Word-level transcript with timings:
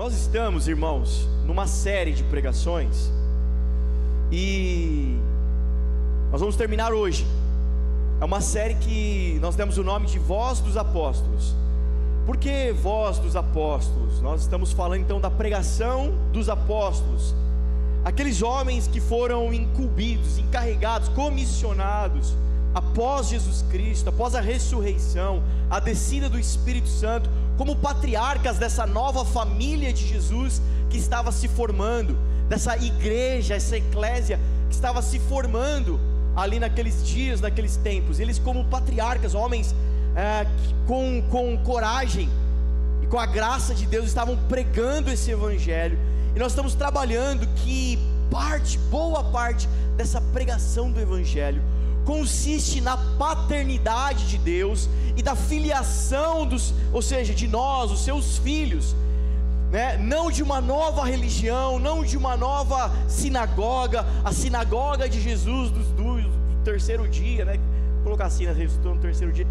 Nós 0.00 0.14
estamos, 0.14 0.66
irmãos, 0.66 1.28
numa 1.44 1.66
série 1.66 2.14
de 2.14 2.24
pregações 2.24 3.12
e 4.32 5.14
nós 6.32 6.40
vamos 6.40 6.56
terminar 6.56 6.90
hoje. 6.90 7.26
É 8.18 8.24
uma 8.24 8.40
série 8.40 8.76
que 8.76 9.38
nós 9.42 9.56
demos 9.56 9.76
o 9.76 9.84
nome 9.84 10.06
de 10.06 10.18
Voz 10.18 10.58
dos 10.60 10.78
Apóstolos. 10.78 11.54
Por 12.24 12.38
que 12.38 12.72
Voz 12.72 13.18
dos 13.18 13.36
Apóstolos? 13.36 14.22
Nós 14.22 14.40
estamos 14.40 14.72
falando 14.72 15.02
então 15.02 15.20
da 15.20 15.30
pregação 15.30 16.14
dos 16.32 16.48
apóstolos. 16.48 17.34
Aqueles 18.02 18.40
homens 18.40 18.86
que 18.86 19.02
foram 19.02 19.52
incumbidos, 19.52 20.38
encarregados, 20.38 21.10
comissionados 21.10 22.34
após 22.74 23.28
Jesus 23.28 23.62
Cristo, 23.70 24.08
após 24.08 24.34
a 24.34 24.40
ressurreição, 24.40 25.42
a 25.68 25.78
descida 25.78 26.26
do 26.30 26.38
Espírito 26.38 26.88
Santo, 26.88 27.28
como 27.56 27.76
patriarcas 27.76 28.58
dessa 28.58 28.86
nova 28.86 29.24
família 29.24 29.92
de 29.92 30.06
Jesus 30.06 30.60
que 30.88 30.98
estava 30.98 31.30
se 31.30 31.48
formando, 31.48 32.16
dessa 32.48 32.76
igreja, 32.76 33.54
essa 33.54 33.76
eclésia 33.76 34.40
que 34.68 34.74
estava 34.74 35.00
se 35.02 35.18
formando 35.18 36.00
ali 36.34 36.58
naqueles 36.58 37.06
dias, 37.06 37.40
naqueles 37.40 37.76
tempos. 37.76 38.18
Eles, 38.18 38.38
como 38.38 38.64
patriarcas, 38.64 39.34
homens 39.34 39.74
é, 40.16 40.46
com, 40.86 41.22
com 41.30 41.56
coragem 41.58 42.28
e 43.02 43.06
com 43.06 43.18
a 43.18 43.26
graça 43.26 43.74
de 43.74 43.86
Deus, 43.86 44.06
estavam 44.06 44.36
pregando 44.48 45.10
esse 45.10 45.30
evangelho. 45.30 45.98
E 46.34 46.38
nós 46.38 46.52
estamos 46.52 46.74
trabalhando 46.74 47.46
que 47.56 47.98
parte, 48.30 48.78
boa 48.78 49.24
parte 49.24 49.68
dessa 49.96 50.20
pregação 50.20 50.90
do 50.90 51.00
evangelho 51.00 51.62
consiste 52.10 52.80
na 52.80 52.96
paternidade 52.96 54.26
de 54.26 54.36
Deus 54.36 54.88
e 55.16 55.22
da 55.22 55.36
filiação 55.36 56.44
dos, 56.44 56.74
ou 56.92 57.00
seja, 57.00 57.32
de 57.32 57.46
nós, 57.46 57.92
os 57.92 58.02
seus 58.02 58.36
filhos, 58.38 58.96
né? 59.70 59.96
Não 59.96 60.28
de 60.28 60.42
uma 60.42 60.60
nova 60.60 61.04
religião, 61.04 61.78
não 61.78 62.02
de 62.02 62.16
uma 62.16 62.36
nova 62.36 62.90
sinagoga, 63.06 64.04
a 64.24 64.32
sinagoga 64.32 65.08
de 65.08 65.20
Jesus 65.20 65.70
do, 65.70 65.84
do, 65.94 66.20
do 66.20 66.64
terceiro 66.64 67.06
dia, 67.06 67.44
né? 67.44 67.60
Colocar 68.02 68.26
assim, 68.26 68.44
né? 68.44 68.52
ressuscitou 68.52 68.96
no 68.96 69.00
terceiro 69.00 69.32
dia. 69.32 69.46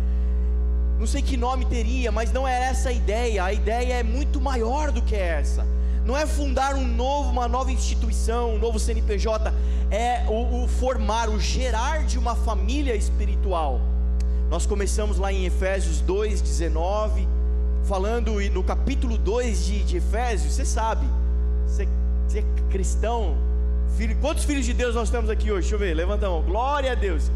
Não 0.99 1.07
sei 1.07 1.21
que 1.21 1.37
nome 1.37 1.63
teria, 1.63 2.11
mas 2.11 2.33
não 2.33 2.45
é 2.45 2.63
essa 2.71 2.89
a 2.89 2.91
ideia. 2.91 3.45
A 3.45 3.53
ideia 3.53 3.93
é 3.93 4.03
muito 4.03 4.41
maior 4.41 4.91
do 4.91 5.01
que 5.01 5.15
essa. 5.15 5.65
Não 6.09 6.17
é 6.17 6.25
fundar 6.25 6.73
um 6.73 6.87
novo, 6.87 7.29
uma 7.29 7.47
nova 7.47 7.71
instituição, 7.71 8.55
um 8.55 8.57
novo 8.57 8.79
CNPJ, 8.79 9.53
é 9.91 10.25
o, 10.27 10.63
o 10.63 10.67
formar, 10.67 11.29
o 11.29 11.39
gerar 11.39 12.03
de 12.03 12.17
uma 12.17 12.35
família 12.35 12.95
espiritual. 12.95 13.79
Nós 14.49 14.65
começamos 14.65 15.19
lá 15.19 15.31
em 15.31 15.45
Efésios 15.45 16.01
2:19 16.01 17.27
falando 17.83 18.41
no 18.49 18.63
capítulo 18.63 19.19
2 19.19 19.63
de, 19.63 19.83
de 19.83 19.97
Efésios, 19.97 20.53
você 20.53 20.65
sabe, 20.65 21.05
você, 21.67 21.87
você, 22.27 22.39
é 22.39 22.43
cristão, 22.71 23.37
filho, 23.95 24.17
quantos 24.19 24.45
filhos 24.45 24.65
de 24.65 24.73
Deus 24.73 24.95
nós 24.95 25.11
temos 25.11 25.29
aqui 25.29 25.51
hoje? 25.51 25.69
Deixa 25.69 25.75
eu 25.75 25.79
ver, 25.79 25.93
levanta 25.93 26.25
a 26.25 26.29
mão, 26.31 26.41
glória 26.41 26.91
a 26.91 26.95
Deus. 26.95 27.31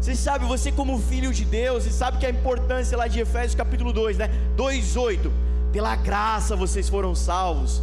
Você 0.00 0.16
sabe, 0.16 0.46
você 0.46 0.72
como 0.72 0.98
filho 0.98 1.30
de 1.30 1.44
Deus, 1.44 1.84
você 1.84 1.90
sabe 1.90 2.16
que 2.16 2.24
a 2.24 2.30
importância 2.30 2.96
lá 2.96 3.06
de 3.06 3.20
Efésios 3.20 3.54
capítulo 3.54 3.92
2, 3.92 4.16
né? 4.16 4.30
2,8, 4.56 5.30
pela 5.74 5.94
graça 5.94 6.56
vocês 6.56 6.88
foram 6.88 7.14
salvos, 7.14 7.82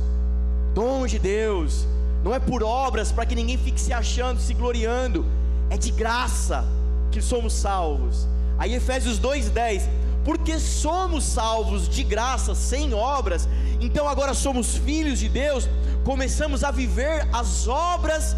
dom 0.73 1.05
de 1.05 1.19
Deus, 1.19 1.85
não 2.23 2.33
é 2.33 2.39
por 2.39 2.63
obras 2.63 3.11
para 3.11 3.25
que 3.25 3.35
ninguém 3.35 3.57
fique 3.57 3.79
se 3.79 3.93
achando, 3.93 4.39
se 4.39 4.53
gloriando, 4.53 5.25
é 5.69 5.77
de 5.77 5.91
graça 5.91 6.65
que 7.11 7.21
somos 7.21 7.53
salvos. 7.53 8.27
Aí 8.57 8.73
Efésios 8.75 9.19
2,10, 9.19 9.83
porque 10.23 10.59
somos 10.59 11.23
salvos 11.23 11.89
de 11.89 12.03
graça, 12.03 12.53
sem 12.53 12.93
obras, 12.93 13.47
então 13.79 14.07
agora 14.07 14.33
somos 14.33 14.77
filhos 14.77 15.19
de 15.19 15.27
Deus, 15.27 15.67
começamos 16.03 16.63
a 16.63 16.71
viver 16.71 17.27
as 17.33 17.67
obras 17.67 18.35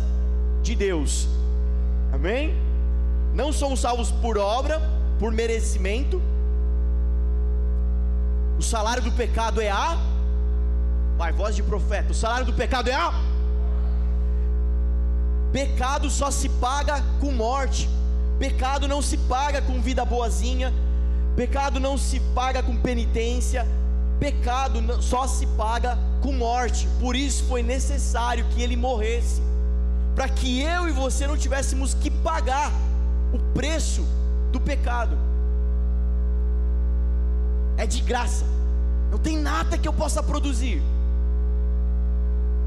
de 0.61 0.75
Deus, 0.75 1.27
amém? 2.11 2.55
Não 3.33 3.51
somos 3.51 3.81
salvos 3.81 4.11
por 4.11 4.37
obra, 4.37 4.81
por 5.19 5.31
merecimento, 5.31 6.21
o 8.57 8.61
salário 8.61 9.03
do 9.03 9.11
pecado 9.11 9.59
é 9.59 9.69
a, 9.69 9.97
vai, 11.23 11.31
voz 11.31 11.55
de 11.55 11.63
profeta, 11.63 12.11
o 12.11 12.15
salário 12.15 12.45
do 12.45 12.53
pecado 12.53 12.89
é 12.89 12.93
a, 12.93 13.13
pecado 15.51 16.09
só 16.09 16.29
se 16.29 16.49
paga 16.49 17.01
com 17.21 17.31
morte, 17.31 17.89
pecado 18.37 18.87
não 18.87 19.01
se 19.01 19.17
paga 19.17 19.61
com 19.61 19.81
vida 19.81 20.03
boazinha, 20.03 20.73
Pecado 21.35 21.79
não 21.79 21.97
se 21.97 22.19
paga 22.35 22.61
com 22.61 22.77
penitência, 22.77 23.65
pecado 24.19 25.01
só 25.01 25.25
se 25.25 25.47
paga 25.47 25.97
com 26.21 26.31
morte. 26.31 26.87
Por 26.99 27.15
isso 27.15 27.45
foi 27.45 27.63
necessário 27.63 28.45
que 28.51 28.61
ele 28.61 28.75
morresse, 28.75 29.41
para 30.13 30.29
que 30.29 30.61
eu 30.61 30.87
e 30.87 30.91
você 30.91 31.25
não 31.25 31.35
tivéssemos 31.35 31.95
que 31.95 32.11
pagar 32.11 32.71
o 33.33 33.39
preço 33.55 34.05
do 34.51 34.61
pecado. 34.61 35.17
É 37.77 37.87
de 37.87 38.01
graça, 38.01 38.45
não 39.09 39.17
tem 39.17 39.35
nada 39.35 39.75
que 39.75 39.87
eu 39.87 39.93
possa 39.93 40.21
produzir. 40.21 40.92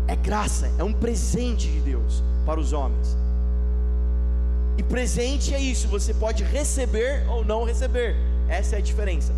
É 0.06 0.14
graça, 0.14 0.70
é 0.78 0.84
um 0.84 0.92
presente 0.92 1.68
de 1.68 1.80
Deus 1.80 2.22
para 2.44 2.60
os 2.60 2.72
homens. 2.72 3.16
E 4.78 4.82
presente 4.82 5.54
é 5.54 5.60
isso, 5.60 5.88
você 5.88 6.12
pode 6.12 6.44
receber 6.44 7.26
ou 7.28 7.44
não 7.44 7.64
receber. 7.64 8.14
Essa 8.48 8.76
é 8.76 8.78
a 8.78 8.82
diferença. 8.82 9.32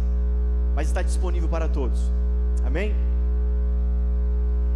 Mas 0.74 0.88
está 0.88 1.00
disponível 1.00 1.48
para 1.48 1.68
todos. 1.68 2.00
Amém? 2.64 2.94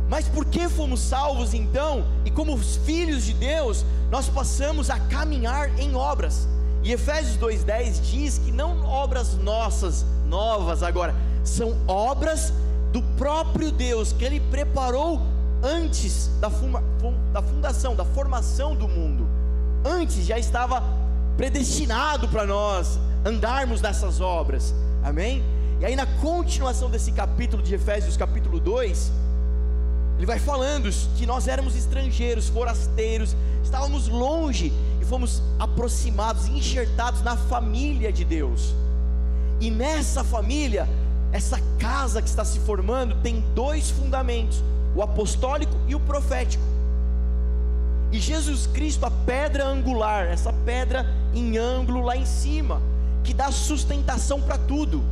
Mas 0.08 0.28
por 0.28 0.44
que 0.44 0.68
fomos 0.68 1.00
salvos 1.00 1.54
então? 1.54 2.04
E 2.24 2.30
como 2.30 2.56
filhos 2.58 3.24
de 3.24 3.32
Deus, 3.32 3.84
nós 4.10 4.28
passamos 4.28 4.90
a 4.90 4.98
caminhar 4.98 5.78
em 5.78 5.94
obras. 5.94 6.46
E 6.82 6.92
Efésios 6.92 7.36
2:10 7.36 8.00
diz 8.10 8.38
que 8.38 8.52
não 8.52 8.84
obras 8.84 9.34
nossas, 9.34 10.04
novas 10.26 10.82
agora, 10.82 11.14
são 11.44 11.76
obras 11.86 12.52
do 12.92 13.02
próprio 13.16 13.72
Deus 13.72 14.12
que 14.12 14.24
ele 14.24 14.40
preparou 14.50 15.20
antes 15.62 16.28
da, 16.40 16.50
fuma, 16.50 16.82
da 17.32 17.40
fundação, 17.40 17.94
da 17.94 18.04
formação 18.04 18.74
do 18.74 18.88
mundo. 18.88 19.26
Antes 19.84 20.24
já 20.26 20.38
estava 20.38 20.82
predestinado 21.36 22.28
para 22.28 22.44
nós 22.44 22.98
andarmos 23.24 23.80
nessas 23.80 24.20
obras, 24.20 24.74
amém? 25.02 25.42
E 25.80 25.84
aí, 25.84 25.96
na 25.96 26.06
continuação 26.06 26.90
desse 26.90 27.12
capítulo 27.12 27.62
de 27.62 27.74
Efésios, 27.74 28.16
capítulo 28.16 28.60
2, 28.60 29.12
ele 30.16 30.26
vai 30.26 30.38
falando 30.38 30.88
que 31.16 31.26
nós 31.26 31.48
éramos 31.48 31.74
estrangeiros, 31.74 32.48
forasteiros, 32.48 33.36
estávamos 33.64 34.06
longe 34.08 34.72
e 35.00 35.04
fomos 35.04 35.42
aproximados, 35.58 36.46
enxertados 36.46 37.22
na 37.22 37.36
família 37.36 38.12
de 38.12 38.24
Deus. 38.24 38.74
E 39.60 39.70
nessa 39.70 40.22
família, 40.22 40.88
essa 41.32 41.58
casa 41.78 42.22
que 42.22 42.28
está 42.28 42.44
se 42.44 42.60
formando 42.60 43.16
tem 43.22 43.40
dois 43.54 43.90
fundamentos: 43.90 44.62
o 44.94 45.02
apostólico 45.02 45.74
e 45.86 45.94
o 45.94 46.00
profético. 46.00 46.64
E 48.10 48.18
Jesus 48.18 48.66
Cristo, 48.66 49.06
a 49.06 49.10
pedra 49.10 49.66
angular, 49.66 50.26
essa 50.26 50.52
pedra 50.64 51.06
em 51.34 51.56
ângulo 51.56 52.02
lá 52.02 52.16
em 52.16 52.26
cima 52.26 52.80
que 53.24 53.32
dá 53.32 53.50
sustentação 53.50 54.40
para 54.40 54.58
tudo. 54.58 55.02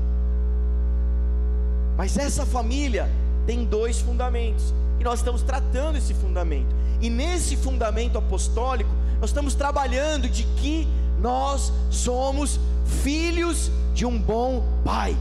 Mas 1.97 2.17
essa 2.17 2.45
família 2.45 3.09
tem 3.47 3.65
dois 3.65 4.01
fundamentos, 4.01 4.75
e 4.99 5.05
nós 5.05 5.21
estamos 5.21 5.43
tratando 5.43 5.97
esse 5.97 6.13
fundamento. 6.15 6.75
E 7.01 7.09
nesse 7.09 7.57
fundamento 7.57 8.19
apostólico, 8.19 8.91
nós 9.21 9.31
estamos 9.31 9.55
trabalhando 9.55 10.29
de 10.29 10.45
que 10.45 10.87
nós 11.19 11.73
somos 11.91 12.61
filhos 13.03 13.71
de 13.95 14.05
um 14.05 14.19
bom 14.19 14.63
Pai, 14.85 15.17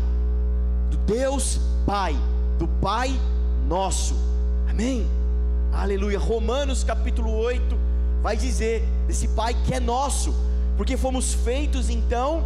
do 0.89 0.97
Deus 0.97 1.59
Pai, 1.85 2.15
do 2.57 2.67
Pai 2.67 3.17
nosso. 3.67 4.15
Amém? 4.79 5.05
Aleluia. 5.73 6.17
Romanos 6.17 6.85
capítulo 6.85 7.35
8 7.35 7.77
vai 8.21 8.37
dizer 8.37 8.81
desse 9.07 9.27
Pai 9.27 9.53
que 9.65 9.73
é 9.73 9.79
nosso, 9.81 10.33
porque 10.77 10.95
fomos 10.95 11.33
feitos 11.33 11.89
então 11.89 12.45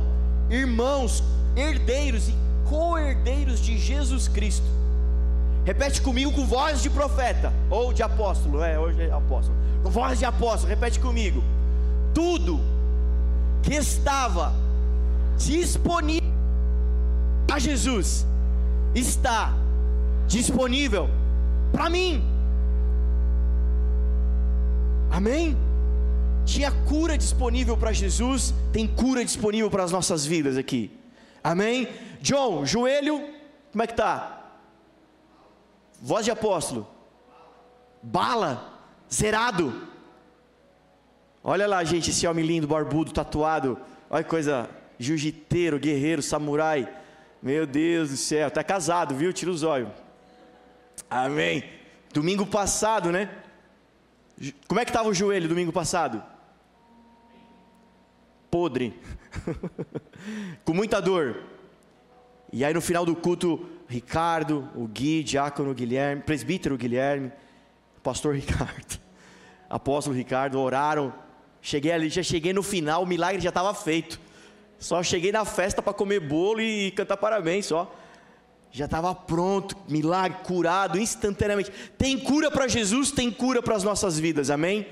irmãos, 0.49 1.23
herdeiros 1.55 2.29
e 2.29 2.33
co-herdeiros 2.67 3.59
de 3.59 3.77
Jesus 3.77 4.27
Cristo. 4.27 4.65
Repete 5.63 6.01
comigo 6.01 6.31
com 6.31 6.43
voz 6.43 6.81
de 6.81 6.89
profeta 6.89 7.53
ou 7.69 7.93
de 7.93 8.01
apóstolo, 8.01 8.63
é, 8.63 8.79
hoje 8.79 9.03
é 9.03 9.11
apóstolo. 9.11 9.55
Com 9.83 9.91
voz 9.91 10.17
de 10.17 10.25
apóstolo, 10.25 10.69
repete 10.69 10.99
comigo. 10.99 11.43
Tudo 12.15 12.59
que 13.61 13.75
estava 13.75 14.55
disponível 15.37 16.33
a 17.53 17.59
Jesus 17.59 18.25
está 18.95 19.53
disponível 20.27 21.07
para 21.73 21.89
mim. 21.89 22.23
Amém? 25.11 25.57
Tinha 26.45 26.71
cura 26.71 27.17
disponível 27.17 27.75
para 27.75 27.91
Jesus, 27.91 28.53
tem 28.71 28.87
cura 28.87 29.25
disponível 29.25 29.69
para 29.69 29.83
as 29.83 29.91
nossas 29.91 30.25
vidas 30.25 30.55
aqui. 30.55 30.91
Amém? 31.43 31.87
John, 32.21 32.65
joelho, 32.65 33.21
como 33.71 33.83
é 33.83 33.87
que 33.87 33.95
tá? 33.95 34.41
Voz 36.01 36.23
de 36.23 36.31
apóstolo. 36.31 36.87
Bala. 38.01 38.71
Zerado. 39.11 39.87
Olha 41.43 41.67
lá, 41.67 41.83
gente, 41.83 42.09
esse 42.11 42.27
homem 42.27 42.45
lindo, 42.45 42.67
barbudo, 42.67 43.11
tatuado. 43.11 43.77
Olha 44.09 44.23
que 44.23 44.29
coisa. 44.29 44.69
Jiu-jiteiro, 44.99 45.79
guerreiro, 45.79 46.21
samurai. 46.21 46.87
Meu 47.41 47.65
Deus 47.65 48.09
do 48.09 48.17
céu. 48.17 48.49
Tá 48.51 48.63
casado, 48.63 49.15
viu? 49.15 49.33
Tira 49.33 49.51
os 49.51 49.63
olhos. 49.63 49.89
Amém. 51.15 51.63
Domingo 52.11 52.43
passado, 52.43 53.11
né? 53.11 53.29
Como 54.67 54.79
é 54.79 54.83
que 54.83 54.89
estava 54.89 55.07
o 55.07 55.13
joelho 55.13 55.47
domingo 55.47 55.71
passado? 55.71 56.23
Podre. 58.49 58.99
Com 60.65 60.73
muita 60.73 60.99
dor. 60.99 61.43
E 62.51 62.65
aí 62.65 62.73
no 62.73 62.81
final 62.81 63.05
do 63.05 63.15
culto, 63.15 63.63
Ricardo, 63.87 64.67
o 64.75 64.87
Gui, 64.87 65.23
Diácono 65.23 65.71
Guilherme, 65.75 66.23
presbítero 66.23 66.75
Guilherme, 66.77 67.31
pastor 68.01 68.33
Ricardo, 68.35 68.99
apóstolo 69.69 70.15
Ricardo, 70.15 70.59
oraram. 70.59 71.13
Cheguei 71.61 71.91
ali, 71.91 72.09
já 72.09 72.23
cheguei 72.23 72.53
no 72.53 72.63
final, 72.63 73.03
o 73.03 73.07
milagre 73.07 73.39
já 73.39 73.49
estava 73.49 73.71
feito. 73.75 74.19
Só 74.79 75.03
cheguei 75.03 75.31
na 75.31 75.45
festa 75.45 75.79
para 75.79 75.93
comer 75.93 76.21
bolo 76.21 76.59
e 76.59 76.89
cantar 76.89 77.17
parabéns 77.17 77.67
só 77.67 77.99
já 78.75 78.85
estava 78.85 79.13
pronto, 79.13 79.77
milagre, 79.87 80.39
curado 80.43 80.99
instantaneamente. 80.99 81.71
Tem 81.95 82.17
cura 82.17 82.49
para 82.49 82.67
Jesus, 82.67 83.11
tem 83.11 83.29
cura 83.29 83.61
para 83.61 83.75
as 83.75 83.83
nossas 83.83 84.17
vidas, 84.17 84.49
amém? 84.49 84.87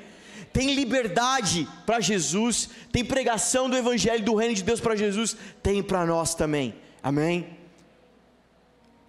Tem 0.53 0.75
liberdade 0.75 1.67
para 1.83 1.99
Jesus, 1.99 2.69
tem 2.91 3.03
pregação 3.03 3.67
do 3.67 3.75
Evangelho 3.75 4.23
do 4.23 4.35
Reino 4.35 4.53
de 4.53 4.61
Deus 4.61 4.79
para 4.79 4.95
Jesus, 4.95 5.35
tem 5.63 5.81
para 5.81 6.05
nós 6.05 6.35
também, 6.35 6.75
amém? 7.01 7.57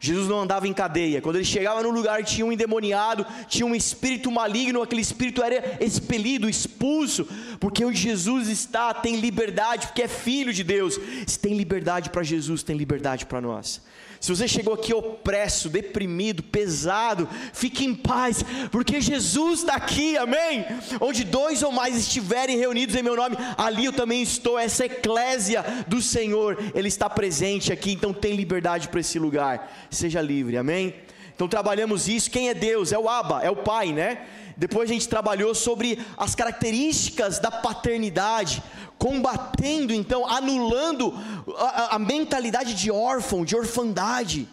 Jesus 0.01 0.27
não 0.27 0.41
andava 0.41 0.67
em 0.67 0.73
cadeia. 0.73 1.21
Quando 1.21 1.37
ele 1.37 1.45
chegava 1.45 1.83
no 1.83 1.91
lugar, 1.91 2.25
tinha 2.25 2.45
um 2.45 2.51
endemoniado, 2.51 3.27
tinha 3.49 3.67
um 3.67 3.75
espírito 3.75 4.33
maligno, 4.33 4.83
aquele 4.83 5.03
espírito 5.03 5.43
era 5.43 5.85
expelido, 5.85 6.49
expulso, 6.49 7.29
porque 7.61 7.85
onde 7.85 7.99
Jesus 7.99 8.49
está 8.49 8.95
tem 8.95 9.21
liberdade, 9.21 9.87
porque 9.87 10.03
é 10.03 10.09
filho 10.09 10.53
de 10.53 10.65
Deus. 10.65 10.99
Se 11.27 11.39
tem 11.39 11.55
liberdade 11.55 12.09
para 12.09 12.23
Jesus, 12.23 12.63
tem 12.63 12.77
liberdade 12.77 13.27
para 13.27 13.41
nós. 13.41 13.83
Se 14.23 14.31
você 14.31 14.47
chegou 14.47 14.73
aqui 14.73 14.95
opresso, 14.95 15.69
deprimido, 15.69 16.45
pesado, 16.45 17.29
fique 17.53 17.85
em 17.85 17.93
paz, 17.93 18.45
porque 18.71 19.01
Jesus 19.01 19.59
está 19.59 19.75
aqui, 19.75 20.17
amém? 20.17 20.65
Onde 21.01 21.25
dois 21.25 21.61
ou 21.65 21.73
mais 21.73 21.97
estiverem 21.97 22.57
reunidos 22.57 22.95
em 22.95 23.03
meu 23.03 23.17
nome, 23.17 23.37
ali 23.59 23.85
eu 23.85 23.93
também 23.93 24.23
estou. 24.23 24.57
Essa 24.57 24.87
eclésia 24.87 25.65
do 25.89 26.01
Senhor, 26.01 26.57
Ele 26.73 26.87
está 26.87 27.11
presente 27.11 27.73
aqui, 27.73 27.91
então 27.91 28.15
tem 28.15 28.37
liberdade 28.37 28.87
para 28.87 29.01
esse 29.01 29.19
lugar. 29.19 29.89
Seja 29.91 30.23
livre, 30.23 30.57
amém? 30.57 30.95
Então 31.35 31.49
trabalhamos 31.49 32.07
isso. 32.07 32.31
Quem 32.31 32.49
é 32.49 32.55
Deus? 32.55 32.93
É 32.93 32.99
o 32.99 33.09
Abba, 33.09 33.41
é 33.43 33.51
o 33.51 33.57
Pai, 33.57 33.93
né? 33.93 34.21
Depois 34.57 34.89
a 34.89 34.93
gente 34.93 35.09
trabalhou 35.09 35.53
sobre 35.55 35.99
as 36.17 36.37
características 36.37 37.41
da 37.41 37.51
paternidade, 37.51 38.63
combatendo 39.03 39.93
então, 39.93 40.25
anulando 40.25 41.13
a, 41.57 41.97
a 41.97 41.99
mentalidade 41.99 42.73
de 42.73 42.89
órfão, 42.89 43.45
de 43.45 43.57
orfandade. 43.57 44.49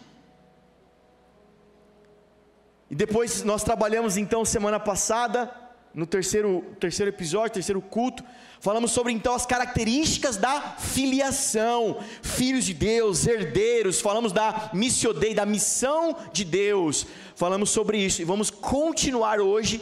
E 2.90 2.94
depois 2.96 3.44
nós 3.44 3.62
trabalhamos 3.62 4.16
então 4.16 4.44
semana 4.44 4.80
passada, 4.80 5.54
no 5.94 6.04
terceiro, 6.04 6.64
terceiro 6.80 7.12
episódio, 7.12 7.54
terceiro 7.54 7.80
culto, 7.80 8.24
falamos 8.58 8.90
sobre 8.90 9.12
então 9.12 9.36
as 9.36 9.46
características 9.46 10.36
da 10.36 10.60
filiação, 10.78 12.00
filhos 12.20 12.64
de 12.64 12.74
Deus, 12.74 13.28
herdeiros, 13.28 14.00
falamos 14.00 14.32
da 14.32 14.70
missio 14.72 15.14
Dei, 15.14 15.32
da 15.32 15.46
missão 15.46 16.16
de 16.32 16.44
Deus, 16.44 17.06
falamos 17.36 17.70
sobre 17.70 17.98
isso 17.98 18.20
e 18.20 18.24
vamos 18.24 18.50
continuar 18.50 19.38
hoje 19.38 19.80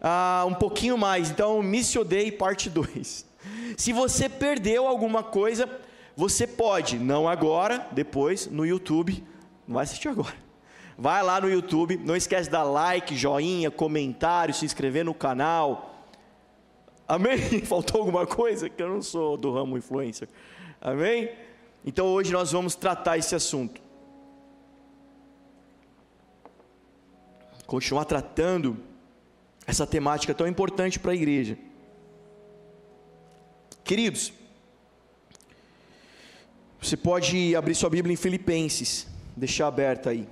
uh, 0.00 0.44
um 0.44 0.54
pouquinho 0.54 0.98
mais, 0.98 1.30
então 1.30 1.62
missio 1.62 2.02
Dei 2.02 2.32
parte 2.32 2.68
2. 2.68 3.27
Se 3.78 3.92
você 3.92 4.28
perdeu 4.28 4.88
alguma 4.88 5.22
coisa, 5.22 5.70
você 6.16 6.48
pode, 6.48 6.98
não 6.98 7.28
agora, 7.28 7.86
depois 7.92 8.48
no 8.48 8.66
YouTube, 8.66 9.24
não 9.68 9.76
vai 9.76 9.84
assistir 9.84 10.08
agora. 10.08 10.34
Vai 10.98 11.22
lá 11.22 11.40
no 11.40 11.48
YouTube, 11.48 11.96
não 11.96 12.16
esquece 12.16 12.48
de 12.48 12.50
dar 12.50 12.64
like, 12.64 13.16
joinha, 13.16 13.70
comentário, 13.70 14.52
se 14.52 14.64
inscrever 14.64 15.04
no 15.04 15.14
canal. 15.14 15.94
Amém? 17.06 17.38
Faltou 17.64 18.00
alguma 18.00 18.26
coisa? 18.26 18.68
Que 18.68 18.82
eu 18.82 18.88
não 18.88 19.00
sou 19.00 19.36
do 19.36 19.52
ramo 19.52 19.78
influencer. 19.78 20.28
Amém? 20.80 21.30
Então 21.84 22.06
hoje 22.06 22.32
nós 22.32 22.50
vamos 22.50 22.74
tratar 22.74 23.16
esse 23.16 23.36
assunto. 23.36 23.80
Continuar 27.64 28.06
tratando 28.06 28.76
essa 29.64 29.86
temática 29.86 30.34
tão 30.34 30.48
importante 30.48 30.98
para 30.98 31.12
a 31.12 31.14
igreja. 31.14 31.56
Queridos, 33.88 34.34
você 36.78 36.94
pode 36.94 37.56
abrir 37.56 37.74
sua 37.74 37.88
Bíblia 37.88 38.12
em 38.12 38.16
Filipenses, 38.18 39.06
deixar 39.34 39.66
aberta 39.66 40.10
aí. 40.10 40.28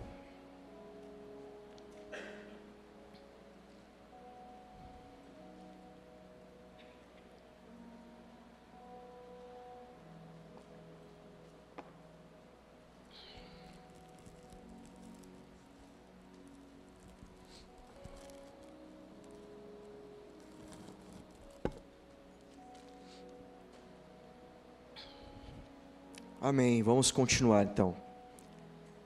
Amém. 26.48 26.80
Vamos 26.80 27.10
continuar 27.10 27.64
então, 27.64 27.96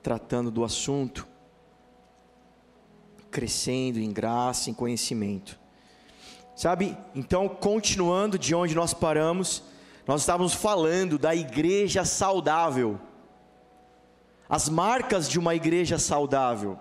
tratando 0.03 0.51
do 0.51 0.63
assunto, 0.63 1.27
crescendo 3.31 3.97
em 3.97 4.11
graça, 4.11 4.69
em 4.69 4.75
conhecimento. 4.75 5.59
Sabe? 6.55 6.95
Então, 7.15 7.49
continuando 7.49 8.37
de 8.37 8.53
onde 8.53 8.75
nós 8.75 8.93
paramos, 8.93 9.63
nós 10.05 10.21
estávamos 10.21 10.53
falando 10.53 11.17
da 11.17 11.35
igreja 11.35 12.05
saudável. 12.05 13.01
As 14.47 14.69
marcas 14.69 15.27
de 15.27 15.39
uma 15.39 15.55
igreja 15.55 15.97
saudável. 15.97 16.77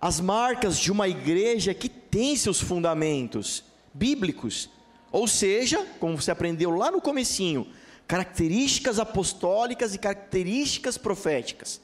As 0.00 0.18
marcas 0.18 0.80
de 0.80 0.90
uma 0.90 1.06
igreja 1.06 1.72
que 1.72 1.88
tem 1.88 2.34
seus 2.34 2.60
fundamentos 2.60 3.62
bíblicos. 3.94 4.68
Ou 5.12 5.28
seja, 5.28 5.86
como 6.00 6.20
você 6.20 6.32
aprendeu 6.32 6.72
lá 6.72 6.90
no 6.90 7.00
comecinho, 7.00 7.68
características 8.10 8.98
apostólicas 8.98 9.94
e 9.94 9.98
características 9.98 10.98
proféticas. 10.98 11.80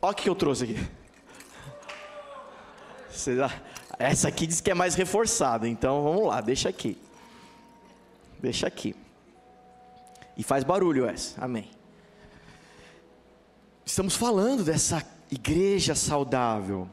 Olha 0.00 0.10
o 0.10 0.14
que 0.16 0.28
eu 0.28 0.34
trouxe 0.34 0.64
aqui. 0.64 0.76
Essa 4.00 4.26
aqui 4.26 4.48
diz 4.48 4.60
que 4.60 4.72
é 4.72 4.74
mais 4.74 4.96
reforçada, 4.96 5.68
então 5.68 6.02
vamos 6.02 6.26
lá, 6.26 6.40
deixa 6.40 6.68
aqui. 6.68 6.98
Deixa 8.40 8.66
aqui. 8.66 8.96
E 10.36 10.42
faz 10.42 10.64
barulho 10.64 11.06
essa, 11.06 11.40
amém. 11.44 11.70
Estamos 13.86 14.16
falando 14.16 14.64
dessa 14.64 15.06
igreja 15.30 15.94
saudável. 15.94 16.90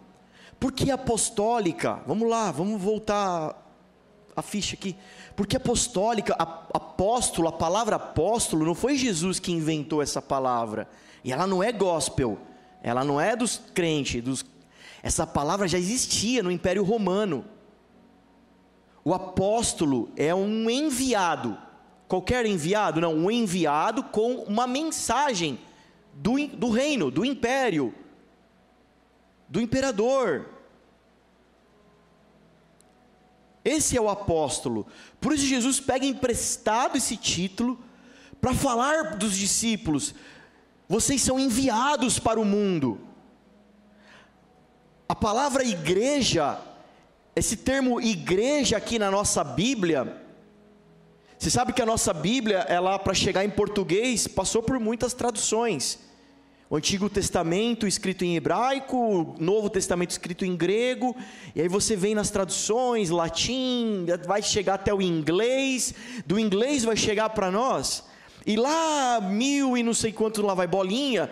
Por 0.59 0.71
que 0.71 0.91
apostólica? 0.91 1.95
Vamos 2.05 2.29
lá, 2.29 2.51
vamos 2.51 2.79
voltar 2.79 3.68
a 4.39 4.43
ficha 4.43 4.75
aqui. 4.75 4.95
Porque 5.35 5.57
apostólica, 5.57 6.33
apóstolo, 6.37 7.47
a 7.47 7.51
palavra 7.51 7.95
apóstolo, 7.95 8.65
não 8.65 8.75
foi 8.75 8.97
Jesus 8.97 9.39
que 9.39 9.51
inventou 9.51 10.01
essa 10.01 10.21
palavra. 10.21 10.87
E 11.23 11.31
ela 11.31 11.47
não 11.47 11.63
é 11.63 11.71
gospel. 11.71 12.37
Ela 12.81 13.03
não 13.03 13.19
é 13.19 13.35
dos 13.35 13.61
crentes. 13.73 14.23
Dos... 14.23 14.45
Essa 15.01 15.25
palavra 15.25 15.67
já 15.67 15.77
existia 15.77 16.43
no 16.43 16.51
Império 16.51 16.83
Romano. 16.83 17.45
O 19.03 19.13
apóstolo 19.13 20.09
é 20.15 20.33
um 20.35 20.69
enviado. 20.69 21.57
Qualquer 22.07 22.45
enviado? 22.45 22.99
Não, 22.99 23.13
um 23.13 23.31
enviado 23.31 24.03
com 24.03 24.35
uma 24.43 24.65
mensagem 24.67 25.59
do, 26.13 26.47
do 26.47 26.69
reino, 26.69 27.09
do 27.09 27.23
império, 27.23 27.93
do 29.47 29.61
imperador. 29.61 30.49
Esse 33.63 33.97
é 33.97 34.01
o 34.01 34.09
apóstolo. 34.09 34.87
Por 35.19 35.33
isso 35.33 35.45
Jesus 35.45 35.79
pega 35.79 36.05
emprestado 36.05 36.97
esse 36.97 37.17
título 37.17 37.79
para 38.39 38.53
falar 38.53 39.15
dos 39.17 39.35
discípulos: 39.35 40.15
vocês 40.87 41.21
são 41.21 41.39
enviados 41.39 42.19
para 42.19 42.39
o 42.39 42.45
mundo. 42.45 42.99
A 45.07 45.15
palavra 45.15 45.63
igreja, 45.63 46.59
esse 47.35 47.57
termo 47.57 47.99
igreja 47.99 48.77
aqui 48.77 48.99
na 48.99 49.09
nossa 49.09 49.43
Bíblia, 49.43 50.23
você 51.37 51.49
sabe 51.49 51.73
que 51.73 51.81
a 51.81 51.85
nossa 51.85 52.13
Bíblia, 52.13 52.59
ela 52.67 52.99
para 52.99 53.13
chegar 53.13 53.45
em 53.45 53.49
português, 53.49 54.27
passou 54.27 54.61
por 54.61 54.79
muitas 54.79 55.13
traduções. 55.13 56.08
O 56.69 56.75
Antigo 56.75 57.09
Testamento 57.09 57.87
escrito 57.87 58.23
em 58.23 58.35
hebraico, 58.35 58.95
o 58.95 59.35
Novo 59.39 59.71
Testamento 59.71 60.11
escrito 60.11 60.45
em 60.45 60.55
grego, 60.55 61.15
e 61.55 61.61
aí 61.61 61.67
você 61.67 61.95
vem 61.95 62.13
nas 62.13 62.29
traduções, 62.29 63.09
latim, 63.09 64.05
vai 64.27 64.43
chegar 64.43 64.75
até 64.75 64.93
o 64.93 65.01
inglês, 65.01 65.95
do 66.27 66.39
inglês 66.39 66.83
vai 66.83 66.95
chegar 66.95 67.31
para 67.31 67.49
nós, 67.49 68.03
e 68.45 68.55
lá 68.55 69.19
mil 69.19 69.75
e 69.75 69.81
não 69.81 69.95
sei 69.95 70.11
quanto 70.11 70.43
lá 70.43 70.53
vai 70.53 70.67
bolinha, 70.67 71.27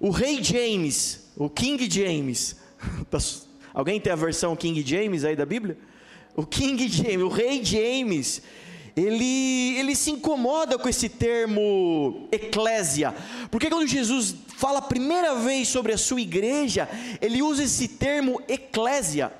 o 0.00 0.08
rei 0.08 0.42
James, 0.42 1.32
o 1.36 1.50
King 1.50 1.86
James, 1.90 2.56
alguém 3.74 4.00
tem 4.00 4.12
a 4.12 4.16
versão 4.16 4.56
King 4.56 4.82
James 4.86 5.22
aí 5.22 5.36
da 5.36 5.44
Bíblia? 5.44 5.76
O 6.34 6.46
King 6.46 6.88
James, 6.88 7.22
o 7.22 7.28
rei 7.28 7.62
James, 7.62 8.40
ele, 8.96 9.76
ele 9.78 9.94
se 9.94 10.10
incomoda 10.10 10.78
com 10.78 10.88
esse 10.88 11.10
termo 11.10 12.26
eclésia, 12.32 13.14
porque 13.50 13.68
quando 13.68 13.86
Jesus 13.86 14.34
fala 14.58 14.80
a 14.80 14.82
primeira 14.82 15.36
vez 15.36 15.68
sobre 15.68 15.92
a 15.92 15.96
sua 15.96 16.20
igreja, 16.20 16.88
ele 17.20 17.40
usa 17.40 17.62
esse 17.62 17.86
termo 17.86 18.42
eclésia, 18.48 19.32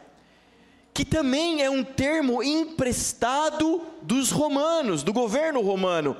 que 0.94 1.04
também 1.04 1.60
é 1.60 1.68
um 1.68 1.82
termo 1.82 2.40
emprestado 2.40 3.82
dos 4.00 4.30
romanos, 4.30 5.02
do 5.02 5.12
governo 5.12 5.60
romano, 5.60 6.16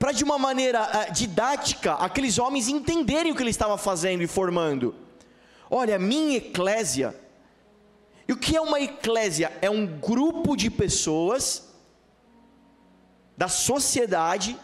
para 0.00 0.10
de 0.10 0.24
uma 0.24 0.36
maneira 0.36 0.82
uh, 0.82 1.12
didática 1.12 1.92
aqueles 1.92 2.40
homens 2.40 2.66
entenderem 2.66 3.30
o 3.30 3.36
que 3.36 3.42
ele 3.44 3.50
estava 3.50 3.78
fazendo 3.78 4.20
e 4.20 4.26
formando. 4.26 4.96
Olha, 5.70 5.96
minha 5.96 6.38
eclésia, 6.38 7.14
e 8.26 8.32
o 8.32 8.36
que 8.36 8.56
é 8.56 8.60
uma 8.60 8.80
eclésia? 8.80 9.52
É 9.62 9.70
um 9.70 9.86
grupo 9.86 10.56
de 10.56 10.68
pessoas 10.68 11.68
da 13.36 13.46
sociedade, 13.46 14.58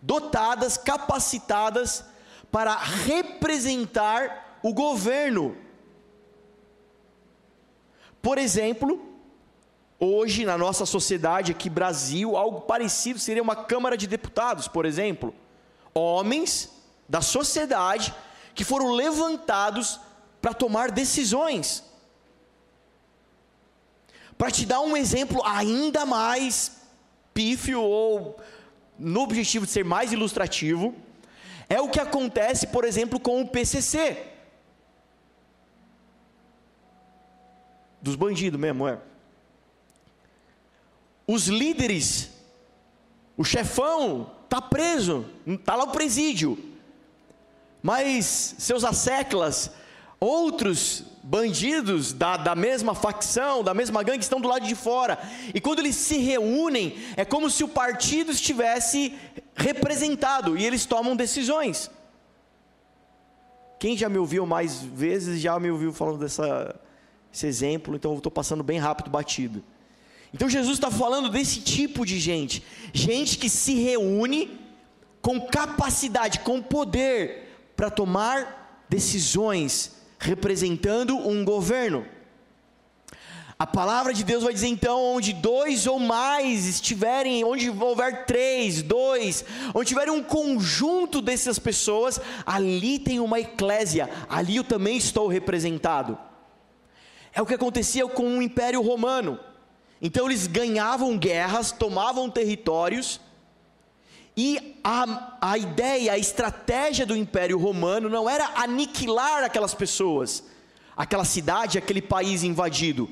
dotadas, 0.00 0.78
capacitadas 0.78 2.10
para 2.52 2.76
representar 2.76 4.58
o 4.62 4.74
governo. 4.74 5.56
Por 8.20 8.36
exemplo, 8.36 9.02
hoje 9.98 10.44
na 10.44 10.58
nossa 10.58 10.84
sociedade 10.84 11.50
aqui 11.50 11.70
Brasil, 11.70 12.36
algo 12.36 12.60
parecido 12.60 13.18
seria 13.18 13.42
uma 13.42 13.56
Câmara 13.56 13.96
de 13.96 14.06
Deputados, 14.06 14.68
por 14.68 14.84
exemplo, 14.84 15.34
homens 15.94 16.70
da 17.08 17.22
sociedade 17.22 18.14
que 18.54 18.64
foram 18.64 18.92
levantados 18.92 19.98
para 20.40 20.52
tomar 20.52 20.90
decisões. 20.90 21.82
Para 24.36 24.50
te 24.50 24.66
dar 24.66 24.80
um 24.80 24.94
exemplo 24.94 25.42
ainda 25.44 26.04
mais 26.04 26.82
pífio 27.32 27.80
ou 27.80 28.38
no 28.98 29.22
objetivo 29.22 29.64
de 29.64 29.72
ser 29.72 29.84
mais 29.84 30.12
ilustrativo, 30.12 30.94
é 31.72 31.80
o 31.80 31.88
que 31.88 31.98
acontece, 31.98 32.66
por 32.66 32.84
exemplo, 32.84 33.18
com 33.18 33.40
o 33.40 33.48
PCC. 33.48 34.26
Dos 38.02 38.14
bandidos 38.14 38.60
mesmo, 38.60 38.86
é. 38.86 38.98
Os 41.26 41.46
líderes, 41.46 42.30
o 43.38 43.42
chefão, 43.44 44.30
está 44.44 44.60
preso, 44.60 45.24
está 45.46 45.74
lá 45.74 45.84
o 45.84 45.92
presídio. 45.92 46.58
Mas 47.82 48.54
seus 48.58 48.84
asseclas, 48.84 49.70
outros 50.22 51.04
bandidos 51.20 52.12
da, 52.12 52.36
da 52.36 52.54
mesma 52.54 52.94
facção, 52.94 53.62
da 53.64 53.74
mesma 53.74 54.02
gangue, 54.04 54.22
estão 54.22 54.40
do 54.40 54.46
lado 54.46 54.64
de 54.66 54.74
fora. 54.76 55.18
E 55.52 55.60
quando 55.60 55.80
eles 55.80 55.96
se 55.96 56.16
reúnem, 56.18 56.96
é 57.16 57.24
como 57.24 57.50
se 57.50 57.64
o 57.64 57.68
partido 57.68 58.30
estivesse 58.30 59.14
representado 59.56 60.56
e 60.56 60.64
eles 60.64 60.86
tomam 60.86 61.16
decisões. 61.16 61.90
Quem 63.80 63.96
já 63.96 64.08
me 64.08 64.18
ouviu 64.18 64.46
mais 64.46 64.80
vezes 64.80 65.40
já 65.40 65.58
me 65.58 65.70
ouviu 65.70 65.92
falando 65.92 66.18
dessa, 66.18 66.80
desse 67.32 67.46
exemplo, 67.46 67.96
então 67.96 68.12
eu 68.12 68.18
estou 68.18 68.30
passando 68.30 68.62
bem 68.62 68.78
rápido, 68.78 69.10
batido. 69.10 69.62
Então 70.32 70.48
Jesus 70.48 70.74
está 70.74 70.90
falando 70.90 71.28
desse 71.28 71.60
tipo 71.60 72.06
de 72.06 72.20
gente, 72.20 72.62
gente 72.92 73.36
que 73.36 73.48
se 73.48 73.74
reúne 73.74 74.60
com 75.20 75.40
capacidade, 75.40 76.40
com 76.40 76.62
poder 76.62 77.72
para 77.76 77.90
tomar 77.90 78.86
decisões 78.88 80.01
representando 80.22 81.16
um 81.16 81.44
governo. 81.44 82.06
A 83.58 83.66
palavra 83.66 84.12
de 84.12 84.24
Deus 84.24 84.42
vai 84.42 84.52
dizer 84.52 84.68
então: 84.68 85.00
onde 85.00 85.32
dois 85.32 85.86
ou 85.86 85.98
mais 85.98 86.66
estiverem, 86.66 87.44
onde 87.44 87.70
houver 87.70 88.24
três, 88.24 88.82
dois, 88.82 89.44
onde 89.74 89.88
tiver 89.88 90.10
um 90.10 90.22
conjunto 90.22 91.20
dessas 91.20 91.58
pessoas, 91.58 92.20
ali 92.46 92.98
tem 92.98 93.20
uma 93.20 93.38
eclésia, 93.38 94.08
ali 94.28 94.56
eu 94.56 94.64
também 94.64 94.96
estou 94.96 95.28
representado. 95.28 96.18
É 97.32 97.40
o 97.40 97.46
que 97.46 97.54
acontecia 97.54 98.06
com 98.08 98.38
o 98.38 98.42
Império 98.42 98.82
Romano. 98.82 99.38
Então 100.00 100.26
eles 100.26 100.48
ganhavam 100.48 101.16
guerras, 101.16 101.70
tomavam 101.70 102.28
territórios, 102.28 103.20
e 104.36 104.78
a, 104.82 105.36
a 105.40 105.58
ideia, 105.58 106.12
a 106.12 106.18
estratégia 106.18 107.04
do 107.04 107.14
Império 107.14 107.58
Romano 107.58 108.08
não 108.08 108.28
era 108.28 108.50
aniquilar 108.56 109.44
aquelas 109.44 109.74
pessoas, 109.74 110.42
aquela 110.96 111.24
cidade, 111.24 111.78
aquele 111.78 112.00
país 112.00 112.42
invadido, 112.42 113.10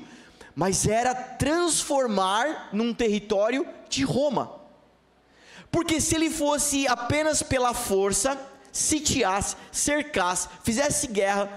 mas 0.55 0.87
era 0.87 1.13
transformar 1.13 2.69
num 2.73 2.93
território 2.93 3.67
de 3.87 4.03
Roma. 4.03 4.59
Porque 5.71 6.01
se 6.01 6.15
ele 6.15 6.29
fosse 6.29 6.87
apenas 6.87 7.43
pela 7.43 7.73
força, 7.73 8.37
sitiasse, 8.71 9.55
cercasse, 9.71 10.49
fizesse 10.63 11.07
guerra, 11.07 11.49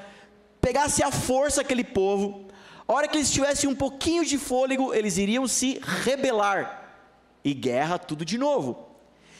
pegasse 0.61 1.03
a 1.03 1.11
força 1.11 1.63
aquele 1.63 1.85
povo, 1.85 2.47
a 2.87 2.93
hora 2.93 3.09
que 3.09 3.17
eles 3.17 3.31
tivessem 3.31 3.69
um 3.69 3.75
pouquinho 3.75 4.25
de 4.25 4.37
fôlego, 4.37 4.93
eles 4.93 5.17
iriam 5.17 5.49
se 5.49 5.81
rebelar. 5.83 6.83
E 7.43 7.55
guerra 7.55 7.99
tudo 7.99 8.25
de 8.25 8.37
novo. 8.37 8.84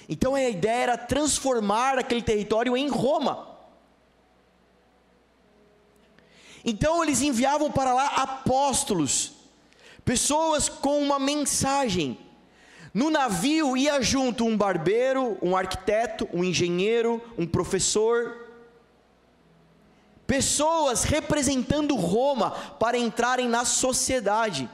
Então 0.09 0.35
a 0.35 0.43
ideia 0.43 0.83
era 0.83 0.99
transformar 0.99 1.99
aquele 1.99 2.23
território 2.23 2.77
em 2.77 2.89
Roma. 2.89 3.49
Então 6.65 7.03
eles 7.03 7.21
enviavam 7.21 7.71
para 7.71 7.93
lá 7.93 8.07
apóstolos, 8.07 9.33
pessoas 10.05 10.69
com 10.69 11.01
uma 11.01 11.19
mensagem. 11.19 12.19
No 12.93 13.11
navio 13.11 13.77
ia 13.77 14.01
junto 14.01 14.45
um 14.45 14.57
barbeiro, 14.57 15.37
um 15.43 15.57
arquiteto, 15.57 16.29
um 16.33 16.45
engenheiro, 16.45 17.21
um 17.37 17.47
professor, 17.47 18.49
pessoas 20.27 21.05
representando 21.05 21.97
Roma 21.97 22.53
para 22.79 22.97
entrarem 22.97 23.49
na 23.49 23.65
sociedade 23.65 24.71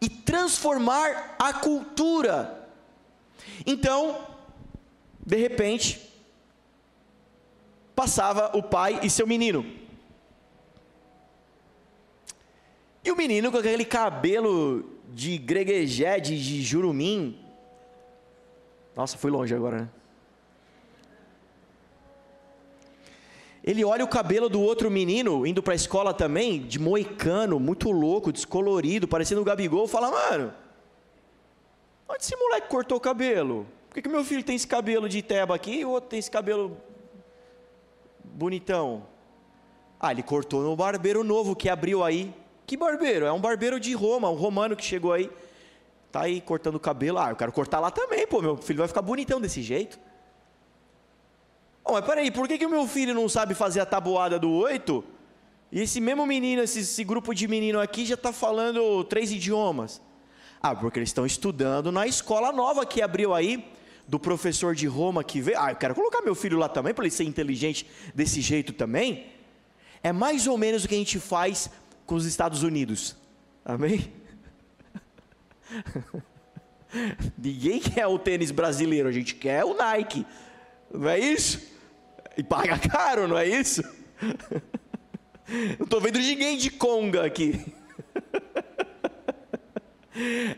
e 0.00 0.08
transformar 0.08 1.36
a 1.38 1.52
cultura 1.52 2.61
então, 3.66 4.26
de 5.24 5.36
repente, 5.36 6.00
passava 7.94 8.56
o 8.56 8.62
pai 8.62 9.00
e 9.02 9.10
seu 9.10 9.26
menino. 9.26 9.64
E 13.04 13.10
o 13.10 13.16
menino 13.16 13.50
com 13.50 13.58
aquele 13.58 13.84
cabelo 13.84 14.84
de 15.08 15.36
greguejé, 15.38 16.20
de, 16.20 16.42
de 16.42 16.62
jurumim. 16.62 17.38
Nossa, 18.94 19.18
fui 19.18 19.30
longe 19.30 19.54
agora, 19.54 19.82
né? 19.82 19.88
Ele 23.64 23.84
olha 23.84 24.04
o 24.04 24.08
cabelo 24.08 24.48
do 24.48 24.60
outro 24.60 24.90
menino, 24.90 25.46
indo 25.46 25.62
para 25.62 25.72
a 25.72 25.76
escola 25.76 26.12
também, 26.12 26.66
de 26.66 26.80
moicano, 26.80 27.60
muito 27.60 27.92
louco, 27.92 28.32
descolorido, 28.32 29.06
parecendo 29.06 29.40
o 29.40 29.44
Gabigol, 29.44 29.86
fala, 29.86 30.10
mano, 30.10 30.52
Onde 32.12 32.24
esse 32.24 32.36
moleque 32.36 32.68
cortou 32.68 32.98
o 32.98 33.00
cabelo? 33.00 33.66
Por 33.88 33.94
que, 33.94 34.02
que 34.02 34.08
meu 34.08 34.22
filho 34.22 34.44
tem 34.44 34.54
esse 34.54 34.66
cabelo 34.66 35.08
de 35.08 35.22
teba 35.22 35.54
aqui 35.54 35.78
e 35.78 35.84
o 35.84 35.90
outro 35.90 36.10
tem 36.10 36.18
esse 36.18 36.30
cabelo 36.30 36.76
bonitão? 38.22 39.06
Ah, 39.98 40.12
ele 40.12 40.22
cortou 40.22 40.62
no 40.62 40.76
barbeiro 40.76 41.24
novo 41.24 41.56
que 41.56 41.70
abriu 41.70 42.04
aí. 42.04 42.34
Que 42.66 42.76
barbeiro? 42.76 43.24
É 43.24 43.32
um 43.32 43.40
barbeiro 43.40 43.80
de 43.80 43.94
Roma, 43.94 44.28
um 44.28 44.34
romano 44.34 44.76
que 44.76 44.84
chegou 44.84 45.10
aí. 45.10 45.30
Tá 46.10 46.22
aí 46.22 46.42
cortando 46.42 46.74
o 46.74 46.80
cabelo. 46.80 47.18
Ah, 47.18 47.30
eu 47.30 47.36
quero 47.36 47.50
cortar 47.50 47.80
lá 47.80 47.90
também, 47.90 48.26
pô. 48.26 48.42
Meu 48.42 48.58
filho 48.58 48.80
vai 48.80 48.88
ficar 48.88 49.00
bonitão 49.00 49.40
desse 49.40 49.62
jeito. 49.62 49.98
Oh, 51.82 51.92
mas 51.92 52.04
peraí, 52.04 52.30
por 52.30 52.46
que, 52.46 52.58
que 52.58 52.66
o 52.66 52.70
meu 52.70 52.86
filho 52.86 53.14
não 53.14 53.26
sabe 53.26 53.54
fazer 53.54 53.80
a 53.80 53.86
tabuada 53.86 54.38
do 54.38 54.50
oito? 54.50 55.02
E 55.70 55.80
esse 55.80 55.98
mesmo 55.98 56.26
menino, 56.26 56.62
esse, 56.62 56.80
esse 56.80 57.04
grupo 57.04 57.34
de 57.34 57.48
menino 57.48 57.80
aqui 57.80 58.04
já 58.04 58.16
está 58.16 58.34
falando 58.34 59.02
três 59.04 59.32
idiomas. 59.32 60.02
Ah, 60.62 60.76
porque 60.76 60.98
eles 60.98 61.08
estão 61.08 61.26
estudando 61.26 61.90
na 61.90 62.06
escola 62.06 62.52
nova 62.52 62.86
que 62.86 63.02
abriu 63.02 63.34
aí, 63.34 63.72
do 64.06 64.18
professor 64.18 64.74
de 64.74 64.86
Roma 64.86 65.24
que 65.24 65.40
veio. 65.40 65.58
Ah, 65.58 65.72
eu 65.72 65.76
quero 65.76 65.94
colocar 65.94 66.20
meu 66.22 66.34
filho 66.34 66.58
lá 66.58 66.68
também, 66.68 66.94
para 66.94 67.04
ele 67.04 67.10
ser 67.10 67.24
inteligente 67.24 67.86
desse 68.14 68.40
jeito 68.40 68.72
também. 68.72 69.26
É 70.02 70.12
mais 70.12 70.46
ou 70.46 70.58
menos 70.58 70.84
o 70.84 70.88
que 70.88 70.94
a 70.94 70.98
gente 70.98 71.18
faz 71.18 71.70
com 72.06 72.14
os 72.14 72.26
Estados 72.26 72.62
Unidos. 72.62 73.16
Amém? 73.64 74.12
Ninguém 77.38 77.80
quer 77.80 78.06
o 78.06 78.18
tênis 78.18 78.50
brasileiro, 78.50 79.08
a 79.08 79.12
gente 79.12 79.34
quer 79.34 79.64
o 79.64 79.74
Nike. 79.74 80.26
Não 80.92 81.08
é 81.08 81.18
isso? 81.18 81.60
E 82.36 82.42
paga 82.42 82.78
caro, 82.78 83.26
não 83.26 83.38
é 83.38 83.46
isso? 83.46 83.82
Não 85.78 85.84
estou 85.84 86.00
vendo 86.00 86.18
ninguém 86.18 86.56
de 86.56 86.70
conga 86.70 87.26
aqui. 87.26 87.74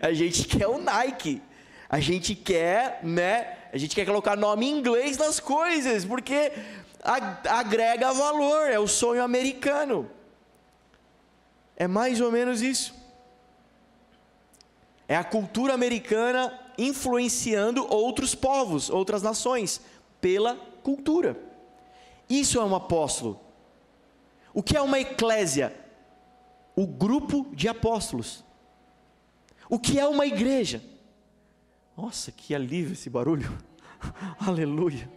A 0.00 0.12
gente 0.12 0.44
quer 0.48 0.66
o 0.66 0.78
Nike. 0.78 1.42
A 1.88 2.00
gente 2.00 2.34
quer, 2.34 3.00
né? 3.02 3.56
A 3.72 3.78
gente 3.78 3.94
quer 3.94 4.04
colocar 4.04 4.36
nome 4.36 4.66
em 4.66 4.78
inglês 4.78 5.16
nas 5.16 5.38
coisas, 5.38 6.04
porque 6.04 6.52
agrega 7.02 8.12
valor, 8.12 8.70
é 8.70 8.78
o 8.78 8.88
sonho 8.88 9.22
americano. 9.22 10.10
É 11.76 11.86
mais 11.86 12.20
ou 12.20 12.32
menos 12.32 12.62
isso. 12.62 12.94
É 15.06 15.16
a 15.16 15.24
cultura 15.24 15.74
americana 15.74 16.58
influenciando 16.78 17.86
outros 17.92 18.34
povos, 18.34 18.88
outras 18.88 19.22
nações, 19.22 19.80
pela 20.20 20.56
cultura. 20.82 21.38
Isso 22.28 22.58
é 22.58 22.64
um 22.64 22.74
apóstolo. 22.74 23.38
O 24.52 24.62
que 24.62 24.76
é 24.76 24.80
uma 24.80 24.98
eclésia? 24.98 25.74
O 26.74 26.86
grupo 26.86 27.46
de 27.52 27.68
apóstolos. 27.68 28.42
O 29.68 29.78
que 29.78 29.98
é 29.98 30.06
uma 30.06 30.26
igreja? 30.26 30.82
Nossa, 31.96 32.32
que 32.32 32.54
alívio 32.54 32.92
esse 32.92 33.08
barulho. 33.08 33.50
Aleluia. 34.38 35.10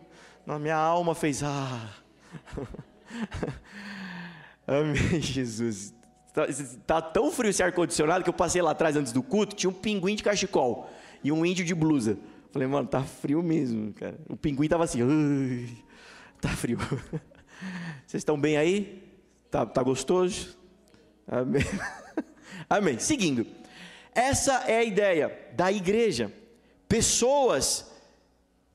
Na 0.45 0.57
minha 0.57 0.77
alma 0.77 1.13
fez 1.13 1.43
ah. 1.43 1.89
Amém, 4.65 5.21
Jesus. 5.21 5.93
Tá, 6.33 6.45
tá, 6.85 7.01
tão 7.01 7.31
frio 7.31 7.49
esse 7.49 7.63
ar-condicionado 7.63 8.23
que 8.23 8.29
eu 8.29 8.33
passei 8.33 8.61
lá 8.61 8.71
atrás 8.71 8.95
antes 8.95 9.11
do 9.11 9.23
culto, 9.23 9.55
tinha 9.55 9.69
um 9.69 9.73
pinguim 9.73 10.15
de 10.15 10.21
cachecol 10.21 10.87
e 11.23 11.31
um 11.31 11.45
índio 11.45 11.65
de 11.65 11.73
blusa. 11.73 12.17
Falei, 12.51 12.67
mano, 12.67 12.87
tá 12.87 13.03
frio 13.03 13.41
mesmo, 13.41 13.91
cara. 13.93 14.19
O 14.29 14.37
pinguim 14.37 14.67
tava 14.67 14.83
assim, 14.83 14.99
tá 16.39 16.49
frio. 16.49 16.77
Vocês 18.05 18.21
estão 18.21 18.39
bem 18.39 18.55
aí? 18.55 19.03
Tá, 19.49 19.65
tá 19.65 19.81
gostoso? 19.81 20.55
Amém. 21.27 21.63
Amém. 22.69 22.99
Seguindo. 22.99 23.47
Essa 24.17 24.63
é 24.67 24.79
a 24.79 24.83
ideia 24.83 25.47
da 25.53 25.71
igreja. 25.71 26.33
Pessoas 26.89 27.91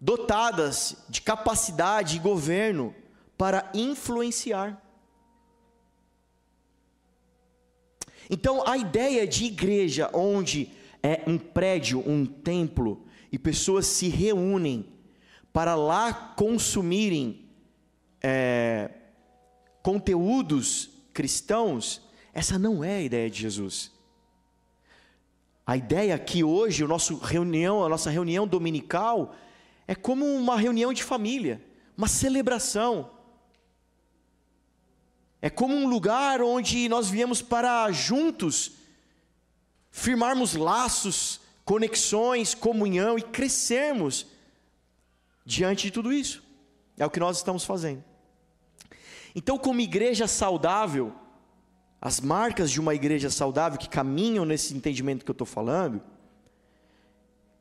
dotadas 0.00 1.04
de 1.08 1.20
capacidade 1.20 2.14
e 2.14 2.20
governo 2.20 2.94
para 3.36 3.68
influenciar. 3.74 4.80
Então, 8.30 8.62
a 8.64 8.76
ideia 8.76 9.26
de 9.26 9.46
igreja, 9.46 10.08
onde 10.12 10.70
é 11.02 11.22
um 11.26 11.36
prédio, 11.36 12.08
um 12.08 12.24
templo, 12.24 13.04
e 13.32 13.36
pessoas 13.36 13.86
se 13.86 14.08
reúnem 14.08 14.92
para 15.52 15.74
lá 15.74 16.14
consumirem 16.36 17.48
é, 18.22 18.92
conteúdos 19.82 20.88
cristãos, 21.12 22.00
essa 22.32 22.60
não 22.60 22.84
é 22.84 22.98
a 22.98 23.02
ideia 23.02 23.28
de 23.28 23.40
Jesus. 23.40 23.90
A 25.72 25.76
ideia 25.78 26.18
que 26.18 26.44
hoje, 26.44 26.84
o 26.84 26.86
nosso 26.86 27.16
reunião, 27.16 27.82
a 27.82 27.88
nossa 27.88 28.10
reunião 28.10 28.46
dominical, 28.46 29.34
é 29.88 29.94
como 29.94 30.26
uma 30.26 30.54
reunião 30.54 30.92
de 30.92 31.02
família, 31.02 31.64
uma 31.96 32.08
celebração. 32.08 33.10
É 35.40 35.48
como 35.48 35.74
um 35.74 35.88
lugar 35.88 36.42
onde 36.42 36.90
nós 36.90 37.08
viemos 37.08 37.40
para 37.40 37.90
juntos 37.90 38.72
firmarmos 39.90 40.52
laços, 40.52 41.40
conexões, 41.64 42.52
comunhão 42.52 43.18
e 43.18 43.22
crescermos 43.22 44.26
diante 45.42 45.84
de 45.84 45.90
tudo 45.90 46.12
isso. 46.12 46.42
É 46.98 47.06
o 47.06 47.10
que 47.10 47.18
nós 47.18 47.38
estamos 47.38 47.64
fazendo. 47.64 48.04
Então, 49.34 49.56
como 49.56 49.80
igreja 49.80 50.26
saudável, 50.26 51.14
as 52.04 52.20
marcas 52.20 52.68
de 52.68 52.80
uma 52.80 52.96
igreja 52.96 53.30
saudável 53.30 53.78
que 53.78 53.88
caminham 53.88 54.44
nesse 54.44 54.74
entendimento 54.74 55.24
que 55.24 55.30
eu 55.30 55.34
estou 55.34 55.46
falando, 55.46 56.02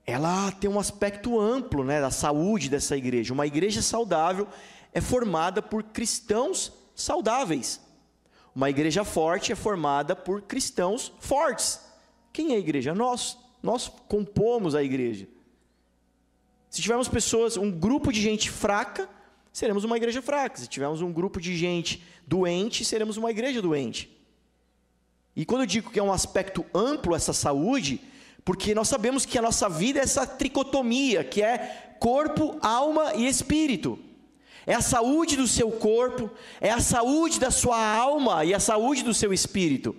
ela 0.04 0.52
tem 0.54 0.68
um 0.68 0.80
aspecto 0.80 1.40
amplo 1.40 1.84
né, 1.84 2.02
da 2.02 2.10
saúde 2.10 2.68
dessa 2.68 2.98
igreja. 2.98 3.36
Uma 3.36 3.46
igreja 3.46 3.84
saudável 3.84 4.48
é 4.92 5.00
formada 5.00 5.62
por 5.62 5.84
cristãos 5.84 6.74
saudáveis. 6.96 7.80
Uma 8.56 8.68
igreja 8.72 9.04
forte 9.04 9.52
é 9.52 9.56
formada 9.56 10.16
por 10.16 10.42
cristãos 10.42 11.14
fortes. 11.20 11.80
Quem 12.34 12.54
é 12.54 12.56
a 12.56 12.60
igreja? 12.60 12.96
Nós. 12.96 13.38
Nós 13.62 13.90
compomos 14.08 14.74
a 14.74 14.82
igreja. 14.82 15.28
Se 16.68 16.82
tivermos 16.82 17.08
pessoas, 17.08 17.58
um 17.58 17.70
grupo 17.70 18.12
de 18.12 18.20
gente 18.20 18.50
fraca, 18.50 19.08
seremos 19.54 19.84
uma 19.84 19.98
igreja 19.98 20.20
fraca. 20.20 20.58
Se 20.58 20.68
tivermos 20.68 21.00
um 21.00 21.14
grupo 21.14 21.40
de 21.40 21.56
gente 21.56 22.04
doente, 22.26 22.84
seremos 22.84 23.18
uma 23.18 23.30
igreja 23.30 23.62
doente. 23.62 24.20
E 25.36 25.46
quando 25.46 25.62
eu 25.62 25.68
digo 25.68 25.90
que 25.90 26.00
é 26.00 26.04
um 26.04 26.12
aspecto 26.12 26.66
amplo 26.74 27.16
essa 27.16 27.34
saúde, 27.34 28.02
porque 28.44 28.76
nós 28.76 28.88
sabemos 28.88 29.26
que 29.26 29.38
a 29.38 29.42
nossa 29.42 29.70
vida 29.70 30.00
é 30.00 30.04
essa 30.04 30.26
tricotomia, 30.26 31.24
que 31.24 31.42
é 31.42 31.96
corpo, 32.00 32.58
alma 32.62 33.14
e 33.16 33.28
espírito. 33.28 34.00
É 34.66 34.74
a 34.74 34.82
saúde 34.82 35.36
do 35.38 35.48
seu 35.48 35.72
corpo, 35.72 36.30
é 36.60 36.70
a 36.70 36.80
saúde 36.80 37.40
da 37.40 37.50
sua 37.50 37.80
alma 37.80 38.44
e 38.46 38.54
a 38.54 38.60
saúde 38.60 39.04
do 39.04 39.14
seu 39.14 39.34
espírito. 39.34 39.96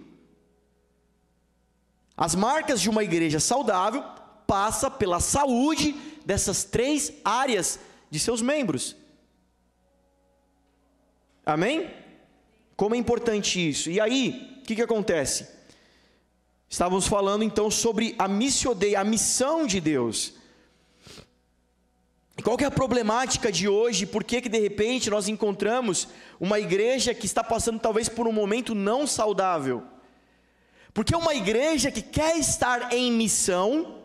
As 2.17 2.35
marcas 2.35 2.81
de 2.81 2.91
uma 2.91 3.03
igreja 3.03 3.41
saudável 3.41 4.05
passa 4.47 4.91
pela 4.91 5.19
saúde 5.19 5.95
dessas 6.25 6.63
três 6.63 7.13
áreas 7.25 7.81
de 8.11 8.19
seus 8.19 8.43
membros. 8.43 8.95
Amém? 11.45 11.91
Como 12.77 12.95
é 12.95 12.99
importante 12.99 13.69
isso. 13.69 13.91
E 13.91 14.01
aí, 14.01 14.52
o 14.63 14.65
que, 14.65 14.77
que 14.77 14.83
acontece? 14.83 15.49
Estávamos 16.71 17.09
falando 17.09 17.43
então 17.43 17.69
sobre 17.69 18.15
a 18.17 18.29
missiodeia, 18.29 19.01
a 19.01 19.05
missão 19.05 19.67
de 19.67 19.81
Deus. 19.81 20.35
Qual 22.43 22.57
que 22.57 22.65
é 22.65 22.69
a 22.69 22.71
problemática 22.71 23.51
de 23.51 23.69
hoje? 23.69 24.07
Por 24.07 24.23
que, 24.23 24.41
que 24.41 24.49
de 24.49 24.59
repente 24.59 25.11
nós 25.11 25.29
encontramos 25.29 26.09
uma 26.41 26.61
igreja 26.61 27.13
que 27.13 27.27
está 27.27 27.43
passando 27.43 27.81
talvez 27.81 28.09
por 28.09 28.29
um 28.29 28.33
momento 28.33 28.75
não 28.75 29.07
saudável? 29.07 29.83
Porque 30.95 31.15
é 31.15 31.19
uma 31.19 31.35
igreja 31.35 31.91
que 31.91 32.03
quer 32.03 32.39
estar 32.39 32.93
em 32.93 33.11
missão, 33.11 33.99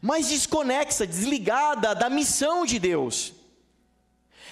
mas 0.00 0.28
desconexa, 0.28 1.06
desligada 1.06 1.94
da 1.94 2.08
missão 2.08 2.64
de 2.64 2.78
Deus. 2.78 3.34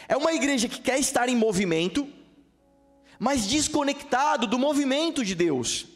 É 0.06 0.16
uma 0.16 0.34
igreja 0.34 0.68
que 0.68 0.80
quer 0.80 0.98
estar 0.98 1.28
em 1.28 1.36
movimento, 1.36 2.06
mas 3.18 3.46
desconectado 3.46 4.46
do 4.46 4.58
movimento 4.58 5.24
de 5.24 5.34
Deus. 5.34 5.86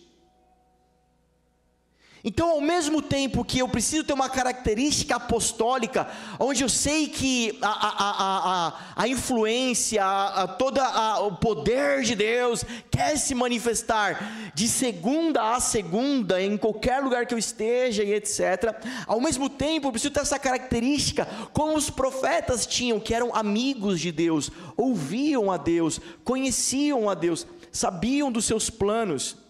Então, 2.25 2.51
ao 2.51 2.61
mesmo 2.61 3.03
tempo 3.03 3.45
que 3.45 3.59
eu 3.59 3.69
preciso 3.69 4.05
ter 4.05 4.13
uma 4.13 4.29
característica 4.29 5.17
apostólica, 5.17 6.09
onde 6.39 6.63
eu 6.63 6.69
sei 6.69 7.09
que 7.09 7.59
a, 7.61 7.69
a, 7.69 8.69
a, 8.69 8.75
a 8.95 9.09
influência, 9.09 10.05
a, 10.05 10.47
todo 10.47 10.81
o 11.27 11.33
poder 11.33 12.03
de 12.03 12.15
Deus 12.15 12.65
quer 12.93 13.19
se 13.19 13.35
manifestar 13.35 14.53
de 14.55 14.69
segunda 14.69 15.57
a 15.57 15.59
segunda, 15.59 16.41
em 16.41 16.57
qualquer 16.57 17.01
lugar 17.03 17.27
que 17.27 17.35
eu 17.35 17.39
esteja 17.39 18.05
e 18.05 18.15
etc. 18.15 18.73
Ao 19.05 19.21
mesmo 19.21 19.49
tempo, 19.49 19.89
eu 19.89 19.93
preciso 19.93 20.15
ter 20.15 20.21
essa 20.21 20.39
característica, 20.39 21.27
como 21.53 21.77
os 21.77 21.91
profetas 21.91 22.67
tinham, 22.67 23.01
que 23.01 23.13
eram 23.13 23.35
amigos 23.35 24.01
de 24.01 24.13
Deus, 24.13 24.49
ouviam 24.77 25.51
a 25.51 25.57
Deus, 25.57 26.01
conheciam 26.23 27.11
a 27.11 27.15
Deus, 27.15 27.49
sabiam 27.73 28.31
dos 28.31 28.45
seus 28.45 28.71
planos. 28.71 29.42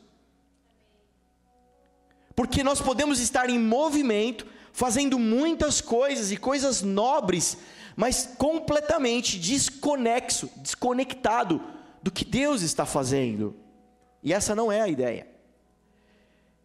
Porque 2.35 2.63
nós 2.63 2.81
podemos 2.81 3.21
estar 3.21 3.51
em 3.51 3.59
movimento, 3.59 4.47
fazendo 4.73 5.19
muitas 5.19 5.81
coisas 5.81 6.33
e 6.33 6.37
coisas 6.37 6.83
nobres, 6.83 7.59
mas 7.95 8.29
completamente 8.39 9.39
desconexo, 9.39 10.51
desconectado 10.57 11.61
do 12.03 12.11
que 12.11 12.25
Deus 12.25 12.63
está 12.63 12.87
fazendo. 12.87 13.55
E 14.23 14.33
essa 14.33 14.55
não 14.55 14.73
é 14.73 14.81
a 14.81 14.89
ideia. 14.89 15.27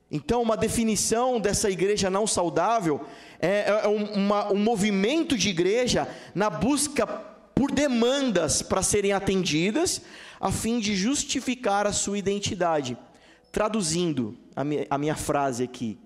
Então, 0.09 0.41
uma 0.41 0.55
definição 0.55 1.39
dessa 1.39 1.69
igreja 1.69 2.09
não 2.09 2.25
saudável 2.25 3.05
é, 3.39 3.81
é 3.83 3.87
uma, 3.87 4.51
um 4.51 4.57
movimento 4.57 5.37
de 5.37 5.49
igreja 5.49 6.07
na 6.33 6.49
busca 6.49 7.05
por 7.05 7.71
demandas 7.71 8.61
para 8.61 8.81
serem 8.81 9.11
atendidas, 9.11 10.01
a 10.39 10.51
fim 10.51 10.79
de 10.79 10.95
justificar 10.95 11.85
a 11.85 11.91
sua 11.91 12.17
identidade. 12.17 12.97
Traduzindo 13.51 14.37
a 14.55 14.97
minha, 14.97 15.15
frase 15.15 15.63
aqui, 15.63 15.97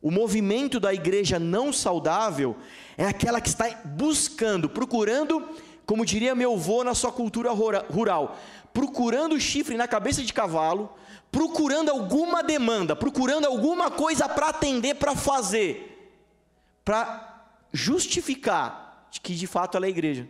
o 0.00 0.10
movimento 0.10 0.80
da 0.80 0.92
igreja 0.92 1.38
não 1.38 1.72
saudável 1.72 2.56
é 2.96 3.06
aquela 3.06 3.40
que 3.40 3.48
está 3.48 3.68
buscando, 3.84 4.68
procurando, 4.68 5.48
como 5.86 6.04
diria 6.04 6.34
meu 6.34 6.54
avô 6.54 6.82
na 6.82 6.94
sua 6.94 7.12
cultura 7.12 7.50
rural, 7.52 8.36
procurando 8.72 9.38
chifre 9.38 9.76
na 9.76 9.86
cabeça 9.86 10.22
de 10.22 10.32
cavalo, 10.32 10.92
procurando 11.30 11.90
alguma 11.90 12.42
demanda, 12.42 12.96
procurando 12.96 13.46
alguma 13.46 13.90
coisa 13.90 14.28
para 14.28 14.48
atender, 14.48 14.96
para 14.96 15.14
fazer, 15.14 16.12
para 16.84 17.46
justificar 17.72 19.08
que 19.22 19.34
de 19.34 19.46
fato 19.46 19.76
ela 19.76 19.86
é 19.86 19.90
igreja. 19.90 20.26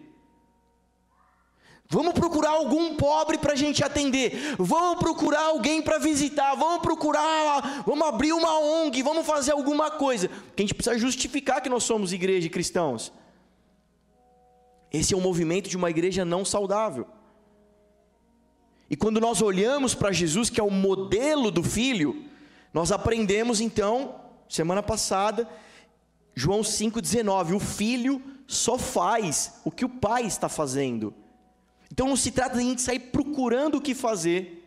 Vamos 1.92 2.14
procurar 2.14 2.52
algum 2.52 2.96
pobre 2.96 3.37
para 3.37 3.52
a 3.52 3.55
gente 3.55 3.85
atender. 3.85 4.57
Vamos 4.59 4.98
procurar 4.98 5.42
alguém 5.42 5.83
para 5.83 5.98
visitar. 5.98 6.55
Vamos 6.55 6.81
procurar, 6.81 7.85
vamos 7.85 8.09
abrir 8.09 8.33
uma 8.33 8.59
ONG. 8.59 9.02
Vamos 9.02 9.26
fazer 9.26 9.52
alguma 9.52 9.90
coisa. 9.90 10.31
Porque 10.31 10.62
a 10.62 10.64
gente 10.64 10.74
precisa 10.74 10.98
justificar 10.98 11.61
que 11.61 11.68
nós 11.68 11.85
somos 11.85 12.11
igreja 12.11 12.46
e 12.46 12.50
cristãos. 12.50 13.12
Esse 14.90 15.12
é 15.12 15.16
o 15.18 15.20
movimento 15.20 15.68
de 15.68 15.76
uma 15.76 15.90
igreja 15.90 16.24
não 16.24 16.46
saudável. 16.46 17.07
E 18.88 18.96
quando 18.96 19.20
nós 19.20 19.42
olhamos 19.42 19.94
para 19.94 20.12
Jesus, 20.12 20.48
que 20.48 20.59
é 20.59 20.64
o 20.64 20.70
modelo 20.70 21.50
do 21.50 21.62
filho, 21.62 22.24
nós 22.72 22.90
aprendemos 22.90 23.61
então, 23.61 24.14
semana 24.48 24.83
passada, 24.83 25.46
João 26.35 26.62
5,19: 26.62 27.55
o 27.55 27.61
filho 27.61 28.22
só 28.46 28.78
faz 28.78 29.61
o 29.62 29.70
que 29.70 29.85
o 29.85 29.90
pai 29.90 30.24
está 30.24 30.48
fazendo. 30.48 31.20
Então 31.92 32.09
não 32.09 32.16
se 32.16 32.31
trata 32.31 32.57
de 32.57 32.64
a 32.64 32.66
gente 32.66 32.81
sair 32.81 32.98
procurando 32.98 33.74
o 33.74 33.81
que 33.81 33.94
fazer 33.94 34.66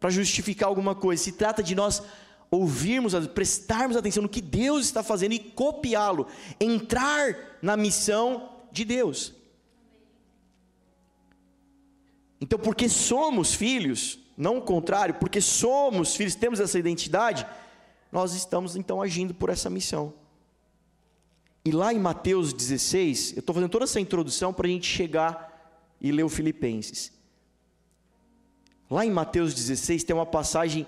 para 0.00 0.08
justificar 0.08 0.70
alguma 0.70 0.94
coisa, 0.94 1.22
se 1.22 1.32
trata 1.32 1.62
de 1.62 1.74
nós 1.74 2.02
ouvirmos, 2.50 3.12
prestarmos 3.28 3.94
atenção 3.94 4.22
no 4.22 4.28
que 4.28 4.40
Deus 4.40 4.86
está 4.86 5.02
fazendo 5.02 5.32
e 5.32 5.38
copiá-lo, 5.38 6.28
entrar 6.58 7.58
na 7.60 7.76
missão 7.76 8.56
de 8.72 8.86
Deus. 8.86 9.34
Então, 12.40 12.58
porque 12.58 12.88
somos 12.88 13.52
filhos, 13.52 14.18
não 14.34 14.56
o 14.58 14.62
contrário, 14.62 15.16
porque 15.16 15.42
somos 15.42 16.16
filhos, 16.16 16.34
temos 16.34 16.58
essa 16.58 16.78
identidade, 16.78 17.46
nós 18.10 18.32
estamos 18.32 18.76
então 18.76 19.02
agindo 19.02 19.34
por 19.34 19.50
essa 19.50 19.68
missão. 19.68 20.14
E 21.66 21.70
lá 21.70 21.92
em 21.92 21.98
Mateus 21.98 22.54
16, 22.54 23.32
eu 23.32 23.40
estou 23.40 23.54
fazendo 23.54 23.70
toda 23.70 23.84
essa 23.84 24.00
introdução 24.00 24.54
para 24.54 24.66
a 24.66 24.70
gente 24.70 24.86
chegar 24.86 25.45
e 26.00 26.10
ler 26.12 26.24
o 26.24 26.28
Filipenses. 26.28 27.12
Lá 28.90 29.04
em 29.04 29.10
Mateus 29.10 29.54
16 29.54 30.04
tem 30.04 30.14
uma 30.14 30.26
passagem, 30.26 30.86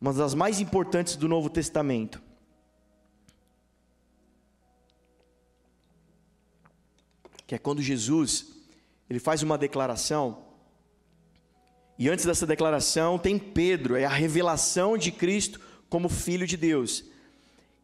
uma 0.00 0.12
das 0.12 0.34
mais 0.34 0.60
importantes 0.60 1.16
do 1.16 1.28
Novo 1.28 1.50
Testamento. 1.50 2.22
Que 7.46 7.54
é 7.54 7.58
quando 7.58 7.82
Jesus, 7.82 8.46
ele 9.08 9.18
faz 9.18 9.42
uma 9.42 9.58
declaração 9.58 10.48
e 11.98 12.08
antes 12.08 12.24
dessa 12.24 12.46
declaração 12.46 13.18
tem 13.18 13.36
Pedro, 13.38 13.96
é 13.96 14.04
a 14.04 14.08
revelação 14.08 14.96
de 14.96 15.10
Cristo 15.10 15.60
como 15.90 16.08
Filho 16.08 16.46
de 16.46 16.56
Deus. 16.56 17.04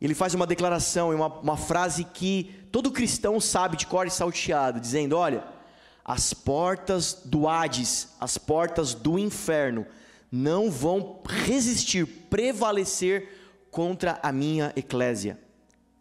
Ele 0.00 0.14
faz 0.14 0.34
uma 0.34 0.46
declaração, 0.46 1.12
uma, 1.12 1.26
uma 1.26 1.56
frase 1.56 2.04
que 2.04 2.54
todo 2.70 2.92
cristão 2.92 3.40
sabe 3.40 3.76
de 3.76 3.86
cor 3.86 4.06
e 4.06 4.10
salteado, 4.10 4.78
dizendo: 4.78 5.16
Olha, 5.16 5.42
as 6.04 6.34
portas 6.34 7.22
do 7.24 7.48
Hades, 7.48 8.14
as 8.20 8.36
portas 8.36 8.92
do 8.92 9.18
inferno, 9.18 9.86
não 10.30 10.70
vão 10.70 11.20
resistir, 11.24 12.06
prevalecer 12.06 13.66
contra 13.70 14.18
a 14.22 14.30
minha 14.30 14.72
eclésia, 14.76 15.38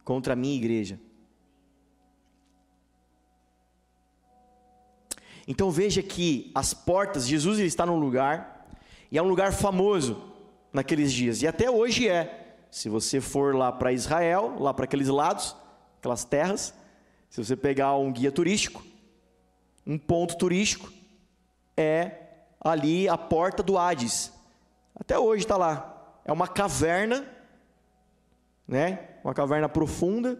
contra 0.04 0.34
a 0.34 0.36
minha 0.36 0.56
igreja. 0.56 1.00
Então 5.48 5.72
veja 5.72 6.02
que 6.02 6.52
as 6.54 6.74
portas, 6.74 7.28
Jesus 7.28 7.60
ele 7.60 7.68
está 7.68 7.86
num 7.86 8.00
lugar, 8.00 8.68
e 9.12 9.18
é 9.18 9.22
um 9.22 9.28
lugar 9.28 9.54
famoso 9.54 10.22
naqueles 10.72 11.14
dias, 11.14 11.42
e 11.42 11.48
até 11.48 11.70
hoje 11.70 12.10
é. 12.10 12.40
Se 12.72 12.90
você 12.90 13.22
for 13.22 13.56
lá 13.56 13.72
para 13.72 13.94
Israel, 13.94 14.56
lá 14.60 14.74
para 14.74 14.86
aqueles 14.86 15.08
lados, 15.08 15.56
aquelas 16.00 16.26
terras, 16.26 16.74
se 17.30 17.44
você 17.44 17.56
pegar 17.56 17.96
um 17.96 18.12
guia 18.12 18.32
turístico, 18.32 18.84
um 19.86 19.98
ponto 19.98 20.38
turístico 20.38 20.92
é 21.76 22.12
ali 22.60 23.08
a 23.10 23.18
porta 23.18 23.62
do 23.62 23.78
Hades. 23.78 24.32
Até 24.96 25.18
hoje 25.18 25.44
está 25.44 25.58
lá. 25.58 26.20
É 26.24 26.32
uma 26.32 26.48
caverna, 26.48 27.26
né? 28.68 29.10
Uma 29.24 29.34
caverna 29.34 29.68
profunda, 29.68 30.40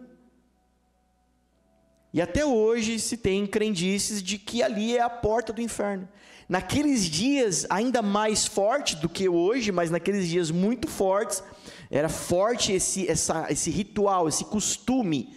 e 2.14 2.22
até 2.22 2.46
hoje 2.46 3.00
se 3.00 3.16
tem 3.16 3.44
crendices 3.44 4.22
de 4.22 4.38
que 4.38 4.62
ali 4.62 4.96
é 4.96 5.02
a 5.02 5.10
porta 5.10 5.52
do 5.52 5.60
inferno. 5.60 6.08
Naqueles 6.48 7.06
dias, 7.06 7.66
ainda 7.68 8.02
mais 8.02 8.46
forte 8.46 8.94
do 8.94 9.08
que 9.08 9.28
hoje, 9.28 9.72
mas 9.72 9.90
naqueles 9.90 10.28
dias 10.28 10.48
muito 10.48 10.86
fortes, 10.86 11.42
era 11.90 12.08
forte 12.08 12.70
esse, 12.70 13.10
essa, 13.10 13.48
esse 13.50 13.68
ritual, 13.68 14.28
esse 14.28 14.44
costume, 14.44 15.34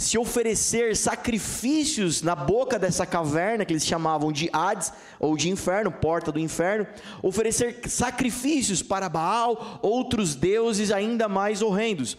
se 0.00 0.16
oferecer 0.16 0.96
sacrifícios 0.96 2.22
na 2.22 2.34
boca 2.34 2.78
dessa 2.78 3.04
caverna, 3.04 3.66
que 3.66 3.72
eles 3.74 3.84
chamavam 3.84 4.32
de 4.32 4.48
Hades, 4.50 4.90
ou 5.18 5.36
de 5.36 5.50
inferno, 5.50 5.92
porta 5.92 6.32
do 6.32 6.40
inferno, 6.40 6.86
oferecer 7.22 7.86
sacrifícios 7.86 8.82
para 8.82 9.10
Baal, 9.10 9.78
outros 9.82 10.34
deuses 10.34 10.90
ainda 10.90 11.28
mais 11.28 11.60
horrendos. 11.60 12.16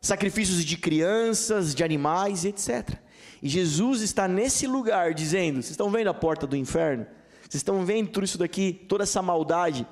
Sacrifícios 0.00 0.64
de 0.64 0.76
crianças, 0.76 1.76
de 1.76 1.84
animais, 1.84 2.44
etc. 2.44 2.98
E 3.40 3.48
Jesus 3.48 4.00
está 4.00 4.26
nesse 4.26 4.66
lugar 4.66 5.14
dizendo: 5.14 5.62
Vocês 5.62 5.70
estão 5.70 5.90
vendo 5.90 6.10
a 6.10 6.14
porta 6.14 6.44
do 6.44 6.56
inferno? 6.56 7.06
Vocês 7.42 7.60
estão 7.60 7.84
vendo 7.84 8.10
tudo 8.10 8.24
isso 8.24 8.36
daqui, 8.36 8.72
toda 8.72 9.04
essa 9.04 9.22
maldade? 9.22 9.86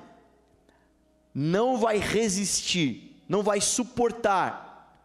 Não 1.33 1.77
vai 1.77 1.97
resistir, 1.97 3.23
não 3.29 3.41
vai 3.41 3.61
suportar 3.61 4.99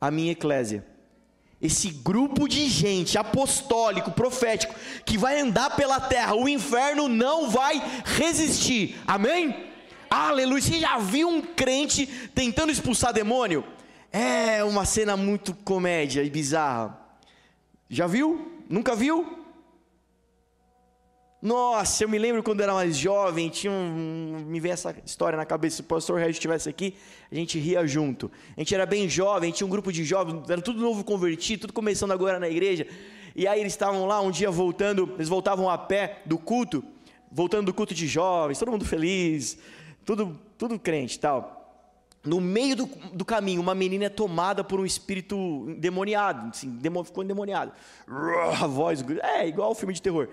a 0.00 0.10
minha 0.10 0.32
eclésia. 0.32 0.93
Esse 1.64 1.88
grupo 1.88 2.46
de 2.46 2.68
gente 2.68 3.16
apostólico, 3.16 4.10
profético, 4.10 4.74
que 5.02 5.16
vai 5.16 5.40
andar 5.40 5.74
pela 5.74 5.98
terra, 5.98 6.34
o 6.34 6.46
inferno 6.46 7.08
não 7.08 7.48
vai 7.48 7.82
resistir. 8.04 9.00
Amém? 9.06 9.70
Aleluia. 10.10 10.60
Você 10.60 10.78
já 10.78 10.98
viu 10.98 11.26
um 11.26 11.40
crente 11.40 12.06
tentando 12.34 12.70
expulsar 12.70 13.14
demônio? 13.14 13.64
É 14.12 14.62
uma 14.62 14.84
cena 14.84 15.16
muito 15.16 15.54
comédia 15.54 16.22
e 16.22 16.28
bizarra. 16.28 17.00
Já 17.88 18.06
viu? 18.06 18.62
Nunca 18.68 18.94
viu? 18.94 19.43
Nossa, 21.44 22.02
eu 22.02 22.08
me 22.08 22.16
lembro 22.16 22.42
quando 22.42 22.62
era 22.62 22.72
mais 22.72 22.96
jovem, 22.96 23.50
tinha 23.50 23.70
um, 23.70 24.46
me 24.46 24.58
vem 24.58 24.72
essa 24.72 24.96
história 25.04 25.36
na 25.36 25.44
cabeça, 25.44 25.76
se 25.76 25.82
o 25.82 25.84
pastor 25.84 26.18
Regis 26.18 26.36
estivesse 26.36 26.70
aqui, 26.70 26.94
a 27.30 27.34
gente 27.34 27.58
ria 27.58 27.86
junto. 27.86 28.32
A 28.56 28.60
gente 28.60 28.74
era 28.74 28.86
bem 28.86 29.10
jovem, 29.10 29.52
tinha 29.52 29.66
um 29.66 29.70
grupo 29.70 29.92
de 29.92 30.04
jovens, 30.04 30.48
era 30.48 30.62
tudo 30.62 30.80
novo 30.80 31.04
convertido, 31.04 31.60
tudo 31.60 31.74
começando 31.74 32.12
agora 32.12 32.40
na 32.40 32.48
igreja. 32.48 32.86
E 33.36 33.46
aí 33.46 33.60
eles 33.60 33.74
estavam 33.74 34.06
lá 34.06 34.22
um 34.22 34.30
dia 34.30 34.50
voltando, 34.50 35.12
eles 35.16 35.28
voltavam 35.28 35.68
a 35.68 35.76
pé 35.76 36.22
do 36.24 36.38
culto, 36.38 36.82
voltando 37.30 37.66
do 37.66 37.74
culto 37.74 37.92
de 37.92 38.06
jovens, 38.06 38.58
todo 38.58 38.72
mundo 38.72 38.86
feliz, 38.86 39.58
tudo, 40.02 40.40
tudo 40.56 40.78
crente 40.78 41.20
tal 41.20 41.60
no 42.24 42.40
meio 42.40 42.74
do, 42.74 42.86
do, 43.12 43.22
caminho, 43.22 43.60
uma 43.60 43.74
menina 43.74 44.06
é 44.06 44.08
tomada 44.08 44.64
por 44.64 44.80
um 44.80 44.86
espírito 44.86 45.36
endemoniado, 45.68 46.48
assim, 46.48 46.70
demo, 46.70 47.04
ficou 47.04 47.22
endemoniado. 47.22 47.70
A 48.62 48.66
voz, 48.66 49.04
é 49.22 49.46
igual 49.46 49.72
o 49.72 49.74
filme 49.74 49.92
de 49.92 50.00
terror. 50.00 50.30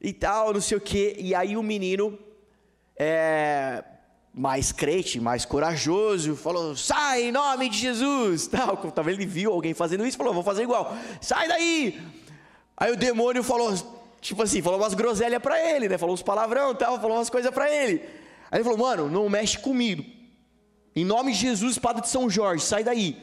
E 0.00 0.12
tal, 0.12 0.52
não 0.52 0.60
sei 0.60 0.78
o 0.78 0.80
quê. 0.80 1.16
E 1.18 1.34
aí 1.34 1.56
o 1.56 1.62
menino, 1.62 2.18
é, 2.96 3.82
mais 4.32 4.70
crente, 4.70 5.20
mais 5.20 5.44
corajoso, 5.44 6.36
falou: 6.36 6.76
sai 6.76 7.24
em 7.24 7.32
nome 7.32 7.68
de 7.68 7.78
Jesus. 7.78 8.46
Tal. 8.48 8.76
Talvez 8.76 9.18
ele 9.18 9.26
viu 9.26 9.52
alguém 9.52 9.74
fazendo 9.74 10.06
isso, 10.06 10.16
falou: 10.16 10.32
vou 10.32 10.42
fazer 10.42 10.62
igual. 10.62 10.96
Sai 11.20 11.48
daí. 11.48 12.00
Aí 12.76 12.92
o 12.92 12.96
demônio 12.96 13.42
falou, 13.42 13.74
tipo 14.20 14.40
assim, 14.40 14.62
falou 14.62 14.78
umas 14.78 14.94
groselhas 14.94 15.42
para 15.42 15.60
ele, 15.60 15.88
né? 15.88 15.98
Falou 15.98 16.14
uns 16.14 16.22
palavrão, 16.22 16.74
tal, 16.74 17.00
falou 17.00 17.16
umas 17.16 17.28
coisas 17.28 17.50
para 17.50 17.72
ele. 17.72 18.00
Aí 18.50 18.58
ele 18.58 18.64
falou: 18.64 18.78
mano, 18.78 19.10
não 19.10 19.28
mexe 19.28 19.58
comigo. 19.58 20.04
Em 20.94 21.04
nome 21.04 21.32
de 21.32 21.38
Jesus, 21.38 21.72
espada 21.72 22.00
de 22.00 22.08
São 22.08 22.30
Jorge, 22.30 22.64
sai 22.64 22.84
daí. 22.84 23.16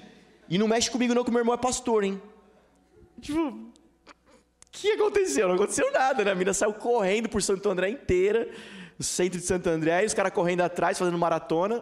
E 0.49 0.57
não 0.57 0.67
mexe 0.67 0.91
comigo 0.91 1.13
não, 1.13 1.23
que 1.23 1.31
meu 1.31 1.39
irmão 1.39 1.55
é 1.55 1.57
pastor, 1.57 2.03
hein? 2.03 2.21
Tipo, 3.19 3.57
que 4.75 4.91
aconteceu? 4.91 5.47
Não 5.47 5.55
aconteceu 5.55 5.91
nada, 5.91 6.23
né? 6.23 6.31
A 6.31 6.35
menina 6.35 6.53
saiu 6.53 6.73
correndo 6.73 7.29
por 7.29 7.41
Santo 7.41 7.69
André 7.69 7.89
inteira, 7.89 8.49
no 8.99 9.05
centro 9.05 9.39
de 9.39 9.45
Santo 9.45 9.67
André, 9.67 10.03
e 10.03 10.05
os 10.05 10.13
caras 10.13 10.33
correndo 10.33 10.61
atrás, 10.61 10.97
fazendo 10.97 11.17
maratona, 11.17 11.81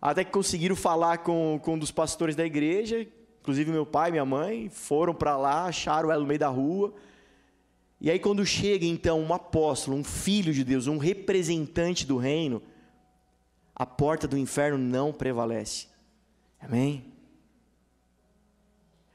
até 0.00 0.22
que 0.22 0.30
conseguiram 0.30 0.76
falar 0.76 1.18
com, 1.18 1.58
com 1.62 1.74
um 1.74 1.78
dos 1.78 1.90
pastores 1.90 2.36
da 2.36 2.44
igreja, 2.44 3.06
inclusive 3.40 3.70
meu 3.70 3.86
pai 3.86 4.10
e 4.10 4.12
minha 4.12 4.24
mãe, 4.24 4.68
foram 4.68 5.14
para 5.14 5.36
lá, 5.36 5.64
acharam 5.64 6.10
ela 6.10 6.20
no 6.20 6.26
meio 6.26 6.38
da 6.38 6.48
rua. 6.48 6.92
E 8.00 8.10
aí 8.10 8.18
quando 8.18 8.44
chega 8.44 8.84
então 8.84 9.20
um 9.20 9.32
apóstolo, 9.32 9.96
um 9.96 10.04
filho 10.04 10.52
de 10.52 10.64
Deus, 10.64 10.86
um 10.86 10.98
representante 10.98 12.06
do 12.06 12.16
reino, 12.16 12.62
a 13.74 13.86
porta 13.86 14.28
do 14.28 14.36
inferno 14.36 14.78
não 14.78 15.12
prevalece. 15.12 15.86
Amém? 16.60 17.09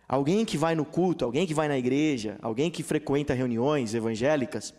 Alguém 0.07 0.45
que 0.45 0.57
vai 0.57 0.75
no 0.75 0.85
culto, 0.85 1.25
alguém 1.25 1.47
que 1.47 1.53
vai 1.53 1.67
na 1.67 1.77
igreja, 1.77 2.37
alguém 2.41 2.69
que 2.69 2.83
frequenta 2.83 3.33
reuniões 3.33 3.93
evangélicas, 3.93 4.73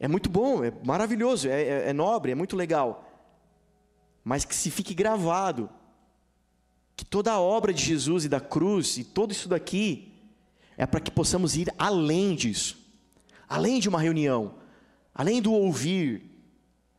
é 0.00 0.08
muito 0.08 0.28
bom, 0.28 0.64
é 0.64 0.72
maravilhoso, 0.84 1.48
é, 1.48 1.62
é, 1.62 1.88
é 1.90 1.92
nobre, 1.92 2.32
é 2.32 2.34
muito 2.34 2.56
legal, 2.56 3.08
mas 4.24 4.44
que 4.44 4.54
se 4.54 4.68
fique 4.68 4.94
gravado 4.94 5.70
que 6.96 7.04
toda 7.04 7.32
a 7.32 7.40
obra 7.40 7.72
de 7.72 7.84
Jesus 7.84 8.24
e 8.24 8.28
da 8.28 8.40
cruz 8.40 8.98
e 8.98 9.04
tudo 9.04 9.30
isso 9.30 9.48
daqui 9.48 10.12
é 10.76 10.84
para 10.86 11.00
que 11.00 11.10
possamos 11.10 11.56
ir 11.56 11.72
além 11.78 12.34
disso, 12.34 12.78
além 13.48 13.78
de 13.78 13.88
uma 13.88 14.00
reunião, 14.00 14.56
além 15.14 15.40
do 15.40 15.52
ouvir, 15.52 16.28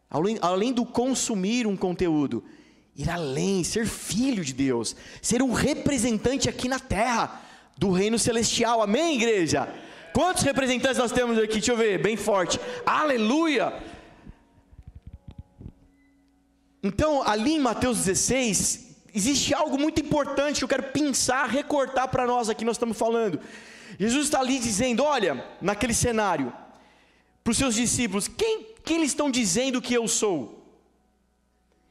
além, 0.09 0.37
além 0.41 0.71
do 0.71 0.85
consumir 0.85 1.67
um 1.67 1.75
conteúdo, 1.75 2.41
ir 2.95 3.09
além, 3.09 3.63
ser 3.63 3.87
filho 3.87 4.43
de 4.43 4.53
Deus, 4.53 4.95
ser 5.21 5.41
um 5.41 5.51
representante 5.51 6.47
aqui 6.47 6.67
na 6.67 6.79
terra 6.79 7.41
do 7.77 7.91
reino 7.91 8.19
celestial. 8.19 8.81
Amém, 8.81 9.15
igreja? 9.15 9.67
Quantos 10.13 10.43
representantes 10.43 10.97
nós 10.97 11.11
temos 11.11 11.37
aqui? 11.37 11.53
Deixa 11.53 11.71
eu 11.71 11.77
ver, 11.77 12.01
bem 12.01 12.15
forte. 12.15 12.59
Aleluia! 12.85 13.73
Então, 16.83 17.27
ali 17.27 17.53
em 17.53 17.59
Mateus 17.59 17.99
16, 18.05 18.97
existe 19.15 19.53
algo 19.53 19.79
muito 19.79 20.01
importante 20.01 20.57
que 20.57 20.63
eu 20.63 20.67
quero 20.67 20.83
pensar, 20.83 21.49
recortar 21.49 22.09
para 22.09 22.27
nós 22.27 22.49
aqui, 22.49 22.65
nós 22.65 22.75
estamos 22.75 22.97
falando. 22.97 23.39
Jesus 23.97 24.25
está 24.25 24.39
ali 24.39 24.59
dizendo: 24.59 25.03
olha, 25.03 25.43
naquele 25.61 25.93
cenário, 25.93 26.53
para 27.43 27.51
os 27.51 27.57
seus 27.57 27.73
discípulos, 27.73 28.27
quem, 28.27 28.67
quem 28.83 28.97
eles 28.97 29.11
estão 29.11 29.31
dizendo 29.31 29.81
que 29.81 29.93
eu 29.93 30.07
sou? 30.07 30.62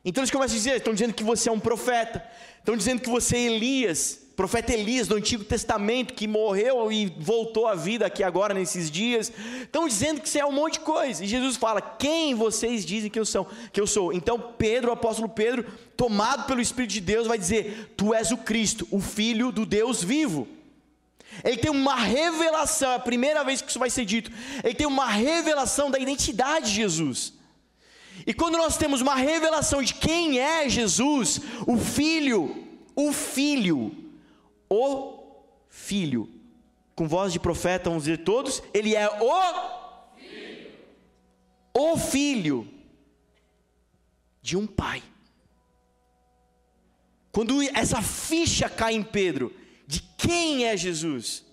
Então 0.04 0.22
eles 0.22 0.30
começam 0.30 0.54
a 0.54 0.58
dizer: 0.58 0.76
estão 0.76 0.92
dizendo 0.92 1.14
que 1.14 1.22
você 1.22 1.48
é 1.48 1.52
um 1.52 1.60
profeta, 1.60 2.24
estão 2.58 2.76
dizendo 2.76 3.00
que 3.00 3.08
você 3.08 3.36
é 3.36 3.40
Elias, 3.42 4.20
profeta 4.34 4.72
Elias 4.72 5.06
do 5.06 5.14
Antigo 5.14 5.44
Testamento, 5.44 6.14
que 6.14 6.26
morreu 6.26 6.90
e 6.90 7.06
voltou 7.18 7.68
à 7.68 7.74
vida 7.74 8.06
aqui 8.06 8.24
agora 8.24 8.52
nesses 8.52 8.90
dias. 8.90 9.32
Estão 9.60 9.86
dizendo 9.86 10.20
que 10.20 10.28
você 10.28 10.40
é 10.40 10.46
um 10.46 10.52
monte 10.52 10.74
de 10.74 10.80
coisa. 10.80 11.24
E 11.24 11.28
Jesus 11.28 11.56
fala: 11.56 11.80
Quem 11.80 12.34
vocês 12.34 12.84
dizem 12.84 13.10
que 13.10 13.18
eu 13.18 13.24
sou? 13.24 13.48
Que 13.72 13.80
eu 13.80 13.86
sou? 13.86 14.12
Então 14.12 14.38
Pedro, 14.58 14.90
o 14.90 14.92
apóstolo 14.92 15.28
Pedro, 15.28 15.66
tomado 15.96 16.46
pelo 16.46 16.60
Espírito 16.60 16.92
de 16.92 17.00
Deus, 17.00 17.28
vai 17.28 17.38
dizer: 17.38 17.94
Tu 17.96 18.12
és 18.12 18.32
o 18.32 18.38
Cristo, 18.38 18.86
o 18.90 19.00
Filho 19.00 19.52
do 19.52 19.64
Deus 19.64 20.02
vivo. 20.02 20.48
Ele 21.44 21.56
tem 21.56 21.70
uma 21.70 21.94
revelação, 21.94 22.90
é 22.90 22.96
a 22.96 22.98
primeira 22.98 23.42
vez 23.42 23.62
que 23.62 23.70
isso 23.70 23.78
vai 23.78 23.88
ser 23.88 24.04
dito. 24.04 24.30
Ele 24.62 24.74
tem 24.74 24.86
uma 24.86 25.06
revelação 25.06 25.90
da 25.90 25.98
identidade 25.98 26.66
de 26.66 26.74
Jesus. 26.74 27.32
E 28.26 28.32
quando 28.32 28.56
nós 28.56 28.76
temos 28.76 29.00
uma 29.00 29.14
revelação 29.14 29.82
de 29.82 29.94
quem 29.94 30.38
é 30.38 30.68
Jesus, 30.68 31.40
o 31.66 31.76
Filho, 31.76 32.68
o 32.94 33.12
Filho, 33.12 33.94
o 34.68 35.18
Filho, 35.68 36.28
com 36.94 37.08
voz 37.08 37.32
de 37.32 37.40
profeta, 37.40 37.90
vamos 37.90 38.04
dizer 38.04 38.18
todos, 38.18 38.62
ele 38.72 38.94
é 38.94 39.08
o 39.08 40.16
Filho, 40.16 40.70
o 41.74 41.96
Filho 41.96 42.68
de 44.40 44.56
um 44.56 44.66
Pai. 44.66 45.02
Quando 47.32 47.62
essa 47.62 48.02
ficha 48.02 48.68
cai 48.68 48.94
em 48.94 49.02
Pedro, 49.02 49.54
de 49.86 50.00
quem 50.18 50.66
é 50.66 50.76
Jesus, 50.76 51.44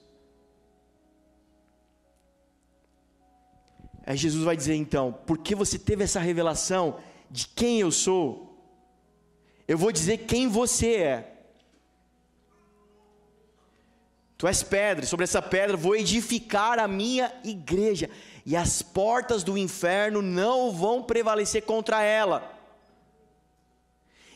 Aí 4.10 4.17
Jesus 4.17 4.43
vai 4.43 4.58
dizer 4.58 4.74
então: 4.74 5.15
porque 5.28 5.54
você 5.54 5.78
teve 5.78 6.04
essa 6.04 6.19
revelação 6.19 6.98
de 7.30 7.48
quem 7.48 7.80
eu 7.80 7.91
sou, 7.91 8.60
eu 9.67 9.78
vou 9.78 9.91
dizer 9.91 10.26
quem 10.26 10.48
você 10.48 10.95
é. 10.95 11.36
Tu 14.36 14.48
és 14.48 14.63
pedra, 14.63 15.06
sobre 15.06 15.26
essa 15.26 15.43
pedra 15.43 15.78
vou 15.78 15.95
edificar 15.95 16.80
a 16.80 16.88
minha 16.88 17.32
igreja, 17.43 18.10
e 18.43 18.56
as 18.56 18.82
portas 18.82 19.43
do 19.43 19.56
inferno 19.56 20.24
não 20.24 20.72
vão 20.72 21.04
prevalecer 21.04 21.62
contra 21.62 22.02
ela. 22.02 22.58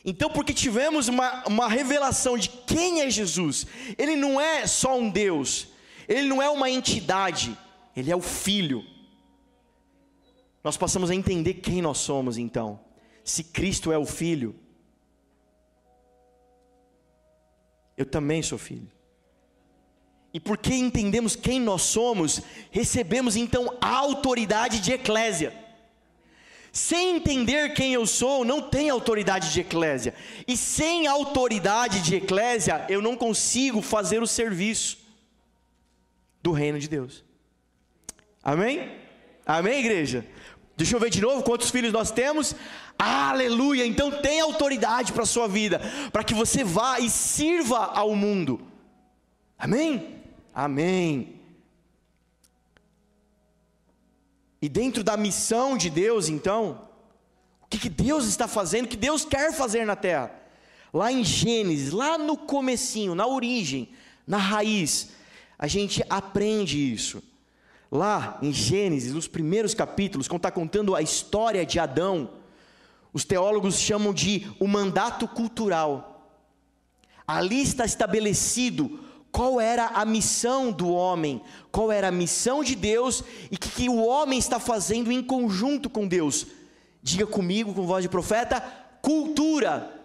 Então, 0.04 0.30
porque 0.30 0.54
tivemos 0.54 1.08
uma, 1.08 1.42
uma 1.48 1.66
revelação 1.66 2.38
de 2.38 2.48
quem 2.48 3.00
é 3.00 3.10
Jesus, 3.10 3.66
ele 3.98 4.14
não 4.14 4.40
é 4.40 4.68
só 4.68 4.96
um 4.96 5.10
Deus, 5.10 5.66
ele 6.06 6.28
não 6.28 6.40
é 6.40 6.48
uma 6.48 6.70
entidade, 6.70 7.58
ele 7.96 8.12
é 8.12 8.14
o 8.14 8.20
Filho 8.20 8.93
nós 10.64 10.78
passamos 10.78 11.10
a 11.10 11.14
entender 11.14 11.54
quem 11.54 11.82
nós 11.82 11.98
somos 11.98 12.38
então. 12.38 12.80
Se 13.22 13.44
Cristo 13.44 13.92
é 13.92 13.98
o 13.98 14.06
Filho, 14.06 14.56
eu 17.96 18.06
também 18.06 18.42
sou 18.42 18.58
filho. 18.58 18.90
E 20.32 20.40
porque 20.40 20.74
entendemos 20.74 21.36
quem 21.36 21.60
nós 21.60 21.82
somos, 21.82 22.40
recebemos 22.70 23.36
então 23.36 23.76
a 23.80 23.90
autoridade 23.90 24.80
de 24.80 24.92
eclésia. 24.92 25.52
Sem 26.72 27.16
entender 27.16 27.72
quem 27.72 27.92
eu 27.94 28.04
sou, 28.04 28.44
não 28.44 28.60
tem 28.60 28.90
autoridade 28.90 29.52
de 29.52 29.60
eclésia. 29.60 30.12
E 30.48 30.56
sem 30.56 31.06
autoridade 31.06 32.02
de 32.02 32.16
eclésia, 32.16 32.84
eu 32.88 33.00
não 33.00 33.16
consigo 33.16 33.80
fazer 33.80 34.20
o 34.20 34.26
serviço 34.26 34.98
do 36.42 36.50
reino 36.50 36.80
de 36.80 36.88
Deus. 36.88 37.22
Amém? 38.42 38.90
Amém, 39.46 39.78
igreja? 39.78 40.26
Deixa 40.76 40.96
eu 40.96 41.00
ver 41.00 41.10
de 41.10 41.20
novo 41.20 41.42
quantos 41.42 41.70
filhos 41.70 41.92
nós 41.92 42.10
temos. 42.10 42.54
Aleluia! 42.98 43.86
Então 43.86 44.10
tem 44.10 44.40
autoridade 44.40 45.12
para 45.12 45.22
a 45.22 45.26
sua 45.26 45.46
vida, 45.46 45.80
para 46.12 46.24
que 46.24 46.34
você 46.34 46.64
vá 46.64 46.98
e 46.98 47.08
sirva 47.08 47.86
ao 47.86 48.14
mundo. 48.16 48.60
Amém? 49.58 50.22
Amém. 50.52 51.40
E 54.60 54.68
dentro 54.68 55.04
da 55.04 55.16
missão 55.16 55.76
de 55.76 55.90
Deus, 55.90 56.28
então, 56.28 56.88
o 57.62 57.66
que, 57.66 57.78
que 57.78 57.88
Deus 57.88 58.24
está 58.24 58.48
fazendo, 58.48 58.86
o 58.86 58.88
que 58.88 58.96
Deus 58.96 59.24
quer 59.24 59.52
fazer 59.52 59.84
na 59.84 59.94
terra? 59.94 60.34
Lá 60.92 61.12
em 61.12 61.22
Gênesis, 61.22 61.92
lá 61.92 62.16
no 62.16 62.36
comecinho, 62.36 63.14
na 63.14 63.26
origem, 63.26 63.90
na 64.26 64.38
raiz, 64.38 65.10
a 65.58 65.66
gente 65.66 66.02
aprende 66.08 66.78
isso. 66.78 67.22
Lá 67.94 68.40
em 68.42 68.52
Gênesis, 68.52 69.14
nos 69.14 69.28
primeiros 69.28 69.72
capítulos, 69.72 70.26
quando 70.26 70.40
está 70.40 70.50
contando 70.50 70.96
a 70.96 71.00
história 71.00 71.64
de 71.64 71.78
Adão, 71.78 72.28
os 73.12 73.24
teólogos 73.24 73.78
chamam 73.78 74.12
de 74.12 74.50
o 74.58 74.66
mandato 74.66 75.28
cultural. 75.28 76.28
Ali 77.24 77.62
está 77.62 77.84
estabelecido 77.84 78.98
qual 79.30 79.60
era 79.60 79.86
a 79.86 80.04
missão 80.04 80.72
do 80.72 80.88
homem, 80.92 81.40
qual 81.70 81.92
era 81.92 82.08
a 82.08 82.10
missão 82.10 82.64
de 82.64 82.74
Deus 82.74 83.22
e 83.48 83.54
o 83.54 83.58
que, 83.60 83.68
que, 83.68 83.88
o 83.88 84.04
homem 84.04 84.40
está 84.40 84.58
fazendo 84.58 85.12
em 85.12 85.22
conjunto 85.22 85.88
com 85.88 86.04
Deus. 86.04 86.48
Diga 87.00 87.28
comigo, 87.28 87.72
com 87.72 87.86
voz 87.86 88.02
de 88.02 88.08
profeta: 88.08 88.60
cultura. 89.00 90.02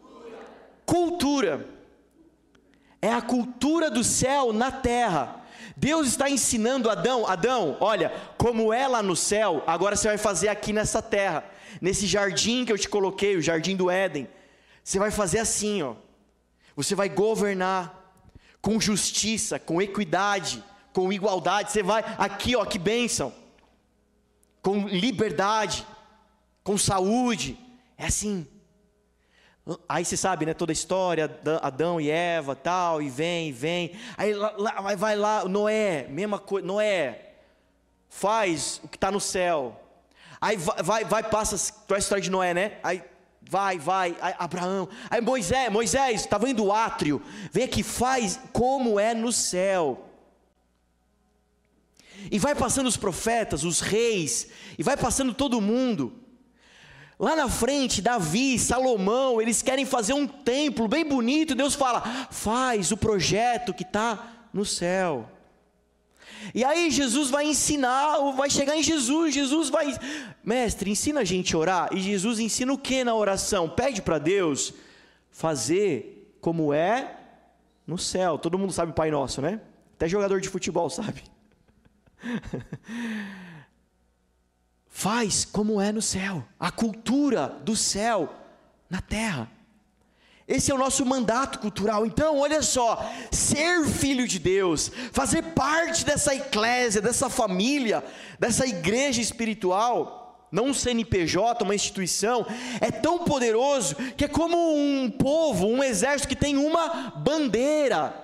Cultura. 0.00 0.38
cultura. 0.86 1.68
É 3.00 3.12
a 3.12 3.20
cultura 3.20 3.90
do 3.90 4.04
céu 4.04 4.52
na 4.52 4.70
terra. 4.70 5.41
Deus 5.76 6.08
está 6.08 6.28
ensinando 6.28 6.90
Adão, 6.90 7.26
Adão, 7.26 7.76
olha, 7.80 8.12
como 8.36 8.72
é 8.72 8.86
lá 8.86 9.02
no 9.02 9.16
céu, 9.16 9.62
agora 9.66 9.96
você 9.96 10.08
vai 10.08 10.18
fazer 10.18 10.48
aqui 10.48 10.72
nessa 10.72 11.00
terra, 11.00 11.44
nesse 11.80 12.06
jardim 12.06 12.64
que 12.64 12.72
eu 12.72 12.78
te 12.78 12.88
coloquei, 12.88 13.36
o 13.36 13.42
jardim 13.42 13.76
do 13.76 13.90
Éden. 13.90 14.28
Você 14.84 14.98
vai 14.98 15.10
fazer 15.10 15.38
assim, 15.38 15.82
ó. 15.82 15.94
Você 16.74 16.94
vai 16.94 17.08
governar 17.08 18.02
com 18.60 18.80
justiça, 18.80 19.58
com 19.58 19.80
equidade, 19.80 20.62
com 20.92 21.12
igualdade. 21.12 21.72
Você 21.72 21.82
vai 21.82 22.02
aqui, 22.18 22.56
ó, 22.56 22.64
que 22.64 22.78
bênção. 22.78 23.32
Com 24.62 24.86
liberdade, 24.86 25.86
com 26.62 26.78
saúde. 26.78 27.58
É 27.96 28.06
assim. 28.06 28.46
Aí 29.88 30.04
você 30.04 30.16
sabe, 30.16 30.44
né, 30.44 30.54
toda 30.54 30.72
a 30.72 30.74
história, 30.74 31.40
Adão 31.62 32.00
e 32.00 32.10
Eva, 32.10 32.56
tal, 32.56 33.00
e 33.00 33.08
vem, 33.08 33.48
e 33.48 33.52
vem. 33.52 33.92
Aí 34.16 34.34
lá, 34.34 34.80
vai 34.96 35.14
lá, 35.14 35.44
Noé, 35.44 36.06
mesma 36.08 36.38
coisa, 36.38 36.66
Noé, 36.66 37.34
faz 38.08 38.80
o 38.82 38.88
que 38.88 38.96
está 38.96 39.10
no 39.10 39.20
céu. 39.20 39.80
Aí 40.40 40.56
vai, 40.56 40.82
vai, 40.82 41.04
vai 41.04 41.22
passa 41.22 41.54
a 41.94 41.98
história 41.98 42.20
de 42.20 42.30
Noé, 42.30 42.52
né? 42.52 42.78
Aí 42.82 43.04
vai, 43.40 43.78
vai, 43.78 44.16
aí, 44.20 44.34
Abraão. 44.36 44.88
Aí 45.08 45.20
Moisés, 45.20 45.70
Moisés, 45.70 46.22
está 46.22 46.38
vendo 46.38 46.64
o 46.64 46.72
átrio? 46.72 47.22
Vem 47.52 47.64
aqui, 47.64 47.84
faz 47.84 48.40
como 48.52 48.98
é 48.98 49.14
no 49.14 49.30
céu. 49.30 50.08
E 52.32 52.38
vai 52.38 52.56
passando 52.56 52.88
os 52.88 52.96
profetas, 52.96 53.62
os 53.62 53.80
reis, 53.80 54.48
e 54.76 54.82
vai 54.82 54.96
passando 54.96 55.32
todo 55.32 55.60
mundo. 55.60 56.21
Lá 57.22 57.36
na 57.36 57.48
frente, 57.48 58.02
Davi, 58.02 58.58
Salomão, 58.58 59.40
eles 59.40 59.62
querem 59.62 59.86
fazer 59.86 60.12
um 60.12 60.26
templo 60.26 60.88
bem 60.88 61.04
bonito. 61.04 61.54
Deus 61.54 61.72
fala: 61.72 62.00
faz 62.32 62.90
o 62.90 62.96
projeto 62.96 63.72
que 63.72 63.84
está 63.84 64.48
no 64.52 64.64
céu. 64.64 65.30
E 66.52 66.64
aí 66.64 66.90
Jesus 66.90 67.30
vai 67.30 67.46
ensinar, 67.46 68.18
vai 68.32 68.50
chegar 68.50 68.76
em 68.76 68.82
Jesus. 68.82 69.32
Jesus 69.32 69.68
vai, 69.68 69.96
mestre, 70.42 70.90
ensina 70.90 71.20
a 71.20 71.24
gente 71.24 71.54
a 71.54 71.58
orar. 71.58 71.90
E 71.92 72.00
Jesus 72.00 72.40
ensina 72.40 72.72
o 72.72 72.78
que 72.78 73.04
na 73.04 73.14
oração? 73.14 73.68
Pede 73.68 74.02
para 74.02 74.18
Deus 74.18 74.74
fazer 75.30 76.36
como 76.40 76.74
é 76.74 77.20
no 77.86 77.98
céu. 77.98 78.36
Todo 78.36 78.58
mundo 78.58 78.72
sabe 78.72 78.90
o 78.90 78.94
Pai 78.96 79.12
Nosso, 79.12 79.40
né? 79.40 79.60
Até 79.94 80.08
jogador 80.08 80.40
de 80.40 80.48
futebol 80.48 80.90
sabe. 80.90 81.22
Faz 84.94 85.46
como 85.46 85.80
é 85.80 85.90
no 85.90 86.02
céu, 86.02 86.44
a 86.60 86.70
cultura 86.70 87.56
do 87.64 87.74
céu 87.74 88.32
na 88.90 89.00
terra. 89.00 89.50
Esse 90.46 90.70
é 90.70 90.74
o 90.74 90.78
nosso 90.78 91.06
mandato 91.06 91.60
cultural. 91.60 92.04
Então, 92.04 92.38
olha 92.38 92.60
só, 92.62 93.10
ser 93.30 93.86
filho 93.86 94.28
de 94.28 94.38
Deus, 94.38 94.92
fazer 95.10 95.42
parte 95.54 96.04
dessa 96.04 96.34
eclésia, 96.34 97.00
dessa 97.00 97.30
família, 97.30 98.04
dessa 98.38 98.66
igreja 98.66 99.20
espiritual, 99.22 100.46
não 100.52 100.66
um 100.66 100.74
CNPJ, 100.74 101.64
uma 101.64 101.74
instituição, 101.74 102.46
é 102.78 102.90
tão 102.90 103.20
poderoso 103.20 103.96
que 104.14 104.26
é 104.26 104.28
como 104.28 104.76
um 104.76 105.10
povo, 105.10 105.66
um 105.66 105.82
exército 105.82 106.28
que 106.28 106.36
tem 106.36 106.58
uma 106.58 107.14
bandeira. 107.16 108.14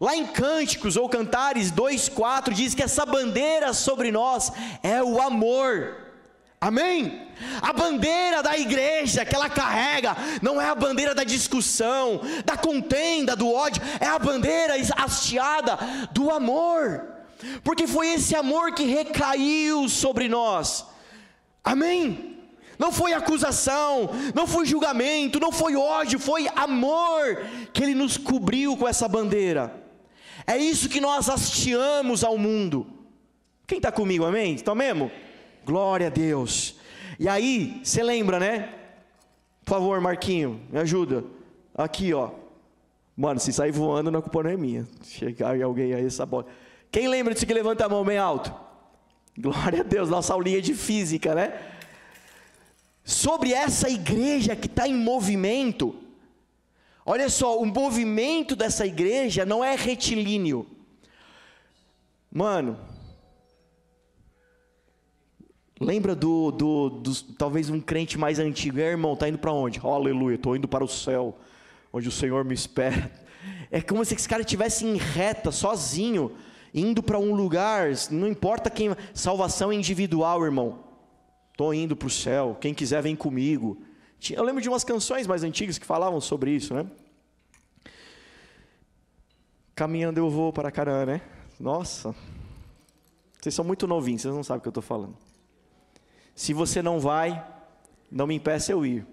Lá 0.00 0.16
em 0.16 0.26
Cânticos 0.26 0.96
ou 0.96 1.08
Cantares 1.08 1.70
2:4 1.70 2.52
diz 2.52 2.74
que 2.74 2.82
essa 2.82 3.06
bandeira 3.06 3.72
sobre 3.72 4.10
nós 4.10 4.50
é 4.82 5.00
o 5.00 5.22
amor. 5.22 6.07
Amém? 6.60 7.28
A 7.62 7.72
bandeira 7.72 8.42
da 8.42 8.58
igreja 8.58 9.24
que 9.24 9.34
ela 9.34 9.48
carrega 9.48 10.16
não 10.42 10.60
é 10.60 10.68
a 10.68 10.74
bandeira 10.74 11.14
da 11.14 11.22
discussão, 11.22 12.20
da 12.44 12.56
contenda, 12.56 13.36
do 13.36 13.52
ódio, 13.52 13.80
é 14.00 14.06
a 14.06 14.18
bandeira 14.18 14.74
hasteada 14.96 15.78
do 16.10 16.30
amor, 16.30 17.06
porque 17.62 17.86
foi 17.86 18.08
esse 18.08 18.34
amor 18.34 18.72
que 18.72 18.84
recaiu 18.84 19.88
sobre 19.88 20.28
nós. 20.28 20.84
Amém? 21.62 22.36
Não 22.76 22.90
foi 22.90 23.12
acusação, 23.12 24.10
não 24.34 24.46
foi 24.46 24.66
julgamento, 24.66 25.38
não 25.38 25.52
foi 25.52 25.76
ódio, 25.76 26.18
foi 26.18 26.48
amor 26.56 27.40
que 27.72 27.82
Ele 27.84 27.94
nos 27.94 28.16
cobriu 28.16 28.76
com 28.76 28.86
essa 28.88 29.06
bandeira. 29.06 29.72
É 30.44 30.56
isso 30.56 30.88
que 30.88 31.00
nós 31.00 31.28
hasteamos 31.28 32.24
ao 32.24 32.36
mundo. 32.36 32.86
Quem 33.66 33.78
está 33.78 33.92
comigo, 33.92 34.24
amém? 34.24 34.54
Estão 34.54 34.74
mesmo? 34.74 35.10
Glória 35.68 36.06
a 36.06 36.10
Deus. 36.10 36.76
E 37.20 37.28
aí, 37.28 37.82
você 37.84 38.02
lembra, 38.02 38.40
né? 38.40 38.72
Por 39.66 39.74
favor, 39.74 40.00
Marquinho, 40.00 40.62
me 40.70 40.78
ajuda. 40.78 41.22
Aqui, 41.74 42.14
ó. 42.14 42.30
Mano, 43.14 43.38
se 43.38 43.52
sair 43.52 43.70
voando, 43.70 44.10
não 44.10 44.20
a 44.20 44.22
culpa 44.22 44.44
não 44.44 44.48
é 44.48 44.56
minha. 44.56 44.88
Chegar 45.02 45.62
alguém 45.62 45.92
aí 45.92 46.06
essa 46.06 46.24
bola. 46.24 46.46
Quem 46.90 47.06
lembra 47.06 47.34
disso 47.34 47.44
que 47.44 47.52
levanta 47.52 47.84
a 47.84 47.88
mão 47.88 48.02
bem 48.02 48.16
alto? 48.16 48.50
Glória 49.36 49.80
a 49.80 49.82
Deus, 49.82 50.08
nossa 50.08 50.32
aulinha 50.32 50.62
de 50.62 50.72
física, 50.72 51.34
né? 51.34 51.52
Sobre 53.04 53.52
essa 53.52 53.90
igreja 53.90 54.56
que 54.56 54.68
está 54.68 54.88
em 54.88 54.94
movimento. 54.94 55.94
Olha 57.04 57.28
só, 57.28 57.60
o 57.60 57.66
movimento 57.66 58.56
dessa 58.56 58.86
igreja 58.86 59.44
não 59.44 59.62
é 59.62 59.76
retilíneo. 59.76 60.66
Mano, 62.32 62.78
Lembra 65.80 66.14
do, 66.16 66.50
do, 66.50 66.90
do, 66.90 67.14
talvez 67.34 67.70
um 67.70 67.80
crente 67.80 68.18
mais 68.18 68.40
antigo, 68.40 68.80
é, 68.80 68.90
irmão, 68.90 69.14
tá 69.14 69.28
indo 69.28 69.38
para 69.38 69.52
onde? 69.52 69.80
Aleluia, 69.82 70.34
estou 70.34 70.56
indo 70.56 70.66
para 70.66 70.82
o 70.82 70.88
céu, 70.88 71.38
onde 71.92 72.08
o 72.08 72.12
Senhor 72.12 72.44
me 72.44 72.54
espera. 72.54 73.10
É 73.70 73.80
como 73.80 74.04
se 74.04 74.14
esse 74.14 74.28
cara 74.28 74.42
estivesse 74.42 74.84
em 74.84 74.96
reta, 74.96 75.52
sozinho, 75.52 76.32
indo 76.74 77.02
para 77.02 77.18
um 77.18 77.34
lugar, 77.34 77.90
não 78.10 78.26
importa 78.26 78.70
quem, 78.70 78.90
salvação 79.14 79.70
é 79.70 79.74
individual, 79.74 80.44
irmão. 80.44 80.84
Estou 81.52 81.72
indo 81.72 81.94
para 81.94 82.08
o 82.08 82.10
céu, 82.10 82.56
quem 82.60 82.74
quiser 82.74 83.02
vem 83.02 83.14
comigo. 83.14 83.80
Eu 84.30 84.42
lembro 84.42 84.60
de 84.60 84.68
umas 84.68 84.84
canções 84.84 85.26
mais 85.26 85.44
antigas 85.44 85.78
que 85.78 85.86
falavam 85.86 86.20
sobre 86.20 86.50
isso, 86.50 86.74
né? 86.74 86.86
Caminhando 89.76 90.18
eu 90.18 90.28
vou 90.28 90.52
para 90.52 90.72
Canaã, 90.72 91.06
né? 91.06 91.20
Nossa, 91.60 92.14
vocês 93.40 93.54
são 93.54 93.64
muito 93.64 93.86
novinhos, 93.86 94.22
vocês 94.22 94.34
não 94.34 94.42
sabem 94.42 94.58
o 94.58 94.62
que 94.62 94.68
eu 94.68 94.70
estou 94.70 94.82
falando. 94.82 95.27
Se 96.38 96.54
você 96.54 96.80
não 96.80 97.00
vai, 97.00 97.44
não 98.08 98.24
me 98.24 98.36
impeça 98.36 98.70
eu 98.70 98.86
ir. 98.86 99.04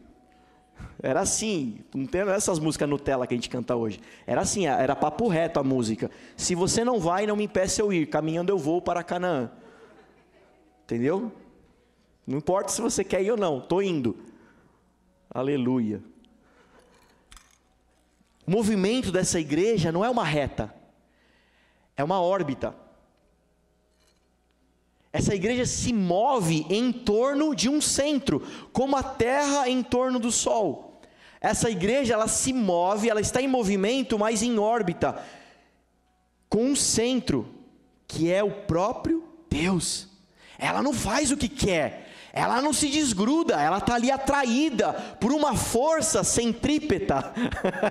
Era 1.01 1.21
assim, 1.21 1.79
não 1.91 2.05
tem 2.05 2.21
essas 2.21 2.59
músicas 2.59 2.87
Nutella 2.87 3.25
que 3.25 3.33
a 3.33 3.37
gente 3.37 3.49
canta 3.49 3.75
hoje. 3.75 3.99
Era 4.27 4.41
assim, 4.41 4.67
era 4.67 4.95
papo 4.95 5.27
reto 5.27 5.59
a 5.59 5.63
música. 5.63 6.11
Se 6.37 6.53
você 6.53 6.83
não 6.83 6.99
vai, 6.99 7.25
não 7.25 7.35
me 7.35 7.45
impeça 7.45 7.81
eu 7.81 7.91
ir. 7.91 8.05
Caminhando 8.05 8.51
eu 8.51 8.59
vou 8.59 8.79
para 8.79 9.03
Canaã. 9.03 9.49
Entendeu? 10.83 11.31
Não 12.27 12.37
importa 12.37 12.71
se 12.71 12.79
você 12.79 13.03
quer 13.03 13.23
ir 13.23 13.31
ou 13.31 13.37
não, 13.37 13.57
estou 13.57 13.81
indo. 13.81 14.15
Aleluia. 15.27 16.03
O 18.45 18.51
movimento 18.51 19.11
dessa 19.11 19.39
igreja 19.39 19.91
não 19.91 20.05
é 20.05 20.09
uma 20.11 20.23
reta, 20.23 20.71
é 21.97 22.03
uma 22.03 22.21
órbita. 22.21 22.84
Essa 25.15 25.33
igreja 25.33 25.65
se 25.65 25.93
move 25.93 26.65
em 26.69 26.91
torno 26.91 27.55
de 27.55 27.69
um 27.69 27.79
centro, 27.79 28.45
como 28.73 28.97
a 28.97 29.01
terra 29.01 29.69
em 29.69 29.81
torno 29.81 30.19
do 30.19 30.29
sol. 30.29 30.99
Essa 31.39 31.69
igreja, 31.69 32.15
ela 32.15 32.27
se 32.27 32.51
move, 32.51 33.09
ela 33.09 33.21
está 33.21 33.41
em 33.41 33.47
movimento, 33.47 34.19
mas 34.19 34.43
em 34.43 34.59
órbita, 34.59 35.23
com 36.49 36.65
um 36.65 36.75
centro, 36.75 37.47
que 38.05 38.29
é 38.29 38.43
o 38.43 38.51
próprio 38.51 39.23
Deus. 39.49 40.09
Ela 40.59 40.83
não 40.83 40.91
faz 40.91 41.31
o 41.31 41.37
que 41.37 41.47
quer, 41.47 42.04
ela 42.35 42.61
não 42.61 42.73
se 42.73 42.89
desgruda, 42.89 43.55
ela 43.55 43.77
está 43.77 43.95
ali 43.95 44.11
atraída 44.11 44.91
por 45.21 45.31
uma 45.31 45.55
força 45.55 46.21
centrípeta, 46.21 47.31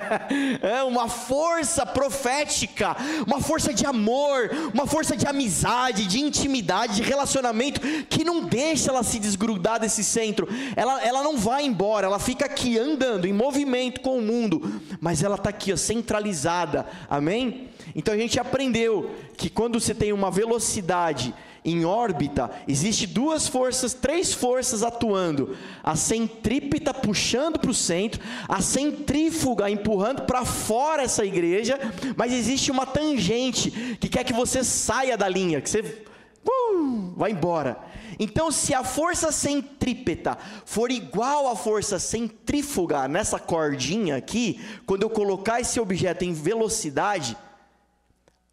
é 0.61 0.83
uma 0.83 1.09
força 1.09 1.87
profética, 1.87 2.95
uma 3.27 3.41
força 3.41 3.73
de 3.73 3.87
amor, 3.87 4.51
uma 4.75 4.87
força 4.87 5.17
de 5.17 5.27
amizade, 5.27 6.07
de 6.07 6.21
intimidade, 6.21 6.97
de 6.97 7.03
relacionamento, 7.03 7.81
que 8.11 8.23
não 8.23 8.45
deixa 8.45 8.91
ela 8.91 9.03
se 9.03 9.19
desgrudar 9.19 9.81
desse 9.81 10.05
centro. 10.05 10.47
Ela, 10.77 11.03
ela 11.03 11.23
não 11.23 11.39
vai 11.39 11.65
embora, 11.65 12.07
ela 12.07 12.19
fica 12.19 12.45
aqui 12.45 12.79
andando, 12.79 13.27
em 13.27 13.33
movimento 13.33 14.03
com 14.03 14.19
o 14.19 14.23
mundo, 14.23 14.79
mas 15.01 15.23
ela 15.23 15.37
está 15.37 15.49
aqui, 15.49 15.73
ó, 15.73 15.77
centralizada, 15.77 16.87
amém? 17.09 17.71
Então 17.97 18.13
a 18.13 18.19
gente 18.19 18.39
aprendeu 18.39 19.11
que 19.39 19.49
quando 19.49 19.81
você 19.81 19.95
tem 19.95 20.13
uma 20.13 20.31
velocidade, 20.31 21.35
em 21.65 21.85
órbita, 21.87 22.51
existe 22.69 23.07
duas 23.07 23.49
forças, 23.49 23.95
três 23.95 24.35
forças 24.35 24.83
atuando: 24.83 25.57
a 25.83 25.97
centrípeta 25.97 26.93
puxando 26.93 27.59
para 27.59 27.71
o 27.71 27.75
centro, 27.75 28.21
a 28.47 28.61
centrífuga 28.61 29.71
empurrando 29.71 30.23
para 30.23 30.45
fora 30.45 31.03
essa 31.03 31.25
igreja, 31.25 31.79
mas 32.17 32.33
existe 32.33 32.71
uma 32.71 32.85
tangente 32.85 33.97
que 33.99 34.11
quer 34.11 34.25
que 34.25 34.33
você 34.35 34.63
saia 34.63 35.17
da 35.17 35.27
linha, 35.27 35.61
que 35.61 35.71
você 35.71 35.81
uh, 35.81 37.15
vai 37.17 37.31
embora. 37.31 37.79
Então, 38.19 38.51
se 38.51 38.75
a 38.75 38.85
força 38.85 39.33
centrípeta 39.33 40.37
for 40.65 40.91
igual 40.91 41.49
à 41.49 41.57
força 41.57 41.99
centrífuga 41.99 43.09
nessa 43.09 43.39
cordinha 43.39 44.17
aqui, 44.17 44.61
quando 44.87 45.03
eu 45.03 45.11
colocar 45.11 45.61
esse 45.61 45.81
objeto 45.81 46.25
em 46.25 46.33
velocidade, 46.33 47.37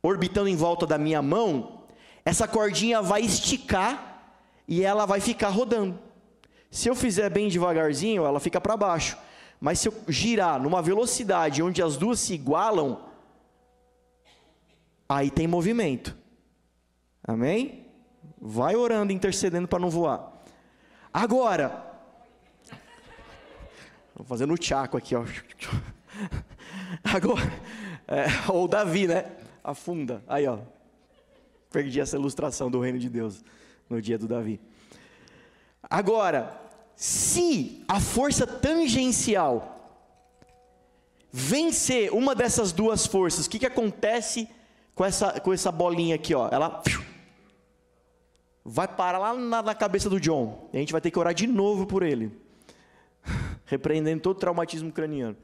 orbitando 0.01 0.47
em 0.47 0.55
volta 0.55 0.87
da 0.87 0.97
minha 0.97 1.21
mão, 1.21 1.80
essa 2.23 2.47
cordinha 2.47 3.01
vai 3.01 3.21
esticar 3.21 4.35
e 4.67 4.83
ela 4.83 5.05
vai 5.05 5.19
ficar 5.19 5.49
rodando. 5.49 5.99
Se 6.69 6.87
eu 6.87 6.95
fizer 6.95 7.29
bem 7.29 7.49
devagarzinho, 7.49 8.25
ela 8.25 8.39
fica 8.39 8.61
para 8.61 8.77
baixo. 8.77 9.17
Mas 9.59 9.79
se 9.79 9.89
eu 9.89 9.93
girar 10.07 10.59
numa 10.59 10.81
velocidade 10.81 11.61
onde 11.61 11.83
as 11.83 11.97
duas 11.97 12.19
se 12.19 12.33
igualam, 12.33 13.05
aí 15.07 15.29
tem 15.29 15.47
movimento. 15.47 16.17
Amém? 17.23 17.85
Vai 18.39 18.75
orando, 18.75 19.13
intercedendo 19.13 19.67
para 19.67 19.79
não 19.79 19.89
voar. 19.89 20.31
Agora, 21.13 21.85
vou 24.15 24.25
fazendo 24.25 24.53
o 24.53 24.57
tchaco 24.57 24.97
aqui, 24.97 25.15
ó. 25.15 25.23
Agora, 27.03 27.51
é, 28.07 28.25
ou 28.51 28.67
Davi, 28.67 29.07
né? 29.07 29.25
Afunda. 29.63 30.23
Aí, 30.27 30.47
ó. 30.47 30.59
Perdi 31.71 32.01
essa 32.01 32.17
ilustração 32.17 32.69
do 32.69 32.79
reino 32.79 32.99
de 32.99 33.09
Deus 33.09 33.43
no 33.89 34.01
dia 34.01 34.17
do 34.17 34.27
Davi. 34.27 34.59
Agora, 35.89 36.59
se 36.95 37.83
a 37.87 37.99
força 37.99 38.45
tangencial 38.45 39.79
vencer 41.31 42.13
uma 42.13 42.35
dessas 42.35 42.71
duas 42.71 43.07
forças, 43.07 43.45
o 43.45 43.49
que, 43.49 43.59
que 43.59 43.65
acontece 43.65 44.47
com 44.93 45.05
essa, 45.05 45.39
com 45.39 45.53
essa 45.53 45.71
bolinha 45.71 46.15
aqui? 46.15 46.35
Ó? 46.35 46.49
Ela 46.51 46.83
vai 48.63 48.87
parar 48.87 49.17
lá 49.17 49.33
na, 49.33 49.61
na 49.61 49.73
cabeça 49.73 50.09
do 50.09 50.19
John. 50.19 50.69
E 50.73 50.77
a 50.77 50.79
gente 50.79 50.91
vai 50.91 51.01
ter 51.01 51.09
que 51.09 51.17
orar 51.17 51.33
de 51.33 51.47
novo 51.47 51.87
por 51.87 52.03
ele, 52.03 52.31
repreendendo 53.65 54.21
todo 54.21 54.35
o 54.37 54.39
traumatismo 54.39 54.91
craniano. 54.91 55.37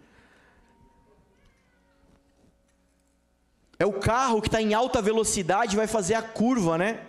É 3.79 3.85
o 3.85 3.93
carro 3.93 4.41
que 4.41 4.47
está 4.47 4.61
em 4.61 4.73
alta 4.73 5.01
velocidade 5.01 5.75
e 5.75 5.77
vai 5.77 5.87
fazer 5.87 6.15
a 6.15 6.21
curva, 6.21 6.77
né? 6.77 7.01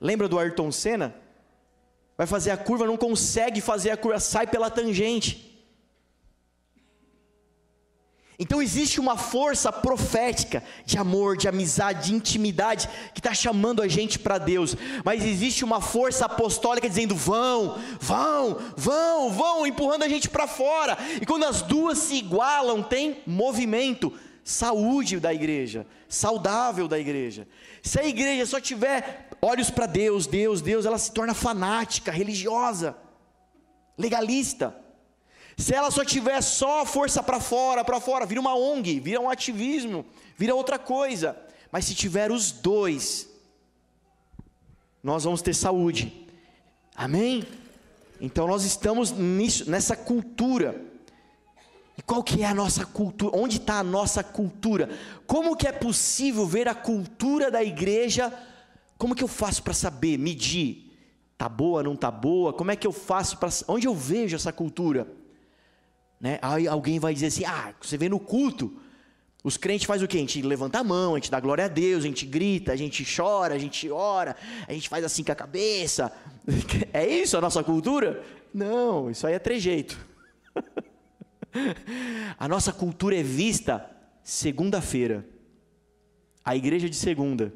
Lembra 0.00 0.28
do 0.28 0.38
Ayrton 0.38 0.72
Senna? 0.72 1.14
Vai 2.16 2.26
fazer 2.26 2.50
a 2.50 2.56
curva, 2.56 2.86
não 2.86 2.96
consegue 2.96 3.60
fazer 3.60 3.90
a 3.90 3.96
curva, 3.96 4.20
sai 4.20 4.46
pela 4.46 4.70
tangente. 4.70 5.54
Então 8.38 8.60
existe 8.60 8.98
uma 8.98 9.16
força 9.16 9.70
profética 9.70 10.62
de 10.84 10.98
amor, 10.98 11.36
de 11.36 11.46
amizade, 11.46 12.08
de 12.08 12.14
intimidade 12.14 12.88
que 13.12 13.20
está 13.20 13.32
chamando 13.32 13.80
a 13.80 13.86
gente 13.86 14.18
para 14.18 14.38
Deus, 14.38 14.76
mas 15.04 15.24
existe 15.24 15.64
uma 15.64 15.80
força 15.80 16.26
apostólica 16.26 16.88
dizendo: 16.88 17.14
vão, 17.14 17.78
vão, 18.00 18.58
vão, 18.76 19.30
vão, 19.30 19.66
empurrando 19.66 20.02
a 20.02 20.08
gente 20.08 20.28
para 20.28 20.48
fora. 20.48 20.98
E 21.20 21.26
quando 21.26 21.44
as 21.44 21.62
duas 21.62 21.98
se 21.98 22.16
igualam, 22.16 22.82
tem 22.82 23.22
movimento, 23.24 24.12
saúde 24.44 25.18
da 25.18 25.32
igreja, 25.32 25.86
saudável 26.06 26.86
da 26.86 26.98
igreja. 26.98 27.48
Se 27.82 27.98
a 27.98 28.06
igreja 28.06 28.44
só 28.44 28.60
tiver 28.60 29.28
olhos 29.40 29.70
para 29.70 29.86
Deus, 29.86 30.26
Deus, 30.26 30.60
Deus, 30.60 30.84
ela 30.84 30.98
se 30.98 31.10
torna 31.10 31.32
fanática, 31.32 32.12
religiosa, 32.12 32.96
legalista. 33.96 34.76
Se 35.56 35.74
ela 35.74 35.90
só 35.90 36.04
tiver 36.04 36.40
só 36.42 36.84
força 36.84 37.22
para 37.22 37.40
fora, 37.40 37.82
para 37.82 38.00
fora, 38.00 38.26
vira 38.26 38.40
uma 38.40 38.54
ONG, 38.54 39.00
vira 39.00 39.20
um 39.20 39.30
ativismo, 39.30 40.04
vira 40.36 40.54
outra 40.54 40.78
coisa. 40.78 41.36
Mas 41.72 41.86
se 41.86 41.94
tiver 41.94 42.30
os 42.30 42.52
dois, 42.52 43.28
nós 45.02 45.24
vamos 45.24 45.40
ter 45.40 45.54
saúde. 45.54 46.26
Amém? 46.94 47.44
Então 48.20 48.46
nós 48.46 48.64
estamos 48.64 49.10
nisso, 49.10 49.70
nessa 49.70 49.96
cultura. 49.96 50.93
Qual 52.06 52.22
que 52.22 52.42
é 52.42 52.46
a 52.46 52.54
nossa 52.54 52.84
cultura? 52.84 53.36
Onde 53.36 53.56
está 53.56 53.78
a 53.78 53.84
nossa 53.84 54.22
cultura? 54.22 54.90
Como 55.26 55.56
que 55.56 55.66
é 55.66 55.72
possível 55.72 56.46
ver 56.46 56.68
a 56.68 56.74
cultura 56.74 57.50
da 57.50 57.64
igreja? 57.64 58.32
Como 58.98 59.14
que 59.14 59.24
eu 59.24 59.28
faço 59.28 59.62
para 59.62 59.72
saber, 59.72 60.18
medir? 60.18 60.92
Tá 61.38 61.48
boa, 61.48 61.82
não 61.82 61.96
tá 61.96 62.10
boa? 62.10 62.52
Como 62.52 62.70
é 62.70 62.76
que 62.76 62.86
eu 62.86 62.92
faço 62.92 63.38
para 63.38 63.48
onde 63.68 63.86
eu 63.86 63.94
vejo 63.94 64.36
essa 64.36 64.52
cultura? 64.52 65.08
Né? 66.20 66.38
Aí 66.42 66.68
alguém 66.68 66.98
vai 66.98 67.14
dizer 67.14 67.26
assim: 67.26 67.44
ah, 67.44 67.74
você 67.80 67.96
vê 67.96 68.08
no 68.08 68.20
culto, 68.20 68.78
os 69.42 69.56
crentes 69.56 69.86
fazem 69.86 70.04
o 70.04 70.08
quê? 70.08 70.18
A 70.18 70.20
gente 70.20 70.40
levanta 70.42 70.78
a 70.78 70.84
mão, 70.84 71.14
a 71.14 71.18
gente 71.18 71.30
dá 71.30 71.40
glória 71.40 71.64
a 71.64 71.68
Deus, 71.68 72.04
a 72.04 72.06
gente 72.06 72.26
grita, 72.26 72.72
a 72.72 72.76
gente 72.76 73.04
chora, 73.04 73.54
a 73.54 73.58
gente 73.58 73.90
ora, 73.90 74.36
a 74.68 74.72
gente 74.72 74.88
faz 74.88 75.04
assim 75.04 75.24
com 75.24 75.32
a 75.32 75.36
cabeça. 75.36 76.12
É 76.92 77.06
isso 77.06 77.36
a 77.36 77.40
nossa 77.40 77.64
cultura? 77.64 78.22
Não, 78.52 79.10
isso 79.10 79.26
aí 79.26 79.32
é 79.32 79.38
trejeito. 79.38 79.98
a 82.38 82.48
nossa 82.48 82.72
cultura 82.72 83.16
é 83.16 83.22
vista 83.22 83.90
segunda-feira, 84.22 85.28
a 86.44 86.56
igreja 86.56 86.88
de 86.88 86.96
segunda, 86.96 87.52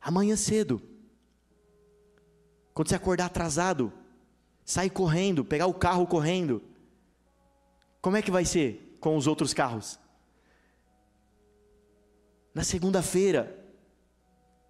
amanhã 0.00 0.36
cedo. 0.36 0.80
Quando 2.72 2.88
você 2.88 2.94
acordar 2.94 3.26
atrasado, 3.26 3.92
sair 4.64 4.90
correndo, 4.90 5.44
pegar 5.44 5.66
o 5.66 5.74
carro 5.74 6.06
correndo 6.06 6.62
como 8.04 8.18
é 8.18 8.22
que 8.22 8.30
vai 8.30 8.44
ser 8.44 8.98
com 9.00 9.16
os 9.16 9.26
outros 9.26 9.54
carros? 9.54 9.98
Na 12.52 12.62
segunda-feira, 12.62 13.58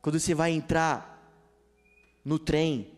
quando 0.00 0.20
você 0.20 0.32
vai 0.32 0.52
entrar 0.52 1.36
no 2.24 2.38
trem, 2.38 2.96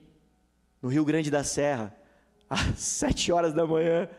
no 0.82 0.90
Rio 0.90 1.06
Grande 1.06 1.30
da 1.30 1.42
Serra, 1.42 1.96
às 2.50 2.78
sete 2.80 3.32
horas 3.32 3.54
da 3.54 3.66
manhã, 3.66 4.10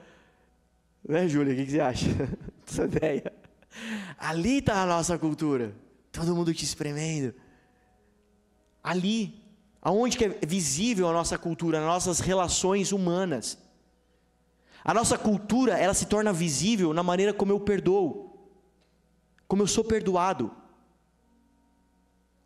né, 1.07 1.27
Júlia? 1.27 1.53
O 1.53 1.55
que 1.55 1.71
você 1.71 1.79
acha 1.79 2.07
dessa 2.65 2.85
ideia? 2.85 3.33
Ali 4.17 4.59
está 4.59 4.83
a 4.83 4.85
nossa 4.85 5.17
cultura. 5.17 5.73
Todo 6.11 6.35
mundo 6.35 6.53
te 6.53 6.63
espremendo. 6.63 7.33
Ali, 8.83 9.43
aonde 9.81 10.17
que 10.17 10.25
é 10.25 10.39
visível 10.45 11.07
a 11.07 11.13
nossa 11.13 11.37
cultura, 11.37 11.79
nas 11.79 11.87
nossas 11.87 12.19
relações 12.19 12.91
humanas. 12.91 13.57
A 14.83 14.93
nossa 14.93 15.17
cultura, 15.17 15.77
ela 15.77 15.93
se 15.93 16.05
torna 16.05 16.31
visível 16.31 16.93
na 16.93 17.03
maneira 17.03 17.33
como 17.33 17.51
eu 17.51 17.59
perdoo, 17.59 18.49
como 19.47 19.61
eu 19.61 19.67
sou 19.67 19.83
perdoado. 19.83 20.51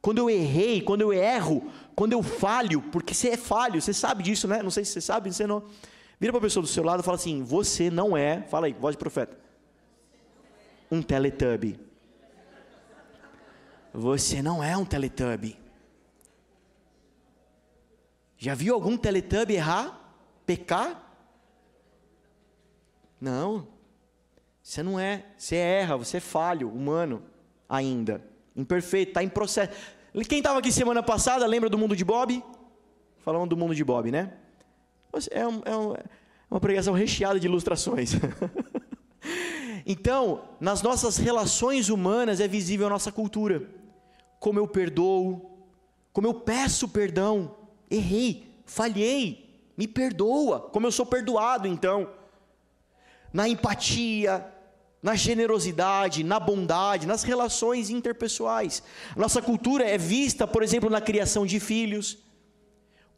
Quando 0.02 0.18
eu 0.18 0.30
errei, 0.30 0.82
quando 0.82 1.02
eu 1.02 1.14
erro, 1.14 1.72
quando 1.96 2.14
eu 2.14 2.24
falho, 2.24 2.82
porque 2.82 3.14
você 3.14 3.30
é 3.30 3.38
falho, 3.38 3.80
você 3.80 3.94
sabe 3.94 4.24
disso, 4.24 4.48
né? 4.48 4.64
Não 4.64 4.72
sei 4.72 4.84
se 4.84 4.94
você 4.94 5.02
sabe, 5.02 5.32
você 5.32 5.46
não. 5.46 5.64
Vira 6.22 6.32
para 6.32 6.38
a 6.38 6.42
pessoa 6.44 6.62
do 6.62 6.68
seu 6.68 6.84
lado 6.84 7.00
e 7.00 7.04
fala 7.04 7.18
assim: 7.18 7.42
Você 7.42 7.90
não 7.90 8.16
é, 8.16 8.44
fala 8.44 8.68
aí, 8.68 8.74
voz 8.74 8.94
de 8.94 9.00
profeta, 9.00 9.36
um 10.92 11.02
teletubbie. 11.02 11.80
Você 13.92 14.40
não 14.40 14.64
é 14.64 14.78
um 14.78 14.86
teletubbie. 14.86 15.60
Já 18.38 18.54
viu 18.54 18.76
algum 18.76 18.96
teletubbie 18.96 19.56
errar? 19.56 20.00
Pecar? 20.46 21.12
Não. 23.20 23.68
Você 24.62 24.84
não 24.84 25.00
é. 25.00 25.26
Você 25.36 25.56
erra, 25.56 25.98
você 25.98 26.18
é 26.18 26.20
falho, 26.20 26.70
humano 26.70 27.24
ainda. 27.68 28.24
Imperfeito, 28.56 29.10
está 29.10 29.24
em 29.24 29.30
processo. 29.30 29.72
Quem 30.30 30.38
estava 30.38 30.60
aqui 30.60 30.72
semana 30.72 31.02
passada, 31.02 31.48
lembra 31.48 31.68
do 31.68 31.80
mundo 31.80 31.96
de 31.96 32.06
Bob? 32.06 32.44
Falando 33.18 33.50
do 33.50 33.58
mundo 33.58 33.74
de 33.74 33.84
Bob, 33.84 34.12
né? 34.12 34.34
É, 35.30 35.48
um, 35.48 35.62
é, 35.66 35.76
um, 35.76 35.94
uma 36.50 36.60
pregação 36.60 36.94
recheada 36.94 37.40
de 37.40 37.48
ilustrações. 37.48 38.14
então, 39.86 40.44
nas 40.60 40.82
nossas 40.82 41.18
relações 41.18 41.90
humanas 41.90 42.40
é 42.40 42.48
visível 42.48 42.88
a 42.88 42.90
nossa 42.90 43.12
cultura. 43.12 43.70
Como 44.40 44.60
eu 44.60 44.68
perdoo, 44.68 45.52
como 46.14 46.28
eu 46.28 46.34
peço 46.34 46.88
perdão. 46.88 47.56
Errei, 47.90 48.54
falhei, 48.66 49.64
me 49.78 49.88
perdoa. 49.88 50.60
Como 50.60 50.88
eu 50.88 50.92
sou 50.92 51.06
perdoado, 51.06 51.68
então 51.68 52.08
na 53.34 53.48
empatia, 53.48 54.46
na 55.02 55.16
generosidade, 55.16 56.24
na 56.24 56.40
bondade, 56.40 57.08
nas 57.08 57.24
relações 57.24 57.90
interpessoais. 57.90 58.84
Nossa 59.16 59.42
cultura 59.42 59.84
é 59.84 59.98
vista, 59.98 60.46
por 60.46 60.64
exemplo, 60.64 60.90
na 60.90 61.02
criação 61.02 61.46
de 61.46 61.60
filhos. 61.60 62.18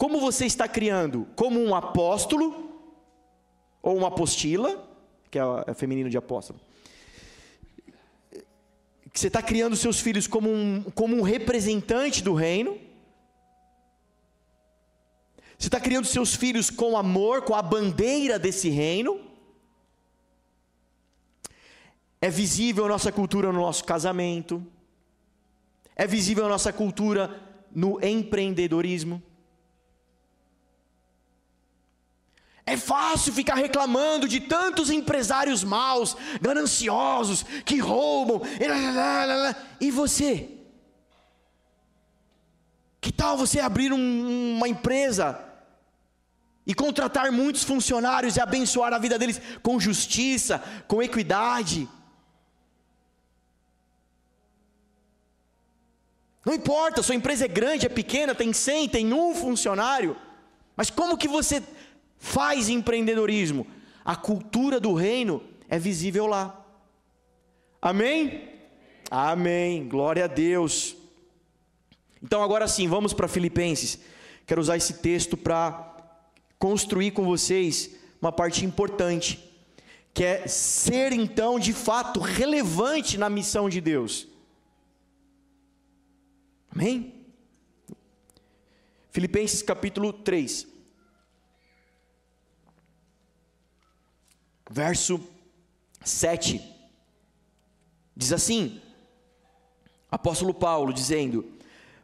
Como 0.03 0.19
você 0.19 0.45
está 0.45 0.67
criando? 0.67 1.25
Como 1.33 1.61
um 1.61 1.73
apóstolo 1.73 2.77
ou 3.81 3.95
uma 3.95 4.09
apostila, 4.09 4.85
que 5.31 5.39
é 5.39 5.45
o 5.45 5.73
feminino 5.73 6.09
de 6.09 6.17
apóstolo. 6.17 6.59
Você 9.13 9.27
está 9.27 9.41
criando 9.41 9.77
seus 9.77 10.01
filhos 10.01 10.27
como 10.27 10.51
um, 10.51 10.83
como 10.93 11.15
um 11.15 11.21
representante 11.21 12.21
do 12.21 12.33
reino. 12.33 12.77
Você 15.57 15.69
está 15.69 15.79
criando 15.79 16.05
seus 16.05 16.35
filhos 16.35 16.69
com 16.69 16.97
amor, 16.97 17.43
com 17.43 17.55
a 17.55 17.61
bandeira 17.61 18.37
desse 18.37 18.67
reino 18.67 19.21
é 22.19 22.29
visível 22.29 22.83
a 22.83 22.89
nossa 22.89 23.09
cultura 23.09 23.53
no 23.53 23.61
nosso 23.61 23.85
casamento. 23.85 24.61
É 25.95 26.05
visível 26.05 26.45
a 26.45 26.49
nossa 26.49 26.73
cultura 26.73 27.41
no 27.73 28.05
empreendedorismo. 28.05 29.23
É 32.65 32.77
fácil 32.77 33.33
ficar 33.33 33.55
reclamando 33.55 34.27
de 34.27 34.39
tantos 34.39 34.89
empresários 34.89 35.63
maus, 35.63 36.15
gananciosos, 36.41 37.43
que 37.65 37.77
roubam. 37.77 38.41
E 39.81 39.91
você? 39.91 40.49
Que 43.01 43.11
tal 43.11 43.37
você 43.37 43.59
abrir 43.59 43.91
um, 43.91 44.55
uma 44.55 44.67
empresa 44.67 45.43
e 46.65 46.73
contratar 46.73 47.29
muitos 47.33 47.65
funcionários 47.65 48.37
e 48.37 48.39
abençoar 48.39 48.93
a 48.93 48.97
vida 48.97 49.19
deles 49.19 49.41
com 49.61 49.77
justiça, 49.77 50.63
com 50.87 51.03
equidade? 51.03 51.89
Não 56.45 56.53
importa, 56.53 57.03
sua 57.03 57.15
empresa 57.15 57.43
é 57.43 57.47
grande, 57.49 57.85
é 57.85 57.89
pequena, 57.89 58.33
tem 58.33 58.53
100, 58.53 58.87
tem 58.87 59.13
um 59.13 59.35
funcionário. 59.35 60.15
Mas 60.75 60.89
como 60.89 61.17
que 61.17 61.27
você 61.27 61.61
faz 62.23 62.69
empreendedorismo? 62.69 63.67
A 64.03 64.15
cultura 64.15 64.79
do 64.79 64.93
reino 64.93 65.43
é 65.67 65.77
visível 65.77 66.25
lá. 66.25 66.65
Amém? 67.81 68.49
Amém. 69.11 69.89
Glória 69.89 70.23
a 70.23 70.27
Deus. 70.27 70.95
Então 72.23 72.41
agora 72.41 72.65
sim, 72.65 72.87
vamos 72.87 73.11
para 73.11 73.27
Filipenses. 73.27 73.99
Quero 74.47 74.61
usar 74.61 74.77
esse 74.77 74.93
texto 74.95 75.35
para 75.35 75.97
construir 76.57 77.11
com 77.11 77.25
vocês 77.25 77.91
uma 78.21 78.31
parte 78.31 78.63
importante, 78.63 79.43
que 80.13 80.23
é 80.23 80.47
ser 80.47 81.11
então 81.11 81.59
de 81.59 81.73
fato 81.73 82.21
relevante 82.21 83.17
na 83.17 83.29
missão 83.29 83.67
de 83.67 83.81
Deus. 83.81 84.29
Amém? 86.73 87.13
Filipenses 89.11 89.61
capítulo 89.61 90.13
3. 90.13 90.72
Verso 94.73 95.21
7. 96.03 96.59
Diz 98.17 98.33
assim: 98.33 98.81
Apóstolo 100.09 100.51
Paulo 100.51 100.91
dizendo: 100.91 101.45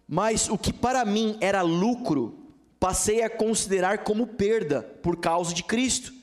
Mas 0.08 0.48
o 0.48 0.56
que 0.56 0.72
para 0.72 1.04
mim 1.04 1.36
era 1.42 1.64
lucro, 1.64 2.38
passei 2.80 3.24
a 3.24 3.30
considerar 3.30 4.04
como 4.04 4.28
perda 4.28 4.84
por 4.84 5.18
causa 5.18 5.52
de 5.52 5.64
Cristo. 5.64 6.14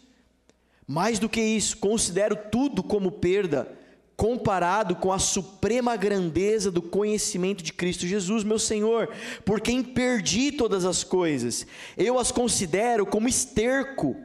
Mais 0.86 1.18
do 1.18 1.28
que 1.28 1.40
isso, 1.40 1.78
considero 1.78 2.36
tudo 2.36 2.80
como 2.80 3.10
perda 3.10 3.76
comparado 4.16 4.94
com 4.94 5.12
a 5.12 5.18
suprema 5.18 5.96
grandeza 5.96 6.70
do 6.70 6.80
conhecimento 6.80 7.60
de 7.60 7.72
Cristo 7.72 8.06
Jesus, 8.06 8.44
meu 8.44 8.58
Senhor, 8.58 9.10
por 9.44 9.60
quem 9.60 9.82
perdi 9.82 10.52
todas 10.52 10.84
as 10.84 11.02
coisas. 11.02 11.66
Eu 11.98 12.20
as 12.20 12.30
considero 12.30 13.04
como 13.04 13.28
esterco 13.28 14.16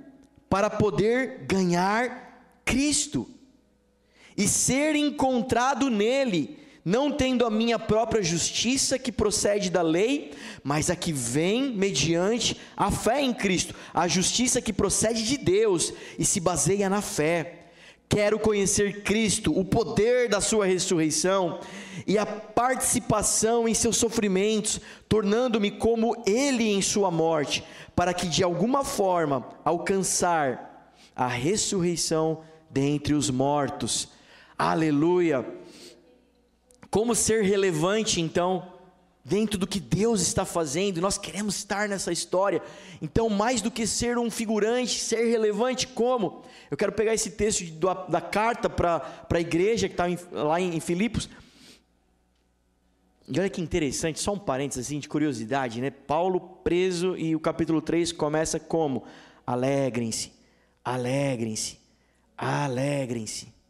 para 0.52 0.70
poder 0.70 1.46
ganhar 1.48 2.60
Cristo. 2.66 3.26
E 4.36 4.50
ser 4.50 4.98
encontrado 4.98 5.90
nele, 5.90 6.60
não 6.84 7.10
tendo 7.10 7.46
a 7.46 7.50
minha 7.50 7.80
própria 7.80 8.22
justiça 8.22 9.00
que 9.00 9.14
procede 9.14 9.70
da 9.70 9.82
lei, 9.82 10.34
mas 10.62 10.90
a 10.90 10.96
que 10.96 11.14
vem 11.14 11.72
mediante 11.74 12.60
a 12.76 12.92
fé 12.92 13.22
em 13.22 13.34
Cristo, 13.34 13.74
a 13.94 14.10
justiça 14.10 14.62
que 14.62 14.74
procede 14.74 15.24
de 15.24 15.38
Deus 15.38 15.94
e 16.20 16.26
se 16.26 16.42
baseia 16.42 16.90
na 16.90 17.02
fé. 17.02 17.60
Quero 18.10 18.38
conhecer 18.38 19.04
Cristo, 19.04 19.58
o 19.58 19.64
poder 19.64 20.28
da 20.28 20.42
Sua 20.42 20.66
ressurreição 20.66 21.62
e 22.06 22.18
a 22.18 22.26
participação 22.26 23.70
em 23.70 23.74
seus 23.74 23.96
sofrimentos, 23.96 24.82
tornando-me 25.08 25.72
como 25.72 26.22
Ele 26.28 26.74
em 26.74 26.82
Sua 26.82 27.10
morte, 27.10 27.64
para 27.96 28.14
que 28.14 28.28
de 28.28 28.44
alguma 28.44 28.84
forma 28.84 29.48
alcançar 29.64 30.94
a 31.16 31.28
ressurreição 31.28 32.42
dentre 32.70 33.14
os 33.14 33.30
mortos. 33.30 34.10
Aleluia! 34.58 35.46
Como 36.90 37.16
ser 37.16 37.44
relevante 37.44 38.20
então 38.20 38.74
dentro 39.24 39.58
do 39.58 39.68
que 39.68 39.80
Deus 39.80 40.22
está 40.22 40.46
fazendo, 40.46 41.00
nós 41.00 41.18
queremos 41.18 41.56
estar 41.56 41.88
nessa 41.88 42.12
história. 42.12 42.62
Então, 43.02 43.30
mais 43.30 43.62
do 43.62 43.70
que 43.70 43.86
ser 43.86 44.18
um 44.18 44.32
figurante, 44.32 45.00
ser 45.00 45.30
relevante, 45.30 45.88
como? 45.88 46.44
Eu 46.70 46.78
quero 46.78 46.92
pegar 46.92 47.14
esse 47.14 47.32
texto 47.32 47.64
da, 48.10 48.22
carta 48.22 48.70
para 48.70 49.26
a 49.30 49.40
igreja 49.40 49.88
que 49.88 49.94
está 49.94 50.06
lá 50.32 50.60
em 50.60 50.80
Filipos. 50.80 51.30
E 53.34 53.40
olha 53.40 53.50
que 53.50 53.62
interessante, 53.62 54.20
só 54.20 54.34
um 54.34 54.40
parênteses 54.40 54.88
assim 54.88 55.00
de 55.00 55.08
curiosidade, 55.08 55.80
né? 55.80 55.90
Paulo 55.90 56.40
preso 56.64 57.16
e 57.18 57.36
o 57.36 57.40
capítulo 57.40 57.82
3 57.82 58.12
começa 58.12 58.60
como? 58.60 59.06
Alegrem-se, 59.48 60.34
alegrem-se, 60.84 61.80
alegrem-se 62.38 63.62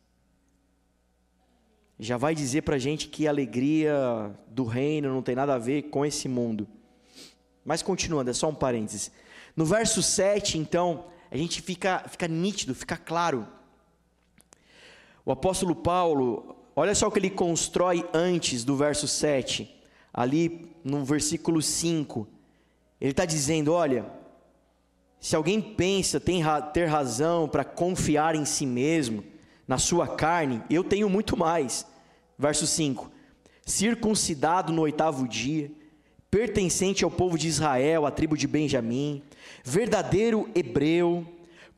já 2.02 2.18
vai 2.18 2.34
dizer 2.34 2.64
para 2.64 2.80
gente 2.80 3.08
que 3.08 3.28
a 3.28 3.30
alegria 3.30 4.36
do 4.48 4.66
reino 4.66 5.14
não 5.14 5.22
tem 5.22 5.36
nada 5.36 5.54
a 5.54 5.60
ver 5.60 5.84
com 5.84 6.04
esse 6.04 6.28
mundo. 6.28 6.68
Mas 7.64 7.84
continuando, 7.84 8.32
é 8.32 8.34
só 8.34 8.50
um 8.50 8.56
parênteses. 8.56 9.12
No 9.56 9.66
verso 9.66 10.02
7, 10.02 10.58
então, 10.58 11.06
a 11.30 11.38
gente 11.38 11.62
fica, 11.62 12.04
fica 12.10 12.28
nítido, 12.28 12.74
fica 12.74 12.98
claro. 12.98 13.48
O 15.24 15.32
apóstolo 15.32 15.76
Paulo, 15.76 16.61
olha 16.76 16.96
só 16.96 17.08
o 17.08 17.12
que 17.12 17.20
ele 17.20 17.30
constrói 17.30 18.08
antes 18.14 18.64
do 18.64 18.76
verso 18.76 19.08
7, 19.08 19.70
ali 20.14 20.72
no 20.84 21.04
versículo 21.04 21.62
5. 21.62 22.28
Ele 23.00 23.12
está 23.12 23.26
dizendo: 23.26 23.74
olha, 23.74 24.06
se 25.20 25.36
alguém 25.36 25.62
pensa 25.62 26.20
tem, 26.20 26.44
ter 26.74 26.86
razão 26.86 27.48
para 27.48 27.64
confiar 27.64 28.36
em 28.36 28.46
si 28.46 28.66
mesmo, 28.66 29.24
na 29.68 29.78
sua 29.78 30.08
carne, 30.08 30.62
eu 30.70 30.84
tenho 30.84 31.10
muito 31.10 31.38
mais. 31.38 31.86
Verso 32.38 32.66
5: 32.66 33.12
Circuncidado 33.66 34.74
no 34.74 34.82
oitavo 34.82 35.28
dia, 35.28 35.72
pertencente 36.30 37.04
ao 37.04 37.12
povo 37.12 37.38
de 37.38 37.48
Israel, 37.48 38.06
à 38.06 38.12
tribo 38.12 38.36
de 38.36 38.48
Benjamim, 38.48 39.22
verdadeiro 39.64 40.50
hebreu, 40.56 41.26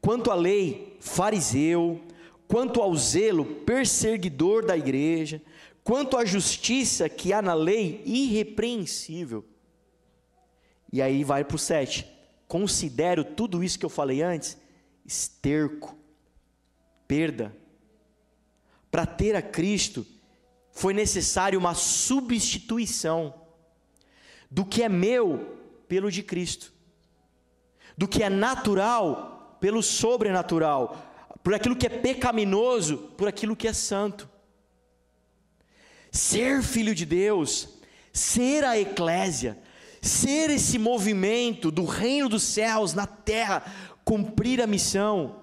quanto 0.02 0.32
à 0.32 0.36
lei, 0.36 0.98
fariseu, 1.00 2.00
quanto 2.48 2.82
ao 2.82 2.96
zelo, 2.96 3.46
perseguidor 3.46 4.66
da 4.66 4.78
igreja, 4.78 5.42
quanto 5.84 6.18
à 6.18 6.26
justiça 6.26 7.10
que 7.10 7.34
há 7.34 7.42
na 7.42 7.54
lei, 7.54 8.02
irrepreensível. 8.06 9.46
E 10.92 11.02
aí 11.02 11.24
vai 11.24 11.44
para 11.44 11.56
o 11.56 11.60
7. 11.60 12.08
Considero 12.48 13.24
tudo 13.24 13.64
isso 13.64 13.80
que 13.80 13.86
eu 13.86 13.90
falei 13.90 14.22
antes 14.22 14.58
esterco, 15.06 15.98
perda. 17.08 17.56
Para 18.90 19.06
ter 19.06 19.36
a 19.36 19.42
Cristo, 19.42 20.06
foi 20.72 20.94
necessário 20.94 21.60
uma 21.60 21.74
substituição 21.74 23.34
do 24.50 24.66
que 24.66 24.84
é 24.84 24.90
meu 24.90 25.58
pelo 25.88 26.12
de 26.12 26.24
Cristo, 26.24 26.72
do 27.98 28.08
que 28.08 28.24
é 28.24 28.30
natural 28.30 29.58
pelo 29.60 29.82
sobrenatural, 29.82 30.98
por 31.44 31.54
aquilo 31.54 31.76
que 31.76 31.86
é 31.86 31.90
pecaminoso, 31.90 32.98
por 33.18 33.28
aquilo 33.28 33.56
que 33.56 33.68
é 33.68 33.74
santo. 33.74 34.30
Ser 36.10 36.64
filho 36.64 36.96
de 36.96 37.06
Deus, 37.06 37.68
ser 38.14 38.64
a 38.64 38.80
eclésia, 38.80 39.58
ser 40.02 40.50
esse 40.50 40.80
movimento 40.80 41.70
do 41.70 41.84
reino 41.84 42.30
dos 42.30 42.44
céus 42.44 42.94
na 42.94 43.06
terra, 43.06 43.64
cumprir 44.06 44.62
a 44.62 44.68
missão, 44.68 45.42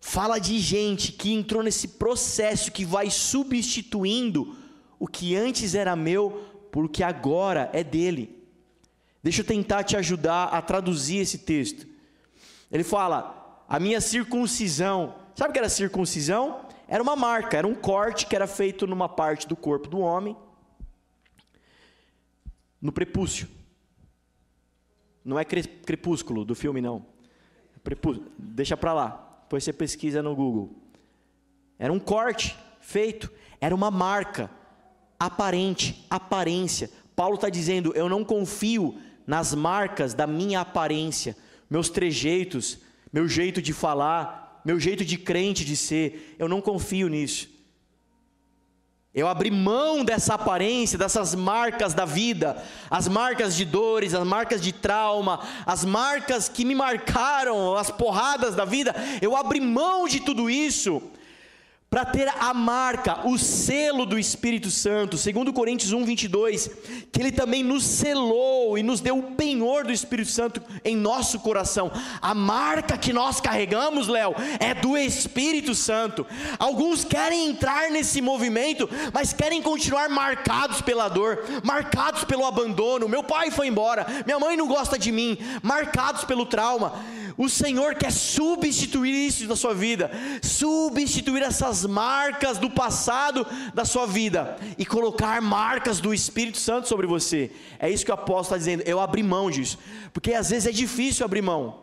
fala 0.00 0.38
de 0.38 0.58
gente 0.58 1.12
que 1.12 1.32
entrou 1.32 1.62
nesse 1.62 1.86
processo 1.86 2.72
que 2.72 2.84
vai 2.84 3.10
substituindo 3.10 4.56
o 4.98 5.06
que 5.06 5.36
antes 5.36 5.74
era 5.74 5.94
meu 5.94 6.44
por 6.72 6.86
o 6.86 6.88
que 6.88 7.02
agora 7.02 7.70
é 7.72 7.84
dele. 7.84 8.36
Deixa 9.22 9.42
eu 9.42 9.46
tentar 9.46 9.84
te 9.84 9.96
ajudar 9.96 10.44
a 10.44 10.62
traduzir 10.62 11.18
esse 11.18 11.38
texto. 11.38 11.86
Ele 12.70 12.84
fala: 12.84 13.37
a 13.68 13.78
minha 13.78 14.00
circuncisão. 14.00 15.14
Sabe 15.34 15.50
o 15.50 15.52
que 15.52 15.58
era 15.58 15.68
circuncisão? 15.68 16.66
Era 16.88 17.02
uma 17.02 17.14
marca, 17.14 17.58
era 17.58 17.66
um 17.66 17.74
corte 17.74 18.26
que 18.26 18.34
era 18.34 18.46
feito 18.46 18.86
numa 18.86 19.08
parte 19.08 19.46
do 19.46 19.54
corpo 19.54 19.88
do 19.88 19.98
homem, 19.98 20.34
no 22.80 22.90
prepúcio. 22.90 23.46
Não 25.22 25.38
é 25.38 25.44
crepúsculo 25.44 26.44
do 26.46 26.54
filme, 26.54 26.80
não. 26.80 27.04
Prepúcio. 27.84 28.24
Deixa 28.38 28.76
para 28.76 28.94
lá. 28.94 29.40
Depois 29.42 29.62
você 29.62 29.72
pesquisa 29.72 30.22
no 30.22 30.34
Google. 30.34 30.74
Era 31.78 31.92
um 31.92 32.00
corte 32.00 32.56
feito, 32.80 33.30
era 33.60 33.74
uma 33.74 33.90
marca 33.90 34.50
aparente, 35.18 36.06
aparência. 36.08 36.90
Paulo 37.14 37.34
está 37.34 37.50
dizendo: 37.50 37.92
eu 37.94 38.08
não 38.08 38.24
confio 38.24 38.98
nas 39.26 39.54
marcas 39.54 40.14
da 40.14 40.26
minha 40.26 40.60
aparência, 40.60 41.36
meus 41.68 41.90
trejeitos, 41.90 42.78
meu 43.12 43.28
jeito 43.28 43.60
de 43.62 43.72
falar, 43.72 44.60
meu 44.64 44.78
jeito 44.78 45.04
de 45.04 45.16
crente 45.16 45.64
de 45.64 45.76
ser. 45.76 46.36
Eu 46.38 46.48
não 46.48 46.60
confio 46.60 47.08
nisso. 47.08 47.48
Eu 49.14 49.26
abri 49.26 49.50
mão 49.50 50.04
dessa 50.04 50.34
aparência, 50.34 50.98
dessas 50.98 51.34
marcas 51.34 51.94
da 51.94 52.04
vida, 52.04 52.62
as 52.90 53.08
marcas 53.08 53.56
de 53.56 53.64
dores, 53.64 54.14
as 54.14 54.26
marcas 54.26 54.60
de 54.60 54.70
trauma, 54.70 55.40
as 55.66 55.84
marcas 55.84 56.48
que 56.48 56.64
me 56.64 56.74
marcaram, 56.74 57.74
as 57.74 57.90
porradas 57.90 58.54
da 58.54 58.64
vida. 58.64 58.94
Eu 59.20 59.34
abri 59.34 59.60
mão 59.60 60.06
de 60.06 60.20
tudo 60.20 60.48
isso 60.48 61.02
para 61.90 62.04
ter 62.04 62.28
a 62.28 62.52
marca, 62.52 63.26
o 63.26 63.38
selo 63.38 64.04
do 64.04 64.18
Espírito 64.18 64.70
Santo, 64.70 65.16
segundo 65.16 65.54
Coríntios 65.54 65.90
1, 65.92 66.04
22, 66.04 66.70
que 67.10 67.20
Ele 67.20 67.32
também 67.32 67.64
nos 67.64 67.82
selou 67.82 68.76
e 68.76 68.82
nos 68.82 69.00
deu 69.00 69.18
o 69.18 69.32
penhor 69.32 69.84
do 69.84 69.92
Espírito 69.92 70.30
Santo 70.30 70.62
em 70.84 70.94
nosso 70.94 71.40
coração. 71.40 71.90
A 72.20 72.34
marca 72.34 72.98
que 72.98 73.10
nós 73.10 73.40
carregamos, 73.40 74.06
Léo, 74.06 74.34
é 74.60 74.74
do 74.74 74.98
Espírito 74.98 75.74
Santo. 75.74 76.26
Alguns 76.58 77.04
querem 77.04 77.48
entrar 77.48 77.90
nesse 77.90 78.20
movimento, 78.20 78.86
mas 79.10 79.32
querem 79.32 79.62
continuar 79.62 80.10
marcados 80.10 80.82
pela 80.82 81.08
dor, 81.08 81.42
marcados 81.64 82.22
pelo 82.24 82.44
abandono. 82.44 83.08
Meu 83.08 83.22
pai 83.22 83.50
foi 83.50 83.66
embora, 83.66 84.06
minha 84.26 84.38
mãe 84.38 84.58
não 84.58 84.68
gosta 84.68 84.98
de 84.98 85.10
mim, 85.10 85.38
marcados 85.62 86.24
pelo 86.24 86.44
trauma. 86.44 86.92
O 87.38 87.48
Senhor 87.48 87.94
quer 87.94 88.10
substituir 88.10 89.28
isso 89.28 89.46
na 89.46 89.54
sua 89.54 89.72
vida, 89.72 90.10
substituir 90.42 91.40
essas 91.40 91.86
marcas 91.86 92.58
do 92.58 92.68
passado 92.68 93.46
da 93.72 93.84
sua 93.84 94.06
vida 94.06 94.56
e 94.76 94.84
colocar 94.84 95.40
marcas 95.40 96.00
do 96.00 96.12
Espírito 96.12 96.58
Santo 96.58 96.88
sobre 96.88 97.06
você. 97.06 97.52
É 97.78 97.88
isso 97.88 98.04
que 98.04 98.10
o 98.10 98.14
apóstolo 98.14 98.40
está 98.42 98.58
dizendo. 98.58 98.82
Eu 98.84 98.98
abri 98.98 99.22
mão 99.22 99.52
disso, 99.52 99.78
porque 100.12 100.34
às 100.34 100.50
vezes 100.50 100.66
é 100.66 100.72
difícil 100.72 101.24
abrir 101.24 101.40
mão. 101.40 101.78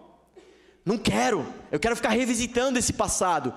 Não 0.83 0.97
quero, 0.97 1.47
eu 1.71 1.79
quero 1.79 1.95
ficar 1.95 2.09
revisitando 2.09 2.77
esse 2.77 2.91
passado. 2.91 3.53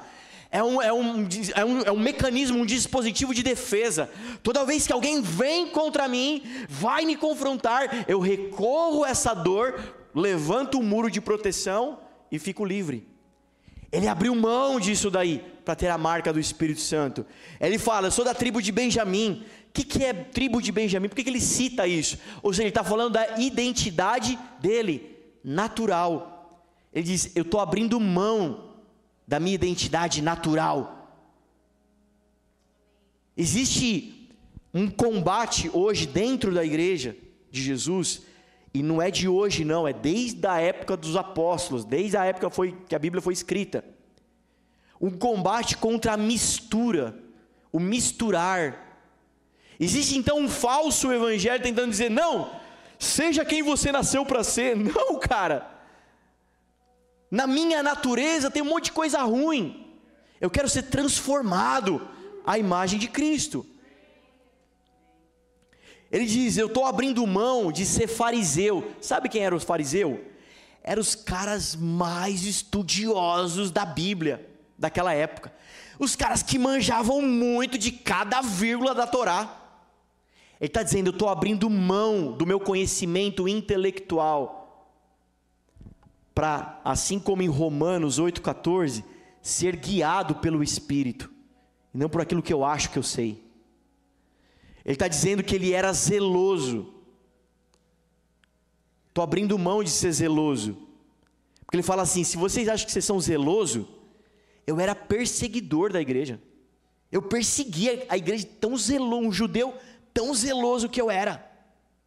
É 0.52 0.62
um, 0.62 0.80
é, 0.80 0.92
um, 0.92 1.28
é, 1.54 1.64
um, 1.64 1.80
é 1.82 1.92
um 1.92 1.98
mecanismo, 1.98 2.60
um 2.60 2.64
dispositivo 2.64 3.34
de 3.34 3.42
defesa. 3.42 4.08
Toda 4.40 4.64
vez 4.64 4.86
que 4.86 4.92
alguém 4.92 5.20
vem 5.20 5.68
contra 5.70 6.06
mim, 6.06 6.44
vai 6.68 7.04
me 7.04 7.16
confrontar, 7.16 8.04
eu 8.06 8.20
recorro 8.20 9.02
a 9.02 9.10
essa 9.10 9.34
dor 9.34 9.97
levanto 10.14 10.78
um 10.78 10.82
muro 10.82 11.10
de 11.10 11.20
proteção 11.20 12.00
e 12.30 12.38
fico 12.38 12.64
livre. 12.64 13.06
Ele 13.90 14.06
abriu 14.06 14.34
mão 14.34 14.78
disso 14.78 15.10
daí 15.10 15.42
para 15.64 15.74
ter 15.74 15.88
a 15.88 15.98
marca 15.98 16.32
do 16.32 16.40
Espírito 16.40 16.80
Santo. 16.80 17.24
Ele 17.60 17.78
fala: 17.78 18.08
Eu 18.08 18.10
sou 18.10 18.24
da 18.24 18.34
tribo 18.34 18.60
de 18.60 18.70
Benjamim. 18.70 19.44
O 19.68 19.72
que, 19.72 19.84
que 19.84 20.04
é 20.04 20.12
tribo 20.12 20.60
de 20.60 20.72
Benjamim? 20.72 21.08
Por 21.08 21.16
que, 21.16 21.24
que 21.24 21.30
ele 21.30 21.40
cita 21.40 21.86
isso? 21.86 22.18
Ou 22.42 22.52
seja, 22.52 22.62
ele 22.64 22.68
está 22.70 22.84
falando 22.84 23.12
da 23.14 23.38
identidade 23.38 24.38
dele, 24.60 25.16
natural. 25.42 26.62
Ele 26.92 27.04
diz: 27.04 27.30
Eu 27.34 27.42
estou 27.42 27.60
abrindo 27.60 27.98
mão 27.98 28.74
da 29.26 29.38
minha 29.38 29.54
identidade 29.54 30.20
natural 30.20 30.98
Existe 33.38 34.28
um 34.74 34.90
combate 34.90 35.70
hoje 35.72 36.08
dentro 36.08 36.52
da 36.52 36.64
igreja 36.64 37.16
de 37.52 37.62
Jesus, 37.62 38.22
e 38.72 38.82
não 38.82 39.00
é 39.00 39.10
de 39.10 39.28
hoje, 39.28 39.64
não, 39.64 39.88
é 39.88 39.92
desde 39.92 40.46
a 40.46 40.60
época 40.60 40.96
dos 40.96 41.16
apóstolos, 41.16 41.84
desde 41.84 42.16
a 42.16 42.24
época 42.24 42.50
foi, 42.50 42.76
que 42.88 42.94
a 42.94 42.98
Bíblia 42.98 43.22
foi 43.22 43.32
escrita. 43.32 43.84
Um 45.00 45.10
combate 45.10 45.76
contra 45.76 46.12
a 46.12 46.16
mistura, 46.16 47.18
o 47.72 47.80
misturar. 47.80 49.00
Existe 49.78 50.18
então 50.18 50.38
um 50.38 50.48
falso 50.48 51.12
evangelho 51.12 51.62
tentando 51.62 51.90
dizer: 51.90 52.10
não, 52.10 52.50
seja 52.98 53.44
quem 53.44 53.62
você 53.62 53.92
nasceu 53.92 54.26
para 54.26 54.42
ser. 54.42 54.74
Não, 54.76 55.18
cara. 55.18 55.78
Na 57.30 57.46
minha 57.46 57.82
natureza 57.82 58.50
tem 58.50 58.62
um 58.62 58.66
monte 58.70 58.86
de 58.86 58.92
coisa 58.92 59.22
ruim. 59.22 59.86
Eu 60.40 60.50
quero 60.50 60.68
ser 60.68 60.84
transformado 60.84 62.08
à 62.46 62.58
imagem 62.58 62.98
de 62.98 63.06
Cristo. 63.06 63.66
Ele 66.10 66.26
diz: 66.26 66.56
Eu 66.56 66.66
estou 66.66 66.84
abrindo 66.84 67.26
mão 67.26 67.70
de 67.70 67.84
ser 67.84 68.06
fariseu. 68.06 68.92
Sabe 69.00 69.28
quem 69.28 69.42
era 69.42 69.54
os 69.54 69.64
fariseu? 69.64 70.24
Eram 70.82 71.02
os 71.02 71.14
caras 71.14 71.76
mais 71.76 72.44
estudiosos 72.44 73.70
da 73.70 73.84
Bíblia, 73.84 74.48
daquela 74.78 75.12
época. 75.12 75.52
Os 75.98 76.16
caras 76.16 76.42
que 76.42 76.58
manjavam 76.58 77.20
muito 77.20 77.76
de 77.76 77.90
cada 77.90 78.40
vírgula 78.40 78.94
da 78.94 79.06
Torá. 79.06 79.54
Ele 80.60 80.68
está 80.68 80.82
dizendo: 80.82 81.08
Eu 81.08 81.12
estou 81.12 81.28
abrindo 81.28 81.68
mão 81.68 82.32
do 82.32 82.46
meu 82.46 82.58
conhecimento 82.58 83.46
intelectual. 83.46 84.56
Para, 86.34 86.80
assim 86.84 87.18
como 87.18 87.42
em 87.42 87.48
Romanos 87.48 88.20
8,14, 88.20 89.02
ser 89.42 89.76
guiado 89.76 90.36
pelo 90.36 90.62
Espírito, 90.62 91.30
e 91.92 91.98
não 91.98 92.08
por 92.08 92.20
aquilo 92.20 92.42
que 92.42 92.52
eu 92.52 92.64
acho 92.64 92.90
que 92.90 92.98
eu 92.98 93.02
sei. 93.02 93.47
Ele 94.88 94.94
está 94.94 95.06
dizendo 95.06 95.44
que 95.44 95.54
ele 95.54 95.74
era 95.74 95.92
zeloso. 95.92 96.94
Estou 99.08 99.22
abrindo 99.22 99.58
mão 99.58 99.84
de 99.84 99.90
ser 99.90 100.10
zeloso. 100.12 100.78
Porque 101.60 101.76
ele 101.76 101.82
fala 101.82 102.04
assim: 102.04 102.24
se 102.24 102.38
vocês 102.38 102.66
acham 102.70 102.86
que 102.86 102.92
vocês 102.92 103.04
são 103.04 103.20
zelosos, 103.20 103.86
eu 104.66 104.80
era 104.80 104.94
perseguidor 104.94 105.92
da 105.92 106.00
igreja. 106.00 106.40
Eu 107.12 107.20
perseguia 107.20 108.06
a 108.08 108.16
igreja 108.16 108.48
tão 108.58 108.78
zeloso, 108.78 109.28
um 109.28 109.30
judeu 109.30 109.74
tão 110.14 110.32
zeloso 110.32 110.88
que 110.88 110.98
eu 110.98 111.10
era. 111.10 111.46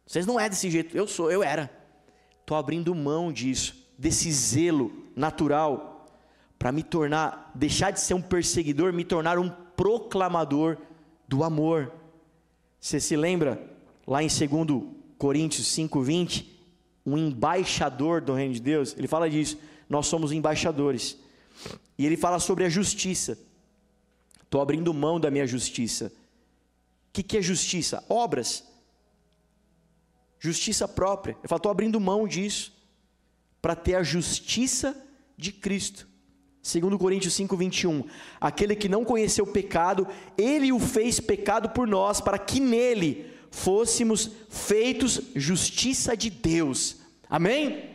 Vocês 0.04 0.26
não 0.26 0.40
é 0.40 0.48
desse 0.48 0.68
jeito, 0.68 0.96
eu 0.96 1.06
sou, 1.06 1.30
eu 1.30 1.40
era. 1.40 1.70
Estou 2.40 2.56
abrindo 2.56 2.92
mão 2.96 3.32
disso, 3.32 3.76
desse 3.96 4.32
zelo 4.32 4.92
natural 5.14 6.08
para 6.58 6.72
me 6.72 6.82
tornar, 6.82 7.52
deixar 7.54 7.92
de 7.92 8.00
ser 8.00 8.14
um 8.14 8.22
perseguidor, 8.22 8.92
me 8.92 9.04
tornar 9.04 9.38
um 9.38 9.48
proclamador 9.48 10.78
do 11.28 11.44
amor. 11.44 12.01
Você 12.82 12.98
se 12.98 13.14
lembra 13.14 13.64
lá 14.04 14.24
em 14.24 14.26
2 14.26 14.82
Coríntios 15.16 15.68
5:20, 15.68 16.46
um 17.06 17.16
embaixador 17.16 18.20
do 18.20 18.34
reino 18.34 18.54
de 18.54 18.60
Deus, 18.60 18.92
ele 18.98 19.06
fala 19.06 19.30
disso. 19.30 19.56
Nós 19.88 20.08
somos 20.08 20.32
embaixadores. 20.32 21.16
E 21.96 22.04
ele 22.04 22.16
fala 22.16 22.40
sobre 22.40 22.64
a 22.64 22.68
justiça. 22.68 23.38
Estou 24.42 24.60
abrindo 24.60 24.92
mão 24.92 25.20
da 25.20 25.30
minha 25.30 25.46
justiça. 25.46 26.06
O 26.06 27.12
que, 27.12 27.22
que 27.22 27.38
é 27.38 27.42
justiça? 27.42 28.02
Obras. 28.08 28.64
Justiça 30.40 30.88
própria. 30.88 31.36
Eu 31.40 31.48
falo, 31.48 31.58
estou 31.58 31.70
abrindo 31.70 32.00
mão 32.00 32.26
disso 32.26 32.72
para 33.60 33.76
ter 33.76 33.94
a 33.94 34.02
justiça 34.02 35.00
de 35.36 35.52
Cristo. 35.52 36.08
Segundo 36.62 36.96
Coríntios 36.96 37.34
5, 37.34 37.56
21, 37.56 38.04
aquele 38.40 38.76
que 38.76 38.88
não 38.88 39.04
conheceu 39.04 39.44
pecado, 39.44 40.06
ele 40.38 40.70
o 40.70 40.78
fez 40.78 41.18
pecado 41.18 41.70
por 41.70 41.88
nós, 41.88 42.20
para 42.20 42.38
que 42.38 42.60
nele 42.60 43.26
fôssemos 43.50 44.30
feitos 44.48 45.20
justiça 45.34 46.16
de 46.16 46.30
Deus. 46.30 46.98
Amém? 47.28 47.90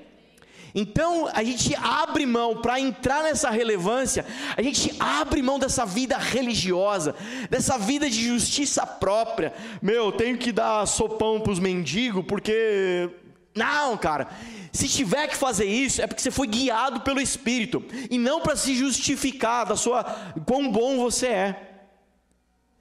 Então 0.76 1.30
a 1.34 1.44
gente 1.46 1.74
abre 1.76 2.26
mão 2.26 2.58
para 2.58 2.78
entrar 2.78 3.24
nessa 3.24 3.50
relevância, 3.50 4.26
a 4.56 4.62
gente 4.62 4.94
abre 5.00 5.42
mão 5.42 5.58
dessa 5.58 5.86
vida 5.86 6.18
religiosa, 6.18 7.16
dessa 7.50 7.78
vida 7.78 8.10
de 8.10 8.28
justiça 8.28 8.86
própria. 8.86 9.54
Meu, 9.82 10.12
tenho 10.12 10.38
que 10.38 10.52
dar 10.52 10.86
sopão 10.86 11.40
para 11.40 11.54
os 11.54 11.60
mendigos 11.60 12.26
porque. 12.28 13.10
Não, 13.58 13.98
cara, 13.98 14.28
se 14.72 14.88
tiver 14.88 15.28
que 15.28 15.36
fazer 15.36 15.66
isso, 15.66 16.02
é 16.02 16.08
porque 16.08 16.22
você 16.22 16.30
foi 16.30 16.46
guiado 16.48 17.02
pelo 17.02 17.20
Espírito 17.20 17.84
e 18.12 18.18
não 18.18 18.42
para 18.42 18.56
se 18.56 18.76
justificar 18.76 19.66
da 19.66 19.76
sua 19.76 20.04
quão 20.46 20.72
bom 20.72 20.98
você 21.00 21.28
é. 21.28 21.52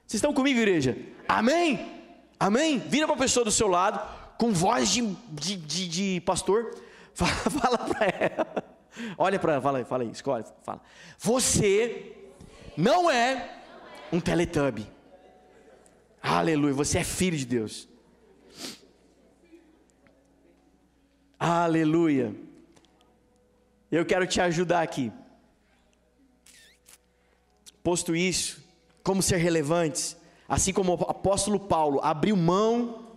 Vocês 0.05 0.19
estão 0.19 0.33
comigo, 0.33 0.59
igreja? 0.59 0.95
Amém? 1.27 1.85
Amém? 2.39 2.77
Vira 2.77 3.07
para 3.07 3.15
a 3.15 3.19
pessoa 3.19 3.43
do 3.43 3.51
seu 3.51 3.67
lado, 3.67 3.99
com 4.37 4.53
voz 4.53 4.89
de, 4.89 5.01
de, 5.31 5.55
de, 5.55 5.87
de 5.87 6.21
pastor, 6.21 6.75
fala, 7.15 7.31
fala 7.31 7.77
para 7.79 8.05
ela. 8.05 8.77
Olha 9.17 9.39
para 9.39 9.53
ela, 9.53 9.61
fala 9.61 9.83
fala 9.83 10.03
aí, 10.03 10.11
escolhe, 10.11 10.45
fala. 10.63 10.81
Você 11.17 12.15
não 12.77 13.09
é 13.09 13.57
um 14.13 14.19
teletubbie. 14.19 14.87
Aleluia, 16.21 16.73
você 16.73 16.99
é 16.99 17.03
filho 17.03 17.37
de 17.37 17.45
Deus. 17.45 17.87
Aleluia. 21.39 22.35
Eu 23.91 24.05
quero 24.05 24.25
te 24.25 24.41
ajudar 24.41 24.81
aqui. 24.81 25.11
Posto 27.83 28.15
isso, 28.15 28.63
como 29.03 29.21
ser 29.21 29.37
relevantes, 29.37 30.17
assim 30.49 30.73
como 30.73 30.95
o 30.95 31.03
apóstolo 31.03 31.59
Paulo 31.59 31.99
abriu 32.01 32.35
mão 32.35 33.07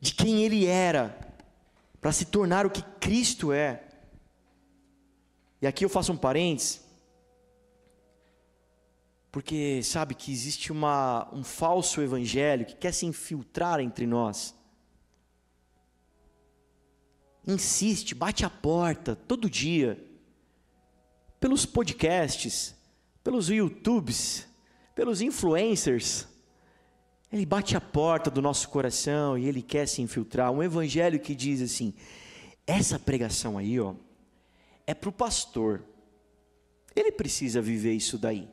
de 0.00 0.12
quem 0.12 0.42
ele 0.42 0.66
era 0.66 1.16
para 2.00 2.12
se 2.12 2.24
tornar 2.24 2.66
o 2.66 2.70
que 2.70 2.82
Cristo 2.98 3.52
é. 3.52 3.84
E 5.62 5.66
aqui 5.66 5.84
eu 5.84 5.88
faço 5.88 6.12
um 6.12 6.16
parênteses, 6.16 6.82
porque 9.30 9.80
sabe 9.84 10.14
que 10.14 10.32
existe 10.32 10.72
uma, 10.72 11.28
um 11.32 11.44
falso 11.44 12.02
evangelho 12.02 12.66
que 12.66 12.74
quer 12.74 12.92
se 12.92 13.06
infiltrar 13.06 13.78
entre 13.78 14.06
nós 14.06 14.58
insiste, 17.46 18.14
bate 18.14 18.44
a 18.44 18.50
porta 18.50 19.16
todo 19.16 19.50
dia, 19.50 20.02
pelos 21.38 21.64
podcasts, 21.64 22.74
pelos 23.24 23.48
YouTubes, 23.48 24.46
pelos 24.94 25.20
influencers. 25.20 26.28
Ele 27.32 27.46
bate 27.46 27.76
a 27.76 27.80
porta 27.80 28.30
do 28.30 28.42
nosso 28.42 28.68
coração 28.68 29.38
e 29.38 29.46
ele 29.46 29.62
quer 29.62 29.86
se 29.86 30.02
infiltrar. 30.02 30.50
Um 30.50 30.62
evangelho 30.62 31.18
que 31.20 31.34
diz 31.34 31.62
assim: 31.62 31.94
essa 32.66 32.98
pregação 32.98 33.56
aí, 33.56 33.78
ó, 33.80 33.94
é 34.86 34.94
para 34.94 35.08
o 35.08 35.12
pastor. 35.12 35.84
Ele 36.94 37.12
precisa 37.12 37.62
viver 37.62 37.94
isso 37.94 38.18
daí. 38.18 38.48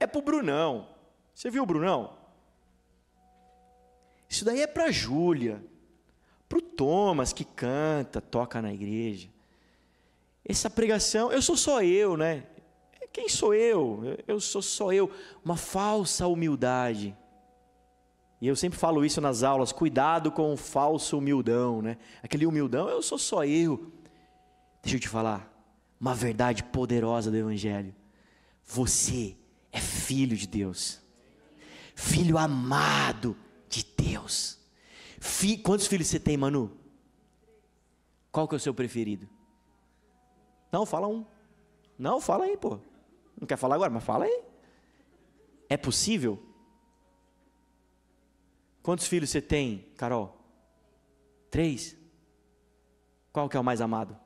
É 0.00 0.06
para 0.06 0.18
o 0.18 0.22
Brunão. 0.22 0.88
Você 1.32 1.48
viu 1.48 1.62
o 1.62 1.66
Brunão? 1.66 2.16
Isso 4.28 4.44
daí 4.44 4.60
é 4.60 4.66
para 4.66 4.86
a 4.86 4.90
Júlia 4.90 5.62
para 6.48 6.58
o 6.58 6.62
Thomas 6.62 7.32
que 7.32 7.44
canta, 7.44 8.20
toca 8.20 8.62
na 8.62 8.72
igreja. 8.72 9.28
Essa 10.44 10.70
pregação, 10.70 11.32
eu 11.32 11.42
sou 11.42 11.56
só 11.56 11.82
eu, 11.82 12.16
né? 12.16 12.44
Quem 13.12 13.28
sou 13.28 13.54
eu? 13.54 14.02
Eu 14.28 14.38
sou 14.38 14.60
só 14.60 14.92
eu. 14.92 15.10
Uma 15.42 15.56
falsa 15.56 16.26
humildade. 16.26 17.16
E 18.40 18.46
eu 18.46 18.54
sempre 18.54 18.78
falo 18.78 19.04
isso 19.04 19.20
nas 19.20 19.42
aulas: 19.42 19.72
cuidado 19.72 20.30
com 20.30 20.52
o 20.52 20.56
falso 20.56 21.16
humildão, 21.16 21.80
né? 21.80 21.96
Aquele 22.22 22.46
humildão, 22.46 22.88
eu 22.88 23.02
sou 23.02 23.18
só 23.18 23.44
eu. 23.44 23.90
Deixa 24.82 24.96
eu 24.96 25.00
te 25.00 25.08
falar, 25.08 25.50
uma 25.98 26.14
verdade 26.14 26.62
poderosa 26.62 27.30
do 27.30 27.36
Evangelho. 27.36 27.94
Você 28.64 29.34
é 29.72 29.80
filho 29.80 30.36
de 30.36 30.46
Deus, 30.46 31.00
filho 31.94 32.36
amado 32.36 33.36
de 33.68 33.84
Deus. 33.96 34.55
Fi, 35.26 35.58
quantos 35.58 35.86
filhos 35.86 36.06
você 36.06 36.20
tem, 36.20 36.36
Manu? 36.36 36.70
Qual 38.30 38.46
que 38.46 38.54
é 38.54 38.58
o 38.58 38.60
seu 38.60 38.72
preferido? 38.72 39.28
Não, 40.70 40.86
fala 40.86 41.08
um. 41.08 41.26
Não, 41.98 42.20
fala 42.20 42.44
aí, 42.44 42.56
pô. 42.56 42.78
Não 43.38 43.46
quer 43.46 43.56
falar 43.56 43.74
agora, 43.74 43.90
mas 43.90 44.04
fala 44.04 44.24
aí. 44.24 44.44
É 45.68 45.76
possível? 45.76 46.42
Quantos 48.82 49.06
filhos 49.06 49.30
você 49.30 49.42
tem, 49.42 49.90
Carol? 49.96 50.38
Três? 51.50 51.96
Qual 53.32 53.48
que 53.48 53.56
é 53.56 53.60
o 53.60 53.64
mais 53.64 53.80
amado? 53.80 54.16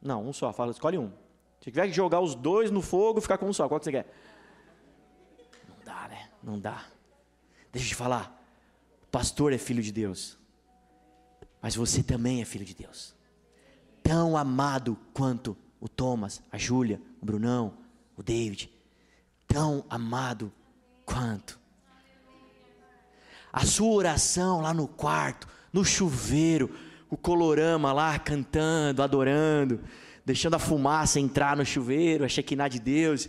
Não, 0.00 0.28
um 0.28 0.32
só. 0.32 0.52
Fala, 0.52 0.72
escolhe 0.72 0.98
um. 0.98 1.10
Se 1.58 1.70
tiver 1.70 1.86
que 1.86 1.92
jogar 1.92 2.20
os 2.20 2.34
dois 2.34 2.70
no 2.70 2.82
fogo, 2.82 3.20
ficar 3.20 3.38
com 3.38 3.48
um 3.48 3.52
só. 3.52 3.66
Qual 3.66 3.80
que 3.80 3.84
você 3.84 3.92
quer? 3.92 4.14
Não 5.68 5.76
dá, 5.84 6.08
né? 6.08 6.30
Não 6.42 6.58
dá. 6.60 6.84
Deixa 7.72 7.86
eu 7.86 7.90
te 7.90 7.94
falar 7.94 8.41
pastor 9.12 9.52
é 9.52 9.58
filho 9.58 9.82
de 9.82 9.92
Deus, 9.92 10.38
mas 11.60 11.76
você 11.76 12.02
também 12.02 12.40
é 12.40 12.44
filho 12.46 12.64
de 12.64 12.74
Deus. 12.74 13.14
Tão 14.02 14.36
amado 14.36 14.98
quanto 15.12 15.56
o 15.78 15.88
Thomas, 15.88 16.42
a 16.50 16.56
Júlia, 16.56 17.00
o 17.20 17.26
Brunão, 17.26 17.74
o 18.16 18.22
David. 18.22 18.72
Tão 19.46 19.84
amado 19.90 20.50
quanto. 21.04 21.60
A 23.52 23.66
sua 23.66 23.92
oração 23.92 24.62
lá 24.62 24.72
no 24.72 24.88
quarto, 24.88 25.46
no 25.72 25.84
chuveiro, 25.84 26.74
o 27.10 27.16
colorama 27.16 27.92
lá 27.92 28.18
cantando, 28.18 29.02
adorando, 29.02 29.80
deixando 30.24 30.54
a 30.54 30.58
fumaça 30.58 31.20
entrar 31.20 31.54
no 31.54 31.66
chuveiro, 31.66 32.24
a 32.24 32.28
Shekinah 32.28 32.68
de 32.68 32.80
Deus. 32.80 33.28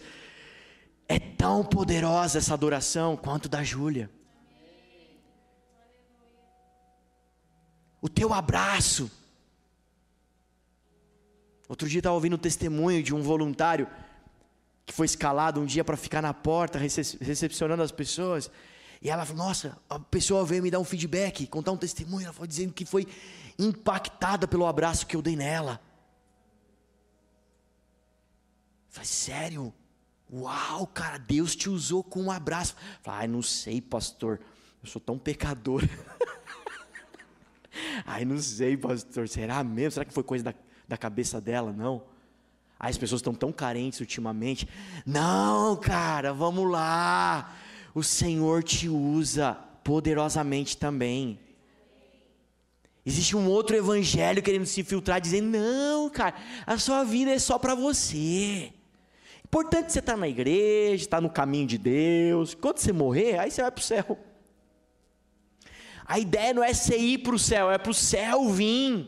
É 1.09 1.19
tão 1.19 1.63
poderosa 1.63 2.37
essa 2.37 2.53
adoração 2.53 3.17
quanto 3.17 3.49
da 3.49 3.61
Júlia. 3.61 4.09
O 8.03 8.09
teu 8.09 8.33
abraço. 8.33 9.09
Outro 11.69 11.87
dia 11.87 11.99
estava 11.99 12.15
ouvindo 12.15 12.33
o 12.33 12.37
testemunho 12.37 13.01
de 13.01 13.15
um 13.15 13.21
voluntário 13.21 13.87
que 14.85 14.91
foi 14.91 15.05
escalado 15.05 15.61
um 15.61 15.65
dia 15.65 15.85
para 15.85 15.95
ficar 15.95 16.21
na 16.21 16.33
porta 16.33 16.77
recepcionando 16.77 17.81
as 17.81 17.93
pessoas. 17.93 18.51
E 19.01 19.09
ela 19.09 19.25
falou: 19.25 19.45
Nossa, 19.45 19.77
a 19.89 19.97
pessoa 19.97 20.43
veio 20.43 20.61
me 20.61 20.69
dar 20.69 20.79
um 20.79 20.83
feedback, 20.83 21.47
contar 21.47 21.71
um 21.71 21.77
testemunho. 21.77 22.25
Ela 22.25 22.33
foi 22.33 22.45
dizendo 22.45 22.73
que 22.73 22.83
foi 22.83 23.07
impactada 23.57 24.49
pelo 24.49 24.67
abraço 24.67 25.07
que 25.07 25.15
eu 25.15 25.21
dei 25.21 25.37
nela. 25.37 25.79
Falei: 28.89 29.07
Sério? 29.07 29.73
Uau, 30.29 30.85
cara, 30.87 31.17
Deus 31.17 31.55
te 31.55 31.69
usou 31.69 32.03
com 32.03 32.23
um 32.23 32.31
abraço. 32.31 32.75
Falei: 33.01 33.29
não 33.29 33.41
sei, 33.41 33.79
pastor. 33.79 34.41
Eu 34.83 34.89
sou 34.89 34.99
tão 34.99 35.17
pecador. 35.17 35.81
Ai, 38.13 38.25
não 38.25 38.39
sei, 38.39 38.77
pastor. 38.77 39.27
Será 39.27 39.63
mesmo? 39.63 39.91
Será 39.91 40.05
que 40.05 40.13
foi 40.13 40.23
coisa 40.23 40.43
da, 40.43 40.53
da 40.87 40.97
cabeça 40.97 41.39
dela? 41.41 41.71
Não. 41.71 42.03
Ai, 42.79 42.91
as 42.91 42.97
pessoas 42.97 43.19
estão 43.19 43.33
tão 43.33 43.51
carentes 43.51 43.99
ultimamente. 43.99 44.67
Não, 45.05 45.75
cara, 45.75 46.33
vamos 46.33 46.69
lá 46.69 47.55
o 47.93 48.01
Senhor 48.01 48.63
te 48.63 48.89
usa 48.89 49.53
poderosamente 49.83 50.75
também. 50.77 51.39
Existe 53.05 53.35
um 53.35 53.47
outro 53.47 53.75
evangelho 53.75 54.41
querendo 54.41 54.65
se 54.65 54.81
infiltrar, 54.81 55.21
dizendo: 55.21 55.57
não, 55.57 56.09
cara, 56.09 56.35
a 56.65 56.77
sua 56.77 57.03
vida 57.03 57.31
é 57.31 57.39
só 57.39 57.59
para 57.59 57.75
você. 57.75 58.71
Importante 59.43 59.91
você 59.91 59.99
estar 59.99 60.13
tá 60.13 60.17
na 60.17 60.27
igreja, 60.27 61.03
estar 61.03 61.17
tá 61.17 61.21
no 61.21 61.29
caminho 61.29 61.67
de 61.67 61.77
Deus. 61.77 62.55
Quando 62.55 62.79
você 62.79 62.91
morrer, 62.91 63.37
aí 63.37 63.51
você 63.51 63.61
vai 63.61 63.71
para 63.71 63.81
o 63.81 63.83
céu. 63.83 64.17
A 66.05 66.19
ideia 66.19 66.53
não 66.53 66.63
é 66.63 66.73
você 66.73 66.97
ir 66.97 67.19
para 67.19 67.35
o 67.35 67.39
céu, 67.39 67.71
é 67.71 67.77
para 67.77 67.91
o 67.91 67.93
céu 67.93 68.49
vir. 68.49 69.07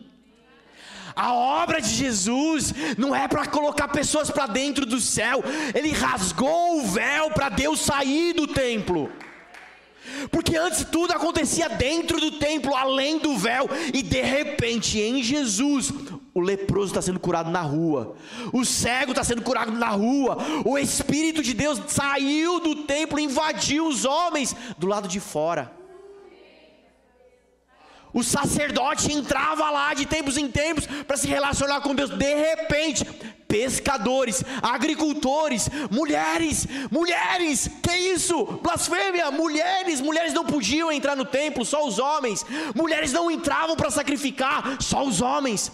A 1.16 1.34
obra 1.34 1.80
de 1.80 1.89
Jesus 1.89 2.74
não 2.98 3.16
é 3.16 3.28
para 3.28 3.46
colocar 3.46 3.88
pessoas 3.88 4.30
para 4.30 4.48
dentro 4.48 4.86
do 4.86 5.00
céu, 5.00 5.41
ele 5.74 5.91
rasgou 5.91 6.80
o 6.80 6.88
véu 6.88 7.32
para 7.32 7.48
Deus 7.48 7.80
sair 7.80 8.34
do 8.34 8.48
templo. 8.48 9.10
Porque 10.30 10.58
antes 10.58 10.84
tudo 10.84 11.14
acontecia 11.14 11.70
dentro 11.70 12.20
do 12.20 12.34
templo, 12.34 12.76
além 12.76 13.18
do 13.18 13.38
véu, 13.38 13.70
e 13.93 14.02
de 14.02 14.22
repente 14.22 15.00
em 15.00 15.24
Jesus, 15.24 15.91
o 16.34 16.41
leproso 16.41 16.88
está 16.88 17.02
sendo 17.02 17.20
curado 17.20 17.50
na 17.50 17.62
rua, 17.62 18.16
o 18.52 18.66
cego 18.66 19.12
está 19.12 19.24
sendo 19.24 19.41
curado 19.41 19.72
na 19.72 19.89
rua, 19.89 20.38
o 20.66 20.78
Espírito 20.78 21.41
de 21.41 21.54
Deus 21.54 21.82
saiu 21.88 22.60
do 22.60 22.84
templo, 22.84 23.20
invadiu 23.20 23.88
os 23.88 24.04
homens 24.06 24.56
do 24.78 24.86
lado 24.86 25.08
de 25.08 25.20
fora 25.20 25.85
o 28.16 28.24
sacerdote 28.24 29.11
entrava 29.11 29.70
lá 29.70 29.93
de 29.93 30.05
tempos 30.05 30.38
em 30.38 30.49
tempos 30.49 30.88
para 31.05 31.18
se 31.18 31.28
relacionar 31.28 31.82
com 31.82 31.93
Deus. 31.93 32.09
De 32.11 32.34
repente, 32.34 33.03
pescadores, 33.45 34.41
agricultores, 34.61 35.70
mulheres, 35.91 36.66
mulheres, 36.89 37.70
que 37.84 37.93
isso? 37.93 38.45
Blasfêmia, 38.63 39.30
mulheres, 39.32 39.99
mulheres 39.99 40.32
não 40.32 40.45
podiam 40.45 40.89
entrar 40.89 41.18
no 41.18 41.26
templo, 41.26 41.66
só 41.66 41.86
os 41.86 41.99
homens. 41.99 42.45
Mulheres 42.74 43.11
não 43.11 43.30
entravam 43.30 43.76
para 43.76 43.91
sacrificar, 43.91 44.82
só 44.82 45.03
os 45.03 45.20
homens. 45.20 45.70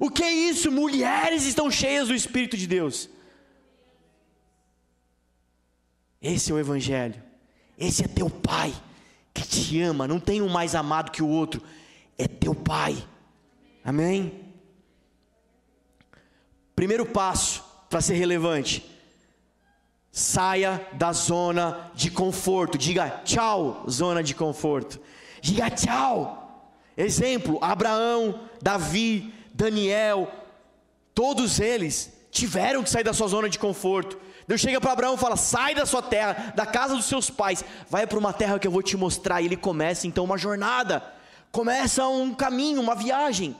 O 0.00 0.08
que 0.08 0.24
é 0.24 0.32
isso? 0.32 0.72
Mulheres 0.72 1.44
estão 1.44 1.70
cheias 1.70 2.08
do 2.08 2.14
Espírito 2.14 2.56
de 2.56 2.66
Deus. 2.66 3.06
Esse 6.22 6.50
é 6.50 6.54
o 6.54 6.58
Evangelho. 6.58 7.22
Esse 7.78 8.02
é 8.02 8.08
teu 8.08 8.30
Pai 8.30 8.72
que 9.34 9.46
te 9.46 9.80
ama, 9.82 10.08
não 10.08 10.18
tem 10.18 10.40
um 10.40 10.48
mais 10.48 10.74
amado 10.74 11.10
que 11.10 11.22
o 11.22 11.28
outro 11.28 11.62
é 12.18 12.26
teu 12.26 12.54
Pai. 12.54 12.96
Amém? 13.84 14.42
Primeiro 16.74 17.04
passo 17.06 17.64
para 17.88 18.00
ser 18.00 18.14
relevante: 18.14 18.84
saia 20.10 20.86
da 20.92 21.12
zona 21.12 21.90
de 21.94 22.10
conforto. 22.10 22.78
Diga 22.78 23.22
tchau, 23.24 23.84
zona 23.88 24.22
de 24.22 24.34
conforto. 24.34 25.00
Diga 25.40 25.70
tchau. 25.70 26.70
Exemplo: 26.96 27.58
Abraão, 27.60 28.40
Davi, 28.60 29.32
Daniel, 29.52 30.30
todos 31.14 31.60
eles 31.60 32.12
tiveram 32.30 32.82
que 32.82 32.90
sair 32.90 33.04
da 33.04 33.12
sua 33.12 33.28
zona 33.28 33.48
de 33.48 33.58
conforto. 33.58 34.18
Deus 34.46 34.60
chega 34.60 34.80
para 34.80 34.92
Abraão 34.92 35.14
e 35.14 35.18
fala: 35.18 35.36
sai 35.36 35.74
da 35.74 35.86
sua 35.86 36.02
terra, 36.02 36.52
da 36.56 36.66
casa 36.66 36.94
dos 36.94 37.06
seus 37.06 37.30
pais, 37.30 37.64
vai 37.88 38.06
para 38.06 38.18
uma 38.18 38.32
terra 38.32 38.58
que 38.58 38.66
eu 38.66 38.72
vou 38.72 38.82
te 38.82 38.96
mostrar. 38.96 39.40
E 39.40 39.46
ele 39.46 39.56
começa 39.56 40.06
então 40.06 40.24
uma 40.24 40.38
jornada 40.38 41.02
começa 41.52 42.08
um 42.08 42.34
caminho, 42.34 42.80
uma 42.80 42.94
viagem, 42.94 43.54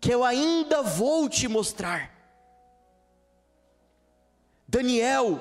que 0.00 0.14
eu 0.14 0.24
ainda 0.24 0.80
vou 0.80 1.28
te 1.28 1.48
mostrar. 1.48 2.14
Daniel 4.66 5.40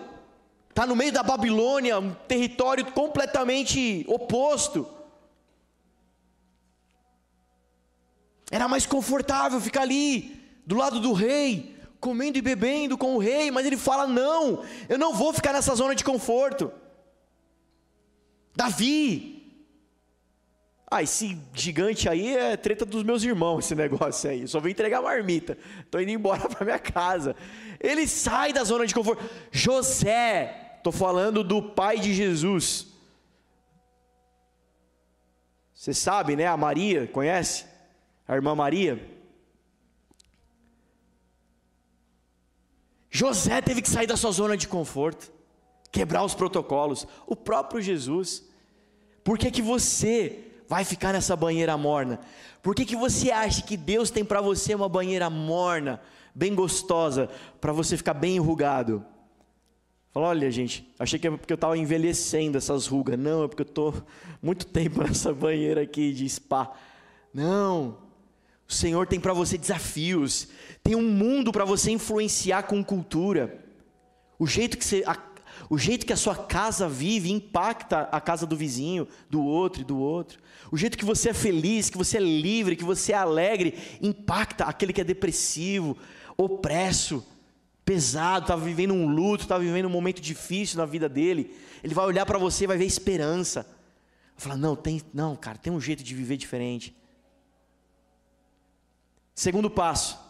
está 0.70 0.86
no 0.88 0.96
meio 0.96 1.12
da 1.12 1.22
Babilônia, 1.22 2.00
um 2.00 2.14
território 2.14 2.92
completamente 2.92 4.04
oposto. 4.08 4.88
Era 8.50 8.68
mais 8.68 8.86
confortável 8.86 9.62
ficar 9.62 9.82
ali, 9.82 10.42
do 10.66 10.76
lado 10.76 11.00
do 11.00 11.14
rei, 11.14 11.76
comendo 12.00 12.38
e 12.38 12.42
bebendo 12.42 12.98
com 12.98 13.16
o 13.16 13.20
rei, 13.20 13.52
mas 13.52 13.66
ele 13.66 13.78
fala: 13.78 14.08
não, 14.08 14.64
eu 14.90 14.98
não 14.98 15.14
vou 15.14 15.34
ficar 15.34 15.54
nessa 15.54 15.76
zona 15.76 15.94
de 15.94 16.04
conforto. 16.04 16.72
Davi, 18.56 19.37
ah, 20.90 21.04
esse 21.04 21.38
gigante 21.54 22.08
aí 22.08 22.34
é 22.34 22.56
treta 22.56 22.86
dos 22.86 23.04
meus 23.04 23.22
irmãos, 23.22 23.66
esse 23.66 23.76
negócio 23.76 24.30
aí. 24.30 24.48
Só 24.48 24.62
vim 24.62 24.70
entregar 24.70 25.02
marmita. 25.02 25.58
Estou 25.82 26.02
indo 26.02 26.12
embora 26.12 26.48
para 26.48 26.64
minha 26.64 26.80
casa. 26.80 27.36
Ele 27.78 28.08
sai 28.08 28.54
da 28.54 28.64
zona 28.64 28.88
de 28.88 28.94
conforto. 28.94 29.22
José, 29.52 30.78
estou 30.78 30.94
falando 30.94 31.44
do 31.44 31.62
pai 31.62 32.00
de 32.00 32.14
Jesus. 32.14 32.88
Você 35.74 35.94
sabe, 35.94 36.38
né? 36.38 36.48
A 36.48 36.56
Maria, 36.56 37.06
conhece? 37.06 37.66
A 38.26 38.34
irmã 38.34 38.56
Maria. 38.56 39.06
José 43.12 43.62
teve 43.62 43.82
que 43.82 43.90
sair 43.90 44.08
da 44.08 44.16
sua 44.16 44.32
zona 44.32 44.56
de 44.56 44.70
conforto, 44.70 45.34
quebrar 45.92 46.24
os 46.24 46.34
protocolos. 46.34 47.06
O 47.26 47.36
próprio 47.36 47.82
Jesus. 47.82 48.48
Por 49.22 49.38
que 49.38 49.52
que 49.52 49.62
você 49.62 50.47
vai 50.68 50.84
ficar 50.84 51.14
nessa 51.14 51.36
banheira 51.36 51.78
morna? 51.78 52.20
Por 52.62 52.76
que, 52.76 52.86
que 52.86 52.96
você 52.96 53.32
acha 53.32 53.62
que 53.62 53.78
Deus 53.78 54.10
tem 54.10 54.26
para 54.26 54.42
você 54.42 54.76
uma 54.76 54.90
banheira 54.90 55.30
morna, 55.30 56.02
bem 56.34 56.54
gostosa, 56.54 57.30
para 57.62 57.72
você 57.72 57.96
ficar 57.96 58.14
bem 58.14 58.36
enrugado? 58.36 59.06
Fala, 60.12 60.28
olha 60.30 60.50
gente, 60.50 60.92
achei 60.98 61.20
que 61.20 61.28
é 61.28 61.32
porque 61.32 61.54
eu 61.54 61.56
estava 61.56 61.78
envelhecendo 61.78 62.58
essas 62.58 62.88
rugas. 62.88 63.18
Não, 63.20 63.44
é 63.44 63.48
porque 63.48 63.62
eu 63.62 63.68
estou 63.68 63.94
muito 64.42 64.66
tempo 64.66 65.02
nessa 65.06 65.34
banheira 65.34 65.82
aqui 65.82 66.12
de 66.12 66.28
spa. 66.28 66.72
Não, 67.34 67.98
o 68.68 68.74
Senhor 68.74 69.08
tem 69.08 69.20
para 69.20 69.34
você 69.34 69.58
desafios, 69.58 70.48
tem 70.84 70.96
um 70.96 71.10
mundo 71.10 71.52
para 71.52 71.64
você 71.64 71.92
influenciar 71.92 72.64
com 72.64 72.84
cultura. 72.84 73.64
O 74.38 74.46
jeito 74.46 74.78
que 74.78 74.84
você, 74.84 75.04
o 75.70 75.78
jeito 75.78 76.06
que 76.06 76.14
a 76.14 76.18
sua 76.18 76.36
casa 76.36 76.88
vive 76.88 77.32
impacta 77.32 78.02
a 78.12 78.22
casa 78.22 78.46
do 78.46 78.56
vizinho, 78.56 79.08
do 79.30 79.44
outro 79.44 79.82
e 79.82 79.86
do 79.86 79.98
outro. 79.98 80.40
O 80.72 80.78
jeito 80.78 80.98
que 80.98 81.04
você 81.04 81.30
é 81.30 81.34
feliz, 81.34 81.90
que 81.90 81.98
você 81.98 82.18
é 82.18 82.22
livre, 82.22 82.76
que 82.76 82.84
você 82.84 83.12
é 83.12 83.18
alegre, 83.18 83.78
impacta 84.02 84.64
aquele 84.66 84.94
que 84.94 85.02
é 85.02 85.04
depressivo, 85.04 85.98
opresso, 86.38 87.26
pesado, 87.84 88.46
está 88.46 88.56
vivendo 88.56 88.94
um 88.94 89.08
luto, 89.08 89.44
está 89.44 89.58
vivendo 89.58 89.88
um 89.88 89.90
momento 89.90 90.22
difícil 90.22 90.78
na 90.78 90.86
vida 90.86 91.10
dele. 91.10 91.54
Ele 91.84 91.94
vai 91.94 92.06
olhar 92.06 92.26
para 92.26 92.38
você 92.38 92.64
e 92.64 92.68
vai 92.68 92.78
ver 92.78 92.86
esperança. 92.86 93.64
Vai 94.36 94.44
falar: 94.44 94.58
não, 94.58 94.76
tem, 94.76 95.02
não, 95.14 95.36
cara, 95.36 95.58
tem 95.58 95.72
um 95.74 95.82
jeito 95.82 96.04
de 96.04 96.16
viver 96.16 96.38
diferente. 96.38 96.96
Segundo 99.36 99.70
passo. 99.70 100.27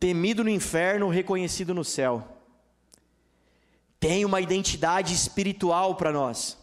Temido 0.00 0.42
no 0.42 0.50
inferno, 0.50 1.08
reconhecido 1.08 1.72
no 1.72 1.84
céu 1.84 2.40
tem 4.00 4.24
uma 4.24 4.40
identidade 4.40 5.12
espiritual 5.12 5.94
para 5.94 6.10
nós. 6.10 6.56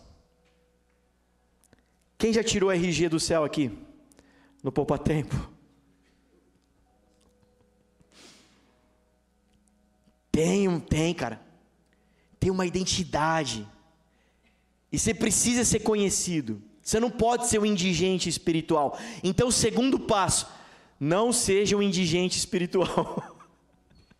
Quem 2.17 2.33
já 2.33 2.43
tirou 2.43 2.71
RG 2.71 3.09
do 3.09 3.19
céu 3.19 3.43
aqui? 3.43 3.77
No 4.63 4.71
Poupa 4.71 4.97
Tempo? 4.97 5.35
Tem, 10.31 10.79
tem, 10.79 11.13
cara. 11.13 11.39
Tem 12.39 12.49
uma 12.49 12.65
identidade. 12.65 13.67
E 14.91 14.97
você 14.97 15.13
precisa 15.13 15.63
ser 15.63 15.81
conhecido. 15.81 16.59
Você 16.81 16.99
não 16.99 17.11
pode 17.11 17.45
ser 17.45 17.59
um 17.59 17.65
indigente 17.65 18.27
espiritual. 18.27 18.97
Então, 19.23 19.51
segundo 19.51 19.99
passo, 19.99 20.47
não 20.99 21.31
seja 21.31 21.75
um 21.75 21.81
indigente 21.81 22.37
espiritual. 22.37 23.35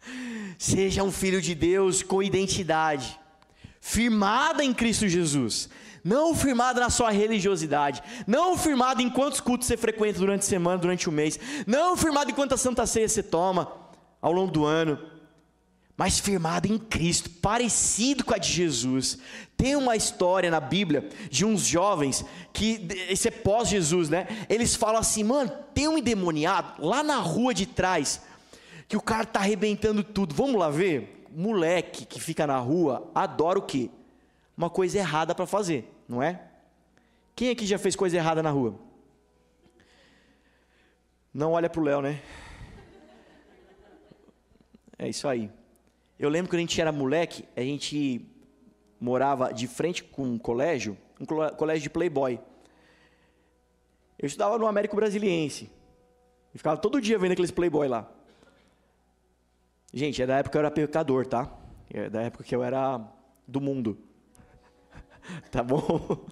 seja 0.57 1.03
um 1.03 1.11
filho 1.11 1.41
de 1.41 1.53
Deus 1.53 2.01
com 2.01 2.23
identidade, 2.23 3.19
firmada 3.80 4.63
em 4.63 4.73
Cristo 4.73 5.07
Jesus. 5.07 5.69
Não 6.03 6.34
firmada 6.34 6.80
na 6.80 6.89
sua 6.89 7.11
religiosidade, 7.11 8.01
não 8.25 8.57
firmada 8.57 9.01
em 9.01 9.09
quantos 9.09 9.41
cultos 9.41 9.67
você 9.67 9.75
frequenta 9.75 10.19
durante 10.19 10.41
a 10.41 10.45
semana, 10.45 10.78
durante 10.78 11.09
o 11.09 11.11
mês, 11.11 11.38
não 11.65 11.97
firmada 11.97 12.32
em 12.32 12.34
quantas 12.34 12.61
santas 12.61 12.89
ceias 12.91 13.11
você 13.11 13.21
toma 13.21 13.69
ao 14.21 14.32
longo 14.32 14.51
do 14.51 14.63
ano, 14.63 14.97
mas 15.97 16.19
firmado 16.19 16.71
em 16.71 16.77
Cristo, 16.77 17.27
parecido 17.27 18.23
com 18.23 18.31
a 18.31 18.37
de 18.37 18.53
Jesus. 18.53 19.17
Tem 19.57 19.75
uma 19.75 19.95
história 19.95 20.51
na 20.51 20.59
Bíblia 20.59 21.09
de 21.31 21.43
uns 21.43 21.65
jovens 21.65 22.23
que, 22.53 22.87
esse 23.09 23.27
é 23.27 23.31
pós-Jesus, 23.31 24.07
né? 24.07 24.27
Eles 24.47 24.75
falam 24.75 24.99
assim, 24.99 25.23
mano, 25.23 25.51
tem 25.73 25.87
um 25.87 25.97
endemoniado 25.97 26.85
lá 26.85 27.01
na 27.01 27.17
rua 27.17 27.51
de 27.51 27.65
trás, 27.65 28.21
que 28.87 28.95
o 28.95 29.01
cara 29.01 29.25
tá 29.25 29.39
arrebentando 29.39 30.03
tudo. 30.03 30.35
Vamos 30.35 30.59
lá 30.59 30.69
ver? 30.69 31.25
Moleque 31.31 32.05
que 32.05 32.21
fica 32.21 32.45
na 32.45 32.59
rua 32.59 33.09
adora 33.15 33.57
o 33.57 33.63
quê? 33.63 33.89
Uma 34.55 34.69
coisa 34.69 34.99
errada 34.99 35.33
para 35.33 35.47
fazer, 35.47 35.91
não 36.07 36.21
é? 36.21 36.41
Quem 37.35 37.49
aqui 37.49 37.65
já 37.65 37.79
fez 37.79 37.95
coisa 37.95 38.17
errada 38.17 38.43
na 38.43 38.51
rua? 38.51 38.79
Não 41.33 41.53
olha 41.53 41.69
pro 41.69 41.81
Léo, 41.83 42.01
né? 42.01 42.21
É 44.97 45.09
isso 45.09 45.27
aí. 45.27 45.56
Eu 46.20 46.30
lembro 46.30 46.49
quando 46.49 46.59
a 46.59 46.61
gente 46.61 46.82
era 46.82 46.91
moleque, 46.91 47.45
a 47.55 47.61
gente 47.61 48.26
morava 48.99 49.53
de 49.53 49.68
frente 49.68 50.03
com 50.03 50.24
um 50.24 50.38
colégio, 50.38 50.97
um 51.20 51.26
colégio 51.55 51.84
de 51.84 51.89
playboy. 51.89 52.39
Eu 54.18 54.26
estudava 54.26 54.57
no 54.57 54.65
Américo 54.65 54.95
Brasiliense. 54.95 55.70
E 56.53 56.57
ficava 56.57 56.78
todo 56.78 56.99
dia 56.99 57.20
vendo 57.20 57.34
aqueles 57.34 57.51
playboy 57.51 57.88
lá. 57.88 58.09
Gente, 59.93 60.22
é 60.22 60.26
da 60.26 60.38
época 60.38 60.51
que 60.51 60.57
eu 60.57 60.59
era 60.59 60.72
pecador, 60.72 61.26
tá? 61.28 61.51
É 61.89 62.09
da 62.09 62.24
época 62.24 62.43
que 62.43 62.55
eu 62.55 62.63
era 62.63 62.99
do 63.47 63.61
mundo. 63.61 63.97
tá 65.51 65.61
bom? 65.61 66.26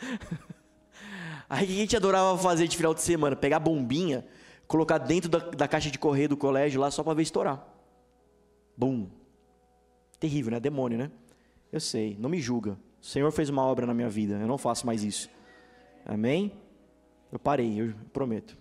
Aí 1.48 1.64
o 1.64 1.66
que 1.66 1.72
a 1.72 1.76
gente 1.76 1.96
adorava 1.96 2.36
fazer 2.38 2.68
de 2.68 2.76
final 2.76 2.94
de 2.94 3.00
semana? 3.00 3.34
Pegar 3.34 3.58
bombinha, 3.58 4.24
colocar 4.68 4.98
dentro 4.98 5.30
da, 5.30 5.38
da 5.38 5.66
caixa 5.66 5.90
de 5.90 5.98
correio 5.98 6.28
do 6.28 6.36
colégio 6.36 6.80
lá 6.80 6.90
só 6.90 7.02
para 7.02 7.14
ver 7.14 7.22
estourar. 7.22 7.66
Bum. 8.76 9.08
Terrível, 10.20 10.52
né? 10.52 10.60
Demônio, 10.60 10.98
né? 10.98 11.10
Eu 11.72 11.80
sei, 11.80 12.16
não 12.20 12.28
me 12.28 12.40
julga. 12.40 12.78
O 13.00 13.04
Senhor 13.04 13.32
fez 13.32 13.48
uma 13.48 13.64
obra 13.64 13.86
na 13.86 13.94
minha 13.94 14.08
vida, 14.08 14.34
eu 14.34 14.46
não 14.46 14.58
faço 14.58 14.86
mais 14.86 15.02
isso. 15.02 15.30
Amém? 16.04 16.52
Eu 17.32 17.38
parei, 17.38 17.80
eu 17.80 17.94
prometo. 18.12 18.56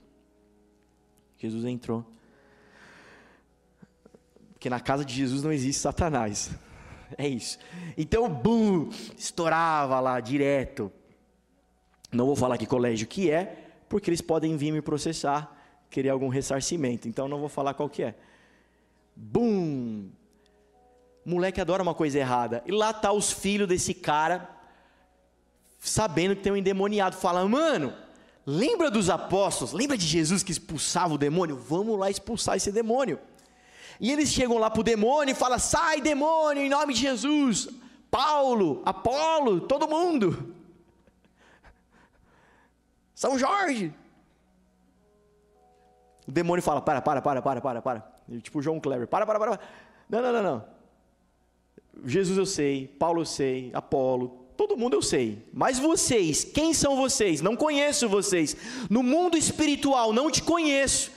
Jesus 1.38 1.66
entrou. 1.66 2.06
Porque 4.54 4.70
na 4.70 4.80
casa 4.80 5.04
de 5.04 5.14
Jesus 5.14 5.44
não 5.44 5.52
existe 5.52 5.82
Satanás. 5.82 6.52
É 7.18 7.28
isso. 7.28 7.58
Então, 7.98 8.30
bum, 8.30 8.90
estourava 9.18 10.00
lá 10.00 10.20
direto. 10.20 10.92
Não 12.12 12.26
vou 12.26 12.36
falar 12.36 12.58
que 12.58 12.66
colégio 12.66 13.08
que 13.08 13.32
é, 13.32 13.72
porque 13.88 14.10
eles 14.10 14.22
podem 14.22 14.56
vir 14.58 14.72
me 14.72 14.82
processar, 14.82 15.56
querer 15.90 16.10
algum 16.10 16.28
ressarcimento. 16.28 17.08
Então 17.08 17.28
não 17.28 17.40
vou 17.40 17.50
falar 17.50 17.74
qual 17.74 17.90
que 17.90 18.04
é. 18.04 18.16
Bum, 19.16 20.10
moleque 21.30 21.62
adora 21.62 21.84
uma 21.84 21.94
coisa 21.94 22.18
errada. 22.18 22.64
E 22.66 22.72
lá 22.72 22.92
tá 22.92 23.12
os 23.12 23.32
filhos 23.32 23.68
desse 23.68 23.94
cara, 23.94 24.50
sabendo 25.80 26.36
que 26.36 26.42
tem 26.42 26.52
um 26.52 26.58
endemoniado, 26.58 27.16
fala: 27.16 27.48
"Mano, 27.48 27.94
lembra 28.46 28.90
dos 28.90 29.10
apóstolos? 29.10 29.72
Lembra 29.74 29.98
de 29.98 30.06
Jesus 30.06 30.44
que 30.44 30.52
expulsava 30.52 31.14
o 31.14 31.18
demônio? 31.18 31.56
Vamos 31.56 31.98
lá 31.98 32.10
expulsar 32.10 32.58
esse 32.58 32.72
demônio." 32.72 33.20
E 34.00 34.12
eles 34.12 34.30
chegam 34.30 34.58
lá 34.58 34.70
pro 34.70 34.84
demônio 34.84 35.32
e 35.32 35.36
falam: 35.36 35.60
"Sai, 35.60 36.02
demônio, 36.02 36.64
em 36.64 36.70
nome 36.70 36.94
de 36.94 37.02
Jesus." 37.02 37.70
Paulo, 38.10 38.82
Apolo, 38.86 39.62
todo 39.62 39.88
mundo. 39.88 40.56
São 43.14 43.38
Jorge. 43.38 43.94
O 46.28 46.32
demônio 46.32 46.64
fala: 46.64 46.82
"Para, 46.82 47.02
para, 47.02 47.22
para, 47.22 47.42
para, 47.42 47.62
para, 47.62 47.82
para." 47.82 48.20
Tipo 48.42 48.62
João 48.62 48.80
Kleber: 48.80 49.08
"Para, 49.08 49.26
para, 49.26 49.40
para." 49.40 49.60
Não, 50.10 50.22
não, 50.22 50.34
não, 50.34 50.44
não. 50.44 50.79
Jesus 52.06 52.38
eu 52.38 52.46
sei, 52.46 52.88
Paulo 53.00 53.22
eu 53.22 53.26
sei, 53.26 53.72
Apolo, 53.74 54.46
todo 54.58 54.78
mundo 54.78 54.96
eu 54.96 55.02
sei. 55.02 55.46
Mas 55.54 55.80
vocês, 55.80 56.44
quem 56.44 56.74
são 56.74 56.96
vocês? 56.96 57.42
Não 57.42 57.56
conheço 57.56 58.10
vocês. 58.10 58.56
No 58.90 59.02
mundo 59.02 59.38
espiritual, 59.38 60.12
não 60.12 60.30
te 60.30 60.44
conheço. 60.44 61.12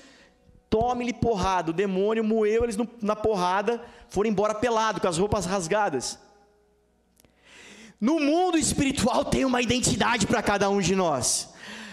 Tome-lhe 0.71 1.13
porrada. 1.13 1.71
O 1.71 1.75
demônio 1.75 2.23
moeu 2.23 2.65
eles 2.65 2.77
na 3.01 3.17
porrada, 3.17 3.83
foram 4.09 4.31
embora 4.31 4.55
pelado, 4.55 5.01
com 5.01 5.09
as 5.09 5.19
roupas 5.19 5.45
rasgadas. 5.45 6.19
No 8.01 8.19
mundo 8.19 8.59
espiritual 8.59 9.25
tem 9.25 9.45
uma 9.45 9.63
identidade 9.63 10.27
para 10.27 10.43
cada 10.43 10.69
um 10.71 10.81
de 10.81 10.95
nós. 10.95 11.49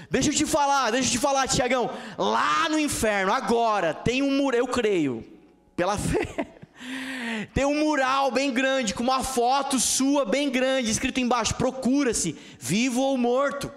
Deixa 0.10 0.30
eu 0.30 0.34
te 0.34 0.46
falar, 0.46 0.92
deixa 0.92 1.08
eu 1.08 1.12
te 1.14 1.18
falar, 1.20 1.48
Tiagão. 1.48 1.90
Lá 2.18 2.68
no 2.70 2.80
inferno, 2.80 3.32
agora, 3.32 3.94
tem 3.94 4.24
um 4.24 4.32
muro, 4.32 4.56
eu 4.56 4.68
creio, 4.68 5.24
pela 5.76 5.98
fé 6.00 6.59
tem 7.60 7.66
um 7.66 7.78
mural 7.78 8.32
bem 8.32 8.54
grande, 8.54 8.94
com 8.94 9.04
uma 9.04 9.22
foto 9.22 9.82
sua 9.82 10.24
bem 10.24 10.50
grande, 10.50 10.90
escrito 10.90 11.20
embaixo: 11.20 11.56
procura-se, 11.56 12.40
vivo 12.58 13.02
ou 13.02 13.18
morto. 13.18 13.70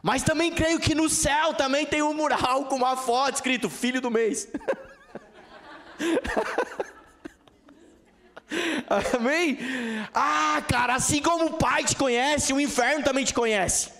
Mas 0.00 0.22
também 0.22 0.52
creio 0.52 0.78
que 0.78 0.94
no 0.94 1.08
céu 1.08 1.54
também 1.54 1.84
tem 1.84 2.02
um 2.02 2.14
mural 2.14 2.66
com 2.66 2.76
uma 2.76 2.96
foto 2.96 3.34
escrito 3.34 3.68
filho 3.68 4.00
do 4.00 4.12
mês. 4.12 4.46
Amém? 9.18 9.58
Ah, 10.14 10.62
cara, 10.68 10.94
assim 10.94 11.20
como 11.20 11.46
o 11.46 11.54
Pai 11.54 11.82
te 11.82 11.96
conhece, 11.96 12.52
o 12.52 12.60
inferno 12.60 13.02
também 13.02 13.24
te 13.24 13.34
conhece. 13.34 13.90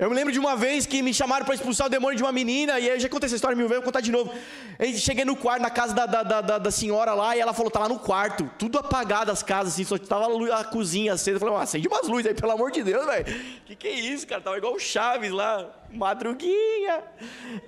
Eu 0.00 0.08
me 0.08 0.16
lembro 0.16 0.32
de 0.32 0.38
uma 0.38 0.56
vez 0.56 0.86
que 0.86 1.02
me 1.02 1.12
chamaram 1.12 1.44
para 1.44 1.54
expulsar 1.54 1.86
o 1.86 1.90
demônio 1.90 2.16
de 2.16 2.22
uma 2.22 2.32
menina, 2.32 2.80
e 2.80 2.88
eu 2.88 2.98
já 2.98 3.06
contei 3.06 3.26
essa 3.26 3.34
história 3.34 3.54
mil 3.54 3.68
vezes, 3.68 3.82
vou 3.82 3.92
contar 3.92 4.00
de 4.00 4.10
novo. 4.10 4.32
Eu 4.78 4.94
cheguei 4.94 5.26
no 5.26 5.36
quarto, 5.36 5.60
na 5.60 5.68
casa 5.68 5.92
da, 5.92 6.06
da, 6.06 6.22
da, 6.22 6.56
da, 6.56 6.70
senhora 6.70 7.12
lá, 7.12 7.36
e 7.36 7.40
ela 7.40 7.52
falou: 7.52 7.70
tá 7.70 7.80
lá 7.80 7.88
no 7.88 7.98
quarto, 7.98 8.50
tudo 8.58 8.78
apagado 8.78 9.30
as 9.30 9.42
casas, 9.42 9.74
assim, 9.74 9.84
só 9.84 9.98
tava 9.98 10.24
a, 10.54 10.64
cozinha 10.64 11.12
acesa. 11.12 11.36
Eu 11.36 11.40
falei: 11.40 11.54
ah, 11.54 11.60
acende 11.60 11.86
umas 11.86 12.08
luzes 12.08 12.28
aí, 12.28 12.34
pelo 12.34 12.50
amor 12.50 12.70
de 12.70 12.82
Deus, 12.82 13.04
velho. 13.04 13.26
Que 13.66 13.76
que 13.76 13.88
é 13.88 13.92
isso, 13.92 14.26
cara? 14.26 14.40
Tava 14.40 14.56
igual 14.56 14.72
o 14.72 14.78
Chaves 14.78 15.30
lá, 15.30 15.68
madruguinha. 15.92 17.02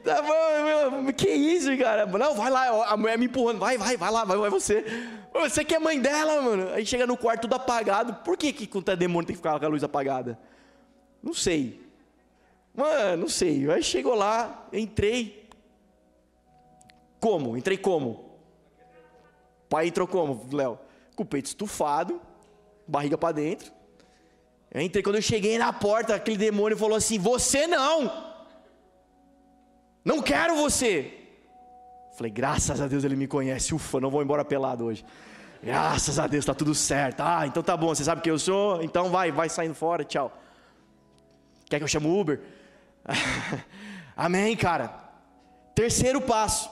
Tá 0.03 0.23
bom, 0.23 1.13
que 1.13 1.29
isso, 1.29 1.77
cara? 1.77 2.07
Não, 2.07 2.35
vai 2.35 2.51
lá, 2.51 2.87
a 2.87 2.97
mulher 2.97 3.19
me 3.19 3.27
empurrando, 3.27 3.59
vai, 3.59 3.77
vai, 3.77 3.99
vai 3.99 4.11
lá, 4.11 4.25
vai, 4.25 4.39
vai 4.39 4.49
você. 4.49 4.87
Você 5.35 5.63
que 5.67 5.75
é 5.75 5.79
mãe 5.79 6.01
dela, 6.01 6.41
mano. 6.41 6.71
Aí 6.73 6.87
chega 6.87 7.07
no 7.07 7.15
quarto 7.15 7.43
tudo 7.43 7.57
apagado. 7.57 8.15
Por 8.25 8.39
que, 8.39 8.55
que 8.55 8.67
quando 8.67 8.91
é 8.91 8.97
demônio 8.97 9.27
tem 9.27 9.37
que 9.37 9.43
ficar 9.43 9.61
com 9.61 9.67
a 9.67 9.69
luz 9.69 9.85
apagada? 9.85 10.39
Não 11.23 11.35
sei. 11.35 11.82
Mano, 12.75 13.23
não 13.23 13.29
sei. 13.29 13.71
Aí 13.71 13.83
chegou 13.83 14.15
lá, 14.15 14.69
entrei. 14.73 15.49
Como? 17.21 17.57
Entrei 17.57 17.77
como? 17.77 18.33
pai 19.73 19.87
entrou 19.87 20.07
como, 20.07 20.47
Léo? 20.53 20.79
Com 21.17 21.23
o 21.23 21.27
peito 21.27 21.47
estufado, 21.47 22.21
barriga 22.87 23.17
para 23.17 23.33
dentro. 23.33 23.73
Eu 24.71 24.83
entrei, 24.83 25.03
quando 25.03 25.17
eu 25.17 25.23
cheguei 25.23 25.57
na 25.57 25.73
porta, 25.73 26.15
aquele 26.15 26.37
demônio 26.37 26.77
falou 26.77 26.97
assim: 26.97 27.19
Você 27.19 27.67
não! 27.67 28.33
Não 30.05 30.21
quero 30.21 30.57
você! 30.57 31.21
Falei, 32.19 32.31
graças 32.31 32.83
a 32.83 32.87
Deus 32.87 33.03
ele 33.05 33.17
me 33.17 33.27
conhece. 33.27 33.75
Ufa, 33.75 33.99
não 33.99 34.11
vou 34.11 34.23
embora 34.23 34.45
pelado 34.45 34.85
hoje. 34.85 35.03
Graças 35.63 36.19
a 36.19 36.27
Deus, 36.27 36.43
está 36.43 36.53
tudo 36.53 36.75
certo. 36.75 37.21
Ah, 37.21 37.47
então 37.47 37.63
tá 37.63 37.75
bom, 37.75 37.95
você 37.95 38.05
sabe 38.05 38.21
quem 38.21 38.31
eu 38.31 38.39
sou? 38.39 38.83
Então 38.83 39.09
vai, 39.09 39.33
vai 39.33 39.49
saindo 39.49 39.75
fora, 39.75 40.05
tchau. 40.05 40.37
Quer 41.71 41.79
que 41.79 41.85
eu 41.85 41.89
chame 41.89 42.07
o 42.07 42.21
Uber? 42.21 42.41
Amém, 44.17 44.57
cara. 44.57 44.89
Terceiro 45.75 46.21
passo. 46.21 46.71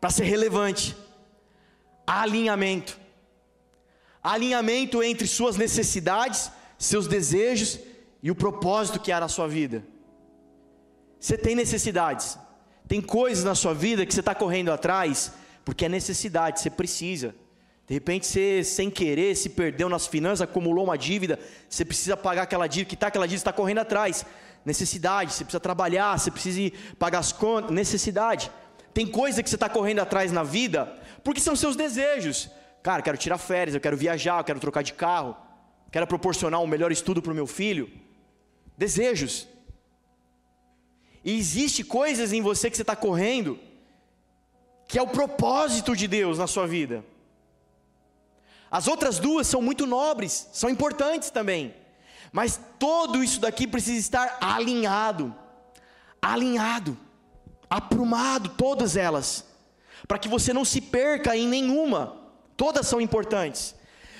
Para 0.00 0.10
ser 0.10 0.24
relevante. 0.24 0.96
Alinhamento. 2.06 2.98
Alinhamento 4.22 5.02
entre 5.02 5.26
suas 5.26 5.56
necessidades, 5.56 6.50
seus 6.78 7.06
desejos 7.06 7.78
e 8.22 8.30
o 8.30 8.34
propósito 8.34 9.00
que 9.00 9.12
há 9.12 9.20
na 9.20 9.28
sua 9.28 9.48
vida. 9.48 9.84
Você 11.20 11.36
tem 11.36 11.54
necessidades. 11.54 12.38
Tem 12.86 13.00
coisas 13.00 13.44
na 13.44 13.54
sua 13.54 13.74
vida 13.74 14.06
que 14.06 14.14
você 14.14 14.20
está 14.20 14.34
correndo 14.34 14.72
atrás 14.72 15.32
porque 15.68 15.84
é 15.84 15.88
necessidade, 15.88 16.60
você 16.60 16.70
precisa. 16.70 17.34
De 17.88 17.94
repente 17.94 18.26
você, 18.26 18.62
sem 18.62 18.90
querer, 18.90 19.34
se 19.34 19.48
perdeu 19.48 19.88
nas 19.88 20.06
finanças, 20.06 20.42
acumulou 20.42 20.84
uma 20.84 20.98
dívida, 20.98 21.38
você 21.68 21.86
precisa 21.86 22.18
pagar 22.18 22.42
aquela 22.42 22.66
dívida, 22.66 22.90
que 22.90 22.94
está 22.94 23.06
aquela 23.06 23.26
dívida, 23.26 23.40
está 23.40 23.52
correndo 23.52 23.78
atrás. 23.78 24.26
necessidade. 24.64 25.32
Você 25.32 25.42
precisa 25.42 25.60
trabalhar, 25.60 26.18
você 26.18 26.30
precisa 26.30 26.76
pagar 26.98 27.20
as 27.20 27.32
contas, 27.32 27.70
necessidade. 27.70 28.50
Tem 28.92 29.06
coisa 29.06 29.42
que 29.42 29.48
você 29.48 29.56
está 29.56 29.68
correndo 29.68 30.00
atrás 30.00 30.30
na 30.30 30.42
vida 30.42 30.94
porque 31.24 31.40
são 31.40 31.56
seus 31.56 31.76
desejos. 31.76 32.50
Cara, 32.82 33.00
quero 33.00 33.16
tirar 33.16 33.38
férias, 33.38 33.74
eu 33.74 33.80
quero 33.80 33.96
viajar, 33.96 34.40
eu 34.40 34.44
quero 34.44 34.60
trocar 34.60 34.82
de 34.82 34.92
carro, 34.92 35.34
quero 35.90 36.06
proporcionar 36.06 36.60
um 36.60 36.66
melhor 36.66 36.92
estudo 36.92 37.22
para 37.22 37.32
o 37.32 37.34
meu 37.34 37.46
filho. 37.46 37.90
Desejos. 38.76 39.48
E 41.24 41.38
existe 41.38 41.82
coisas 41.82 42.32
em 42.32 42.42
você 42.42 42.70
que 42.70 42.76
você 42.76 42.82
está 42.82 42.94
correndo 42.94 43.58
que 44.86 44.98
é 44.98 45.02
o 45.02 45.06
propósito 45.06 45.94
de 45.94 46.08
Deus 46.08 46.38
na 46.38 46.46
sua 46.46 46.66
vida. 46.66 47.04
As 48.70 48.86
outras 48.86 49.18
duas 49.18 49.46
são 49.46 49.62
muito 49.62 49.86
nobres, 49.86 50.48
são 50.52 50.68
importantes 50.68 51.30
também. 51.30 51.74
Mas 52.30 52.60
todo 52.78 53.22
isso 53.22 53.40
daqui 53.40 53.66
precisa 53.66 53.98
estar 53.98 54.38
alinhado. 54.40 55.34
Alinhado. 56.20 56.96
Aprumado, 57.70 58.50
todas 58.50 58.96
elas. 58.96 59.44
Para 60.06 60.18
que 60.18 60.28
você 60.28 60.52
não 60.52 60.64
se 60.64 60.80
perca 60.80 61.36
em 61.36 61.46
nenhuma. 61.46 62.16
Todas 62.56 62.86
são 62.86 63.00
importantes. 63.00 63.74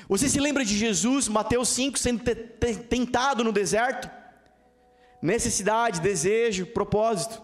Você 0.08 0.28
se 0.28 0.40
lembra 0.40 0.64
de 0.64 0.76
Jesus, 0.76 1.28
Mateus 1.28 1.68
5, 1.68 1.98
sendo 1.98 2.24
tentado 2.88 3.44
no 3.44 3.52
deserto? 3.52 4.10
Necessidade, 5.20 6.00
desejo, 6.00 6.64
propósito. 6.66 7.42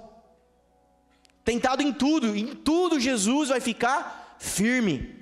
Tentado 1.44 1.82
em 1.82 1.92
tudo, 1.92 2.34
em 2.34 2.54
tudo 2.54 2.98
Jesus 2.98 3.50
vai 3.50 3.60
ficar 3.60 4.36
firme. 4.38 5.13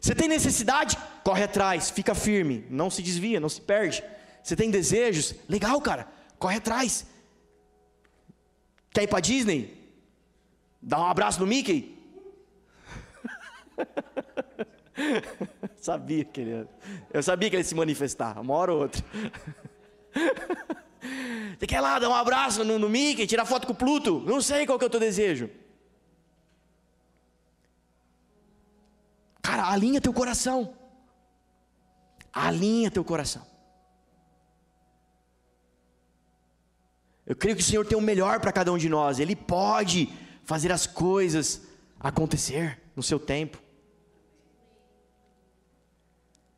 Você 0.00 0.14
tem 0.14 0.28
necessidade? 0.28 0.96
Corre 1.24 1.44
atrás, 1.44 1.90
fica 1.90 2.14
firme, 2.14 2.64
não 2.70 2.90
se 2.90 3.02
desvia, 3.02 3.40
não 3.40 3.48
se 3.48 3.60
perde. 3.60 4.02
Você 4.42 4.56
tem 4.56 4.70
desejos? 4.70 5.34
Legal, 5.48 5.80
cara, 5.80 6.06
corre 6.38 6.56
atrás. 6.56 7.06
Quer 8.90 9.02
ir 9.02 9.08
para 9.08 9.20
Disney? 9.20 9.76
Dá 10.80 11.00
um 11.00 11.06
abraço 11.06 11.40
no 11.40 11.46
Mickey? 11.46 11.96
sabia 15.80 16.24
que 16.24 16.40
ele 16.40 16.66
eu 17.12 17.22
sabia 17.22 17.48
que 17.48 17.56
ele 17.56 17.62
ia 17.62 17.68
se 17.68 17.74
manifestar, 17.74 18.38
uma 18.40 18.54
hora 18.54 18.72
ou 18.72 18.82
outra. 18.82 19.04
Você 21.58 21.66
quer 21.66 21.80
lá 21.80 21.98
dar 21.98 22.08
um 22.08 22.14
abraço 22.14 22.64
no, 22.64 22.78
no 22.78 22.88
Mickey, 22.88 23.26
tirar 23.26 23.44
foto 23.44 23.66
com 23.66 23.72
o 23.72 23.76
Pluto? 23.76 24.22
Não 24.26 24.40
sei 24.40 24.64
qual 24.64 24.78
que 24.78 24.84
é 24.84 24.86
o 24.86 24.90
teu 24.90 25.00
desejo. 25.00 25.50
Cara, 29.48 29.66
alinha 29.66 29.98
teu 29.98 30.12
coração. 30.12 30.74
Alinha 32.30 32.90
teu 32.90 33.02
coração. 33.02 33.46
Eu 37.24 37.34
creio 37.34 37.56
que 37.56 37.62
o 37.62 37.64
Senhor 37.64 37.86
tem 37.86 37.96
o 37.96 38.02
melhor 38.02 38.40
para 38.40 38.52
cada 38.52 38.70
um 38.70 38.76
de 38.76 38.90
nós. 38.90 39.18
Ele 39.18 39.34
pode 39.34 40.12
fazer 40.44 40.70
as 40.70 40.86
coisas 40.86 41.62
acontecer 41.98 42.78
no 42.94 43.02
seu 43.02 43.18
tempo. 43.18 43.56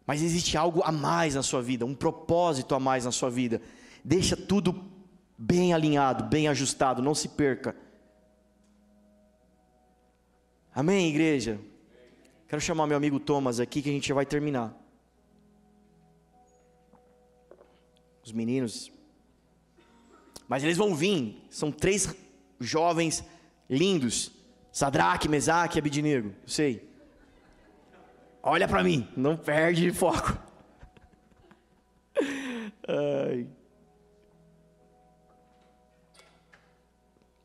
Mas 0.05 0.21
existe 0.21 0.57
algo 0.57 0.83
a 0.83 0.91
mais 0.91 1.37
na 1.37 1.45
sua 1.45 1.63
vida, 1.63 1.87
um 1.87 1.95
propósito 1.95 2.75
a 2.75 2.81
mais 2.81 3.05
na 3.05 3.13
sua 3.13 3.31
vida. 3.31 3.63
Deixa 4.05 4.37
tudo 4.37 4.85
bem 5.39 5.73
alinhado, 5.73 6.25
bem 6.25 6.49
ajustado, 6.49 7.01
não 7.01 7.15
se 7.15 7.29
perca. 7.29 7.77
Amém, 10.75 11.09
igreja? 11.09 11.70
Quero 12.51 12.61
chamar 12.61 12.89
meu 12.89 12.97
amigo 12.97 13.21
Thomas 13.21 13.61
aqui 13.61 13.81
que 13.81 13.89
a 13.89 13.93
gente 13.93 14.09
já 14.09 14.15
vai 14.15 14.27
terminar. 14.27 14.77
Os 18.25 18.33
meninos. 18.33 18.91
Mas 20.49 20.65
eles 20.65 20.77
vão 20.77 20.93
vir. 20.93 21.41
São 21.49 21.71
três 21.71 22.13
jovens 22.59 23.25
lindos. 23.69 24.33
Sadraque, 24.73 25.29
Mesaque 25.29 25.79
e 25.79 25.79
Abidinego. 25.79 26.35
Eu 26.43 26.49
sei. 26.49 26.91
Olha 28.43 28.67
para 28.67 28.83
mim. 28.83 29.09
Não 29.17 29.37
perde 29.37 29.83
de 29.83 29.93
foco. 29.93 30.37
Ai. 32.89 33.47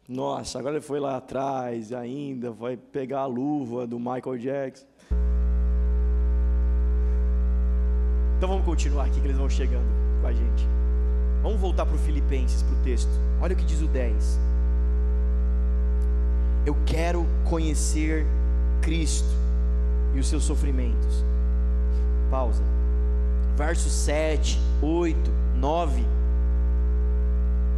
Nossa, 0.08 0.58
agora 0.58 0.78
ele 0.78 0.86
foi 0.86 1.00
lá 1.00 1.18
atrás 1.18 1.94
ainda, 1.94 2.52
vai 2.52 2.76
pegar 2.76 3.22
a 3.22 3.26
luva 3.28 3.86
do 3.86 4.00
Michael 4.00 4.38
Jackson. 4.40 4.95
Então 8.38 8.50
vamos 8.50 8.66
continuar 8.66 9.06
aqui 9.06 9.20
que 9.20 9.28
eles 9.28 9.38
vão 9.38 9.50
chegando 9.50 9.88
com 10.22 10.28
a 10.28 10.34
gente. 10.34 10.68
Vamos 11.42 11.60
voltar 11.60 11.86
para 11.86 11.96
o 11.96 12.00
Filipenses, 12.00 12.64
para 12.64 12.74
o 12.74 12.84
texto. 12.84 13.10
Olha 13.42 13.54
o 13.54 13.56
que 13.56 13.66
diz 13.66 13.82
o 13.82 13.88
10. 13.88 14.40
Eu 16.66 16.76
quero 16.86 17.26
conhecer 17.44 18.26
Cristo 18.82 19.30
e 20.16 20.20
os 20.20 20.28
seus 20.28 20.44
sofrimentos. 20.44 21.24
Pausa. 22.32 22.64
Versos 23.56 23.92
7, 23.92 24.60
8, 24.82 25.32
9. 25.56 26.04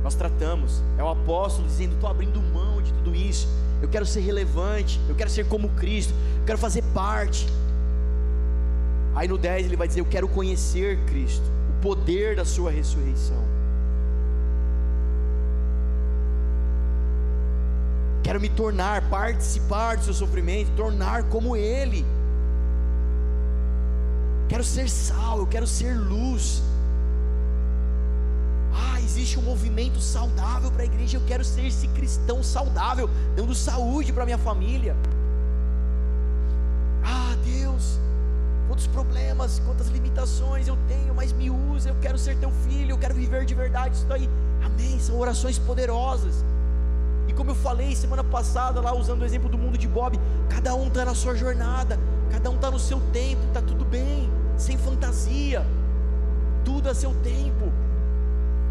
Nós 0.03 0.15
tratamos. 0.15 0.81
É 0.97 1.03
o 1.03 1.09
apóstolo 1.09 1.67
dizendo: 1.67 1.95
estou 1.95 2.09
abrindo 2.09 2.41
mão 2.41 2.81
de 2.81 2.93
tudo 2.93 3.13
isso. 3.13 3.47
Eu 3.81 3.87
quero 3.87 4.05
ser 4.05 4.21
relevante. 4.21 4.99
Eu 5.07 5.15
quero 5.15 5.29
ser 5.29 5.45
como 5.47 5.69
Cristo. 5.69 6.13
Eu 6.39 6.45
quero 6.45 6.57
fazer 6.57 6.83
parte. 6.93 7.47
Aí 9.15 9.27
no 9.27 9.37
10 9.37 9.65
ele 9.65 9.75
vai 9.75 9.87
dizer: 9.87 10.01
Eu 10.01 10.05
quero 10.05 10.27
conhecer 10.27 10.99
Cristo, 11.05 11.43
o 11.69 11.81
poder 11.81 12.35
da 12.35 12.45
Sua 12.45 12.69
ressurreição. 12.69 13.43
Quero 18.23 18.41
me 18.41 18.49
tornar, 18.49 19.09
participar 19.09 19.97
do 19.97 20.03
seu 20.03 20.13
sofrimento, 20.13 20.69
tornar 20.75 21.23
como 21.23 21.55
Ele. 21.55 22.05
Quero 24.49 24.63
ser 24.63 24.89
sal, 24.89 25.39
eu 25.39 25.47
quero 25.47 25.65
ser 25.65 25.97
luz. 25.97 26.61
Existe 29.27 29.39
um 29.39 29.43
movimento 29.43 29.99
saudável 29.99 30.71
para 30.71 30.83
a 30.83 30.85
igreja. 30.85 31.17
Eu 31.17 31.21
quero 31.27 31.43
ser 31.43 31.65
esse 31.65 31.85
cristão 31.89 32.41
saudável, 32.41 33.09
dando 33.35 33.53
saúde 33.53 34.13
para 34.13 34.23
minha 34.23 34.37
família. 34.37 34.95
Ah, 37.03 37.35
Deus, 37.43 37.99
quantos 38.69 38.87
problemas, 38.87 39.61
quantas 39.65 39.87
limitações 39.87 40.69
eu 40.69 40.77
tenho, 40.87 41.13
mas 41.13 41.33
me 41.33 41.49
usa, 41.49 41.89
eu 41.89 41.95
quero 42.01 42.17
ser 42.17 42.37
teu 42.37 42.49
filho, 42.51 42.91
eu 42.91 42.97
quero 42.97 43.13
viver 43.13 43.43
de 43.43 43.53
verdade 43.53 43.97
isso 43.97 44.05
daí. 44.05 44.29
Amém. 44.63 44.97
São 44.97 45.19
orações 45.19 45.59
poderosas. 45.59 46.45
E 47.27 47.33
como 47.33 47.51
eu 47.51 47.55
falei 47.55 47.97
semana 47.97 48.23
passada, 48.23 48.79
lá 48.79 48.95
usando 48.95 49.23
o 49.23 49.25
exemplo 49.25 49.49
do 49.49 49.57
mundo 49.57 49.77
de 49.77 49.89
Bob, 49.89 50.17
cada 50.47 50.73
um 50.73 50.87
está 50.87 51.03
na 51.03 51.13
sua 51.13 51.35
jornada, 51.35 51.99
cada 52.31 52.49
um 52.49 52.55
está 52.55 52.71
no 52.71 52.79
seu 52.79 53.01
tempo, 53.11 53.45
está 53.47 53.61
tudo 53.61 53.83
bem, 53.83 54.31
sem 54.55 54.77
fantasia, 54.77 55.67
tudo 56.63 56.89
a 56.89 56.95
seu 56.95 57.13
tempo. 57.15 57.66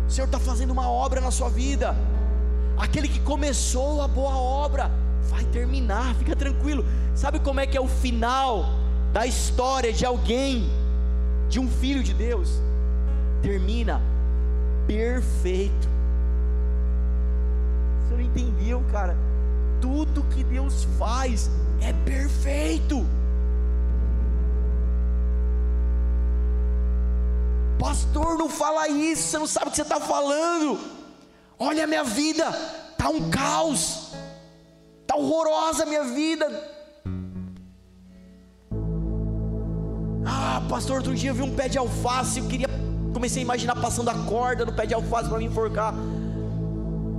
O 0.06 0.10
Senhor 0.10 0.26
está 0.26 0.38
fazendo 0.38 0.70
uma 0.70 0.88
obra 0.88 1.20
na 1.20 1.30
sua 1.30 1.48
vida. 1.48 1.96
Aquele 2.78 3.08
que 3.08 3.20
começou 3.20 4.02
a 4.02 4.08
boa 4.08 4.36
obra 4.36 4.90
vai 5.28 5.44
terminar, 5.44 6.14
fica 6.14 6.36
tranquilo. 6.36 6.84
Sabe 7.14 7.40
como 7.40 7.60
é 7.60 7.66
que 7.66 7.76
é 7.76 7.80
o 7.80 7.88
final 7.88 8.66
da 9.12 9.26
história 9.26 9.92
de 9.92 10.04
alguém, 10.04 10.70
de 11.48 11.58
um 11.58 11.68
filho 11.68 12.02
de 12.02 12.12
Deus, 12.12 12.60
termina 13.42 14.00
perfeito. 14.86 15.88
Você 18.02 18.14
não 18.14 18.20
entendeu, 18.20 18.82
cara? 18.92 19.16
Tudo 19.80 20.22
que 20.34 20.44
Deus 20.44 20.86
faz 20.98 21.50
é 21.80 21.92
perfeito. 21.92 23.06
Pastor, 27.78 28.38
não 28.38 28.48
fala 28.48 28.88
isso, 28.88 29.22
você 29.22 29.38
não 29.38 29.46
sabe 29.46 29.68
o 29.68 29.70
que 29.70 29.76
você 29.76 29.82
está 29.82 30.00
falando. 30.00 30.78
Olha 31.58 31.84
a 31.84 31.86
minha 31.86 32.04
vida, 32.04 32.50
tá 32.96 33.08
um 33.08 33.30
caos, 33.30 34.12
tá 35.06 35.16
horrorosa 35.16 35.84
a 35.84 35.86
minha 35.86 36.04
vida 36.04 36.74
Ah, 40.56 40.60
pastor, 40.68 40.96
outro 40.96 41.14
dia 41.14 41.30
eu 41.30 41.34
vi 41.34 41.42
um 41.42 41.54
pé 41.54 41.68
de 41.68 41.78
alface, 41.78 42.40
eu 42.40 42.46
queria, 42.46 42.66
comecei 43.12 43.42
a 43.42 43.44
imaginar 43.44 43.76
passando 43.76 44.08
a 44.08 44.14
corda 44.14 44.64
no 44.64 44.72
pé 44.72 44.84
de 44.84 44.92
alface 44.92 45.28
para 45.28 45.38
me 45.38 45.44
enforcar. 45.44 45.94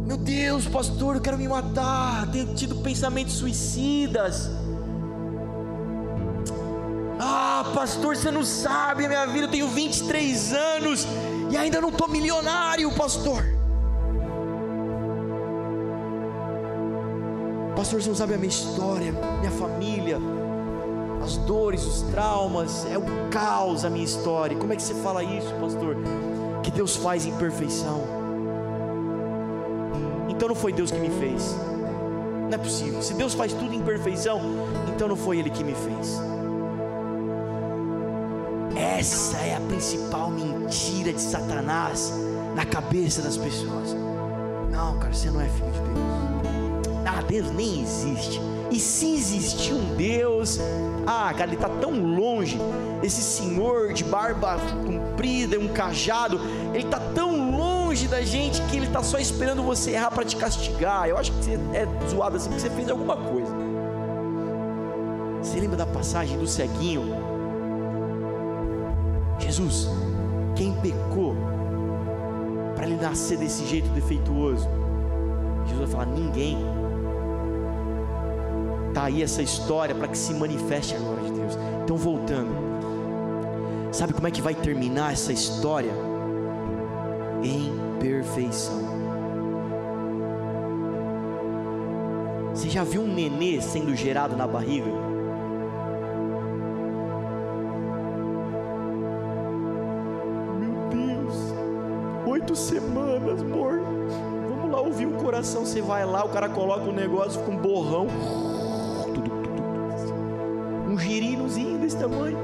Meu 0.06 0.18
Deus, 0.18 0.66
pastor, 0.68 1.16
eu 1.16 1.22
quero 1.22 1.38
me 1.38 1.48
matar. 1.48 2.30
Tenho 2.32 2.54
tido 2.54 2.76
pensamentos 2.78 3.36
suicidas. 3.36 4.50
Ah, 7.20 7.72
pastor, 7.74 8.16
você 8.16 8.32
não 8.32 8.44
sabe 8.44 9.06
a 9.06 9.08
minha 9.08 9.26
vida. 9.26 9.46
Eu 9.46 9.52
tenho 9.52 9.68
23 9.68 10.54
anos 10.54 11.08
e 11.50 11.58
ainda 11.58 11.82
não 11.82 11.90
estou 11.90 12.08
milionário, 12.08 12.92
pastor. 12.92 13.44
Pastor, 17.76 18.02
você 18.02 18.10
não 18.10 18.16
sabe 18.16 18.34
a 18.34 18.38
minha 18.38 18.50
história, 18.50 19.12
minha 19.40 19.52
família 19.52 20.20
as 21.28 21.36
dores, 21.38 21.86
os 21.86 22.02
traumas, 22.04 22.86
é 22.90 22.98
o 22.98 23.04
caos 23.30 23.84
a 23.84 23.90
minha 23.90 24.06
história. 24.06 24.56
Como 24.58 24.72
é 24.72 24.76
que 24.78 24.82
você 24.82 24.94
fala 24.96 25.22
isso, 25.24 25.54
pastor? 25.60 25.98
Que 26.64 26.72
Deus 26.72 26.96
faz 26.96 27.26
em 27.26 27.36
perfeição. 27.36 28.02
então 30.30 30.48
não 30.48 30.56
foi 30.56 30.72
Deus 30.72 30.90
que 30.90 31.00
me 31.00 31.10
fez. 31.10 31.56
Não 32.50 32.54
é 32.54 32.58
possível. 32.58 33.02
Se 33.02 33.14
Deus 33.14 33.34
faz 33.34 33.52
tudo 33.52 33.74
em 33.74 33.82
perfeição, 33.82 34.40
então 34.88 35.08
não 35.10 35.18
foi 35.18 35.40
Ele 35.40 35.50
que 35.50 35.64
me 35.64 35.74
fez. 35.74 36.18
Essa 38.76 39.38
é 39.38 39.56
a 39.56 39.60
principal 39.62 40.30
mentira 40.30 41.14
de 41.14 41.22
Satanás 41.22 42.14
na 42.56 42.66
cabeça 42.66 43.22
das 43.22 43.38
pessoas. 43.38 43.96
Não, 44.72 44.98
cara, 45.00 45.14
você 45.14 45.30
não 45.30 45.42
é 45.42 45.48
filho 45.48 45.72
de 45.72 45.80
Deus. 45.80 45.98
Ah, 47.06 47.22
Deus 47.22 47.52
nem 47.52 47.82
existe. 47.82 48.42
E 48.70 48.80
se 48.80 49.14
existir 49.14 49.74
um 49.74 49.96
Deus, 49.96 50.60
ah, 51.06 51.34
cara, 51.34 51.46
ele 51.46 51.56
está 51.56 51.70
tão 51.70 51.92
longe. 52.16 52.60
Esse 53.02 53.22
senhor 53.22 53.94
de 53.94 54.04
barba 54.04 54.58
comprida, 54.86 55.58
um 55.58 55.68
cajado, 55.70 56.40
ele 56.74 56.84
está 56.84 57.00
tão 57.00 57.52
longe 57.52 58.08
da 58.08 58.22
gente 58.22 58.62
que 58.64 58.76
ele 58.76 58.88
está 58.88 59.02
só 59.02 59.18
esperando 59.18 59.64
você 59.64 59.92
errar 59.92 60.12
para 60.12 60.26
te 60.26 60.36
castigar. 60.36 61.08
Eu 61.08 61.18
acho 61.18 61.32
que 61.32 61.44
você 61.44 61.54
é 61.74 61.88
zoado 62.10 62.36
assim 62.36 62.50
porque 62.50 62.62
você 62.62 62.70
fez 62.70 62.90
alguma 62.90 63.16
coisa. 63.16 63.56
Você 65.42 65.60
lembra 65.60 65.78
da 65.78 65.86
passagem 65.86 66.38
do 66.38 66.46
ceguinho? 66.46 67.27
Jesus, 69.58 69.90
quem 70.56 70.72
pecou 70.82 71.36
para 72.76 72.86
ele 72.86 72.96
nascer 72.98 73.40
desse 73.40 73.66
jeito 73.66 73.90
defeituoso? 73.90 74.70
Jesus 75.66 75.80
vai 75.80 75.88
falar: 75.88 76.06
ninguém 76.06 76.58
Está 78.90 79.06
aí 79.06 79.22
essa 79.22 79.42
história 79.42 79.94
para 79.94 80.08
que 80.08 80.18
se 80.18 80.34
manifeste 80.34 80.96
a 80.96 81.00
glória 81.00 81.24
de 81.24 81.32
Deus. 81.32 81.58
Então, 81.84 81.98
voltando, 81.98 82.50
sabe 83.92 84.14
como 84.14 84.28
é 84.28 84.32
que 84.32 84.42
vai 84.42 84.56
terminar 84.56 85.14
essa 85.14 85.32
história? 85.32 85.92
Em 87.44 87.72
perfeição. 88.00 88.88
Você 92.54 92.70
já 92.70 92.84
viu 92.84 93.02
um 93.02 93.14
nenê 93.14 93.62
sendo 93.62 93.96
gerado 93.96 94.36
na 94.36 94.48
barriga? 94.48 95.07
Oito 102.58 102.60
semanas, 102.60 103.42
amor. 103.42 103.80
Vamos 104.50 104.72
lá 104.72 104.82
ouvir 104.82 105.06
o 105.06 105.12
coração. 105.12 105.66
Você 105.66 105.82
vai 105.82 106.06
lá, 106.06 106.26
o 106.26 106.30
cara 106.30 106.50
coloca 106.50 106.90
um 106.90 106.94
negócio 106.94 107.40
com 107.44 107.52
um 107.52 107.58
borrão 107.58 108.08
um 110.90 110.98
girinozinho 110.98 111.78
desse 111.78 111.98
tamanho. 111.98 112.38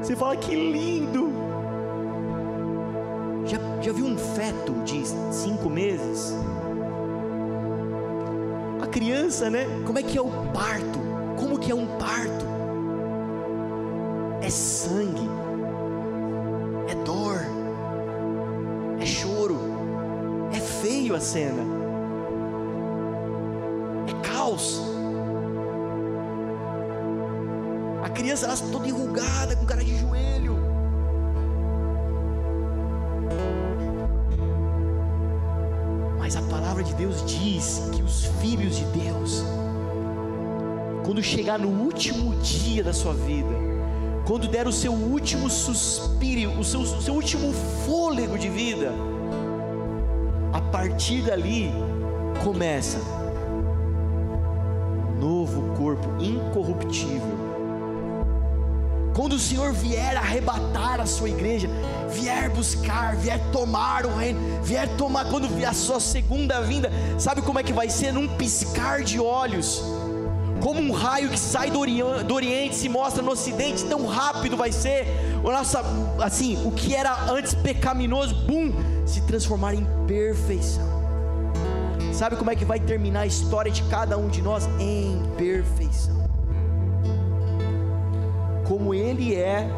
Você 0.00 0.14
fala 0.14 0.36
que 0.36 0.54
lindo. 0.54 1.32
Já, 3.46 3.58
já 3.80 3.92
viu 3.92 4.06
um 4.06 4.16
feto 4.16 4.72
de 4.84 5.02
cinco 5.32 5.68
meses? 5.68 6.34
A 8.80 8.86
criança, 8.86 9.50
né? 9.50 9.66
Como 9.84 9.98
é 9.98 10.02
que 10.02 10.16
é 10.16 10.20
o 10.20 10.30
parto? 10.52 10.98
Como 11.38 11.58
que 11.58 11.72
é 11.72 11.74
um 11.74 11.86
parto? 11.98 12.44
É 14.40 14.50
sangue, 14.50 15.28
cena, 21.24 21.62
é 24.06 24.28
caos. 24.28 24.94
criança 28.14 28.46
nasce 28.46 28.70
toda 28.70 28.88
enrugada, 28.88 29.56
com 29.56 29.66
cara 29.66 29.84
de 29.84 29.98
joelho. 29.98 30.56
Mas 36.18 36.36
a 36.36 36.42
palavra 36.42 36.82
de 36.82 36.94
Deus 36.94 37.22
diz 37.26 37.82
que 37.92 38.02
os 38.02 38.24
filhos 38.40 38.76
de 38.76 38.84
Deus, 38.86 39.44
quando 41.04 41.22
chegar 41.22 41.58
no 41.58 41.68
último 41.68 42.34
dia 42.36 42.82
da 42.82 42.92
sua 42.92 43.12
vida, 43.12 43.54
quando 44.26 44.48
der 44.48 44.66
o 44.66 44.72
seu 44.72 44.92
último 44.92 45.50
suspiro, 45.50 46.58
o 46.58 46.64
seu, 46.64 46.80
o 46.80 47.02
seu 47.02 47.14
último 47.14 47.52
fôlego 47.84 48.38
de 48.38 48.48
vida, 48.48 48.90
a 48.90 49.13
partir 50.74 51.22
dali 51.22 51.70
começa. 52.42 52.98
Um 55.08 55.20
novo 55.20 55.72
corpo 55.76 56.20
incorruptível. 56.20 57.44
Quando 59.14 59.34
o 59.34 59.38
Senhor 59.38 59.72
vier 59.72 60.16
arrebatar 60.16 61.00
a 61.00 61.06
sua 61.06 61.28
igreja, 61.28 61.68
vier 62.10 62.50
buscar, 62.50 63.14
vier 63.14 63.38
tomar 63.52 64.04
o 64.04 64.16
reino, 64.16 64.40
vier 64.64 64.88
tomar, 64.96 65.26
quando 65.26 65.48
vier 65.48 65.70
a 65.70 65.72
sua 65.72 66.00
segunda 66.00 66.60
vinda, 66.60 66.90
sabe 67.20 67.40
como 67.40 67.60
é 67.60 67.62
que 67.62 67.72
vai 67.72 67.88
ser? 67.88 68.12
Num 68.12 68.26
piscar 68.26 69.04
de 69.04 69.20
olhos, 69.20 69.80
como 70.60 70.80
um 70.80 70.90
raio 70.90 71.28
que 71.28 71.38
sai 71.38 71.70
do, 71.70 71.78
Oriente, 71.78 72.24
do 72.24 72.34
Oriente 72.34 72.74
se 72.74 72.88
mostra 72.88 73.22
no 73.22 73.30
Ocidente, 73.30 73.84
tão 73.84 74.06
rápido 74.06 74.56
vai 74.56 74.72
ser, 74.72 75.06
o 75.44 75.52
nosso, 75.52 75.76
assim, 76.20 76.60
o 76.66 76.72
que 76.72 76.94
era 76.94 77.30
antes 77.30 77.54
pecaminoso, 77.54 78.34
bum, 78.46 78.72
se 79.06 79.20
transformar 79.20 79.74
em 79.74 79.86
perfeição. 80.06 80.92
Sabe 82.12 82.34
como 82.34 82.50
é 82.50 82.56
que 82.56 82.64
vai 82.64 82.80
terminar 82.80 83.20
a 83.20 83.26
história 83.26 83.70
de 83.70 83.82
cada 83.84 84.16
um 84.16 84.28
de 84.28 84.42
nós? 84.42 84.66
Em 84.80 85.22
perfeição 85.36 86.24
como 88.64 88.94
Ele 88.94 89.34
é, 89.34 89.68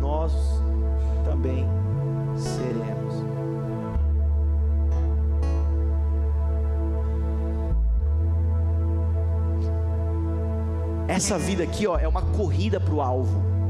nós 0.00 0.32
também 1.24 1.66
seremos. 2.36 3.14
Essa 11.08 11.36
vida 11.38 11.62
aqui, 11.64 11.86
ó, 11.86 11.98
é 11.98 12.08
uma 12.08 12.22
corrida 12.22 12.80
para 12.80 12.94
o 12.94 13.02
alvo. 13.02 13.61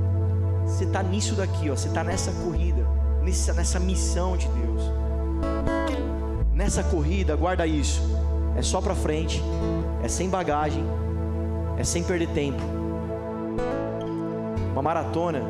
Você 0.66 0.84
está 0.84 1.02
nisso 1.02 1.34
daqui, 1.34 1.70
ó, 1.70 1.76
você 1.76 1.88
está 1.88 2.02
nessa 2.02 2.32
corrida, 2.44 2.86
nessa, 3.22 3.52
nessa 3.52 3.80
missão 3.80 4.36
de 4.36 4.48
Deus. 4.48 4.82
Nessa 6.52 6.82
corrida, 6.82 7.36
guarda 7.36 7.66
isso. 7.66 8.00
É 8.56 8.62
só 8.62 8.80
para 8.80 8.94
frente, 8.94 9.42
é 10.02 10.08
sem 10.08 10.28
bagagem, 10.28 10.84
é 11.78 11.84
sem 11.84 12.02
perder 12.02 12.28
tempo 12.28 12.82
uma 14.72 14.82
maratona, 14.82 15.42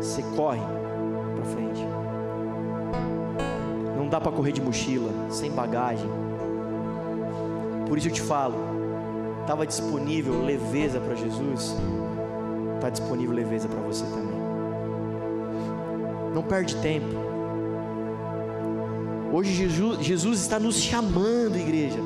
você 0.00 0.22
corre 0.34 0.60
para 1.34 1.44
frente. 1.44 1.86
Não 3.96 4.08
dá 4.08 4.20
para 4.20 4.32
correr 4.32 4.52
de 4.52 4.62
mochila, 4.62 5.10
sem 5.30 5.50
bagagem. 5.50 6.08
Por 7.86 7.98
isso 7.98 8.08
eu 8.08 8.12
te 8.12 8.22
falo, 8.22 8.54
estava 9.46 9.64
disponível 9.64 10.42
leveza 10.42 10.98
para 10.98 11.14
Jesus, 11.14 11.76
está 12.74 12.90
disponível 12.90 13.32
leveza 13.32 13.68
para 13.68 13.80
você 13.80 14.04
também. 14.04 14.36
Não 16.34 16.42
perde 16.42 16.74
tempo. 16.82 17.06
Hoje 19.32 19.52
Jesus, 19.52 20.04
Jesus 20.04 20.40
está 20.40 20.58
nos 20.58 20.76
chamando, 20.80 21.56
igreja. 21.56 21.98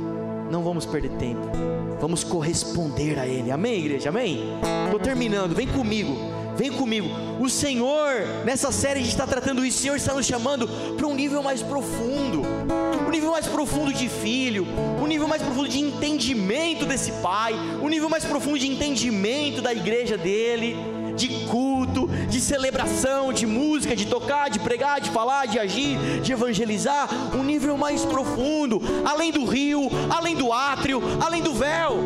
Não 0.50 0.62
vamos 0.62 0.84
perder 0.84 1.10
tempo 1.12 1.48
vamos 2.00 2.24
corresponder 2.24 3.18
a 3.18 3.26
Ele. 3.26 3.50
Amém, 3.50 3.80
igreja? 3.80 4.08
Amém? 4.08 4.58
Estou 4.86 4.98
terminando, 4.98 5.54
vem 5.54 5.68
comigo, 5.68 6.16
vem 6.56 6.72
comigo. 6.72 7.08
O 7.38 7.48
Senhor, 7.48 8.10
nessa 8.44 8.72
série 8.72 9.00
a 9.00 9.02
gente 9.02 9.12
está 9.12 9.26
tratando 9.26 9.64
isso, 9.64 9.78
o 9.78 9.82
Senhor 9.82 9.96
está 9.96 10.14
nos 10.14 10.26
chamando 10.26 10.66
para 10.96 11.06
um 11.06 11.14
nível 11.14 11.42
mais 11.42 11.62
profundo, 11.62 12.42
um 13.10 13.12
nível 13.12 13.32
mais 13.32 13.48
profundo 13.48 13.92
de 13.92 14.08
filho, 14.08 14.64
um 15.02 15.06
nível 15.08 15.26
mais 15.26 15.42
profundo 15.42 15.68
de 15.68 15.80
entendimento 15.80 16.86
desse 16.86 17.10
Pai, 17.20 17.52
um 17.82 17.88
nível 17.88 18.08
mais 18.08 18.24
profundo 18.24 18.56
de 18.56 18.68
entendimento 18.68 19.60
da 19.60 19.74
igreja 19.74 20.16
dele, 20.16 20.76
de 21.16 21.28
culto, 21.46 22.06
de 22.28 22.40
celebração, 22.40 23.32
de 23.32 23.46
música, 23.46 23.96
de 23.96 24.06
tocar, 24.06 24.48
de 24.48 24.60
pregar, 24.60 25.00
de 25.00 25.10
falar, 25.10 25.46
de 25.46 25.58
agir, 25.58 25.98
de 26.22 26.32
evangelizar, 26.32 27.08
um 27.34 27.42
nível 27.42 27.76
mais 27.76 28.04
profundo, 28.04 28.80
além 29.04 29.32
do 29.32 29.44
rio, 29.44 29.90
além 30.08 30.36
do 30.36 30.52
átrio, 30.52 31.02
além 31.20 31.42
do 31.42 31.52
véu. 31.52 31.96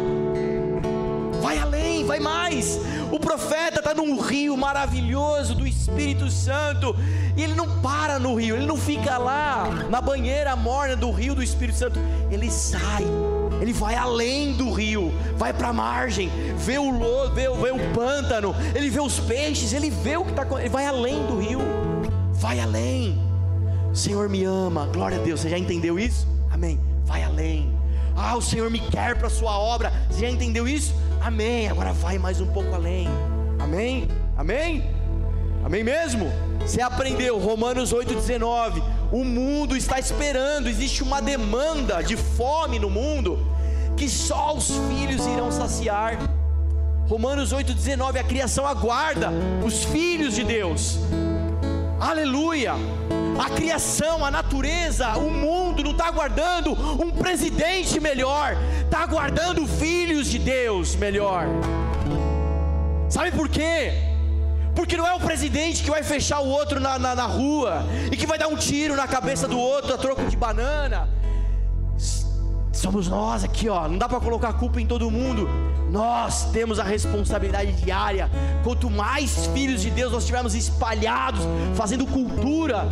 Vai 1.42 1.58
além, 1.58 2.06
vai 2.06 2.18
mais. 2.18 2.80
O 3.12 3.20
profeta 3.20 3.80
está 3.80 3.92
num 3.92 4.18
rio 4.18 4.56
maravilhoso 4.56 5.54
do 5.54 5.66
Espírito 5.66 6.30
Santo 6.30 6.96
e 7.36 7.42
ele 7.42 7.54
não 7.54 7.80
para 7.80 8.18
no 8.18 8.34
rio, 8.34 8.56
ele 8.56 8.66
não 8.66 8.76
fica 8.76 9.18
lá 9.18 9.68
na 9.90 10.00
banheira 10.00 10.54
morna 10.54 10.96
do 10.96 11.10
rio 11.10 11.34
do 11.34 11.42
Espírito 11.42 11.78
Santo, 11.78 11.98
ele 12.30 12.50
sai 12.50 13.04
ele 13.60 13.72
vai 13.72 13.94
além 13.94 14.52
do 14.52 14.72
rio, 14.72 15.12
vai 15.36 15.52
para 15.52 15.68
a 15.68 15.72
margem, 15.72 16.28
vê 16.56 16.76
o 16.76 16.90
lodo, 16.90 17.34
vê, 17.34 17.48
vê, 17.48 17.70
o 17.70 17.94
pântano, 17.94 18.54
ele 18.74 18.90
vê 18.90 19.00
os 19.00 19.18
peixes, 19.20 19.72
ele 19.72 19.90
vê 19.90 20.16
o 20.16 20.24
que 20.24 20.32
está 20.32 20.46
ele 20.60 20.68
vai 20.68 20.86
além 20.86 21.24
do 21.26 21.38
rio, 21.38 21.60
vai 22.32 22.60
além. 22.60 23.22
Senhor 23.94 24.28
me 24.28 24.44
ama, 24.44 24.86
glória 24.92 25.18
a 25.18 25.22
Deus, 25.22 25.40
você 25.40 25.48
já 25.48 25.56
entendeu 25.56 25.98
isso? 25.98 26.26
Amém. 26.50 26.80
Vai 27.04 27.22
além. 27.22 27.72
Ah, 28.16 28.36
o 28.36 28.42
Senhor 28.42 28.70
me 28.70 28.80
quer 28.80 29.16
para 29.16 29.28
a 29.28 29.30
sua 29.30 29.56
obra, 29.56 29.92
você 30.10 30.20
já 30.20 30.30
entendeu 30.30 30.66
isso? 30.66 30.94
Amém. 31.20 31.68
Agora 31.68 31.92
vai 31.92 32.18
mais 32.18 32.40
um 32.40 32.46
pouco 32.46 32.74
além. 32.74 33.08
Amém? 33.58 34.08
Amém? 34.36 34.84
Amém 35.64 35.84
mesmo? 35.84 36.30
Você 36.60 36.80
aprendeu 36.80 37.38
Romanos 37.38 37.92
8,19 37.92 38.82
O 39.12 39.24
mundo 39.24 39.76
está 39.76 39.98
esperando, 39.98 40.68
existe 40.68 41.02
uma 41.02 41.20
demanda 41.20 42.02
de 42.02 42.16
fome 42.16 42.78
no 42.78 42.90
mundo 42.90 43.38
que 43.96 44.08
só 44.08 44.54
os 44.54 44.68
filhos 44.88 45.26
irão 45.26 45.52
saciar. 45.52 46.18
Romanos 47.08 47.52
8,19: 47.52 48.18
a 48.18 48.24
criação 48.24 48.66
aguarda 48.66 49.30
os 49.64 49.84
filhos 49.84 50.34
de 50.34 50.44
Deus. 50.44 50.98
Aleluia! 52.00 52.74
A 53.38 53.50
criação, 53.50 54.24
a 54.24 54.30
natureza, 54.30 55.16
o 55.16 55.30
mundo 55.30 55.82
não 55.82 55.90
está 55.90 56.06
aguardando 56.06 56.72
um 56.72 57.10
presidente 57.10 57.98
melhor, 57.98 58.56
está 58.84 59.00
aguardando 59.00 59.66
filhos 59.66 60.30
de 60.30 60.38
Deus 60.38 60.94
melhor. 60.94 61.46
Sabe 63.08 63.32
por 63.32 63.48
quê? 63.48 63.92
Porque 64.84 64.98
não 64.98 65.06
é 65.06 65.14
o 65.14 65.18
presidente 65.18 65.82
que 65.82 65.88
vai 65.88 66.02
fechar 66.02 66.40
o 66.40 66.46
outro 66.46 66.78
na, 66.78 66.98
na, 66.98 67.14
na 67.14 67.24
rua 67.24 67.86
e 68.12 68.16
que 68.18 68.26
vai 68.26 68.36
dar 68.36 68.48
um 68.48 68.54
tiro 68.54 68.94
na 68.94 69.08
cabeça 69.08 69.48
do 69.48 69.58
outro 69.58 69.94
a 69.94 69.96
troco 69.96 70.22
de 70.26 70.36
banana. 70.36 71.08
Somos 72.70 73.08
nós 73.08 73.42
aqui, 73.42 73.66
ó. 73.66 73.88
Não 73.88 73.96
dá 73.96 74.06
para 74.06 74.20
colocar 74.20 74.52
culpa 74.52 74.82
em 74.82 74.86
todo 74.86 75.10
mundo. 75.10 75.48
Nós 75.90 76.50
temos 76.52 76.78
a 76.78 76.84
responsabilidade 76.84 77.72
diária. 77.72 78.30
Quanto 78.62 78.90
mais 78.90 79.46
filhos 79.54 79.80
de 79.80 79.88
Deus 79.88 80.12
nós 80.12 80.26
tivermos 80.26 80.54
espalhados, 80.54 81.40
fazendo 81.74 82.04
cultura, 82.04 82.86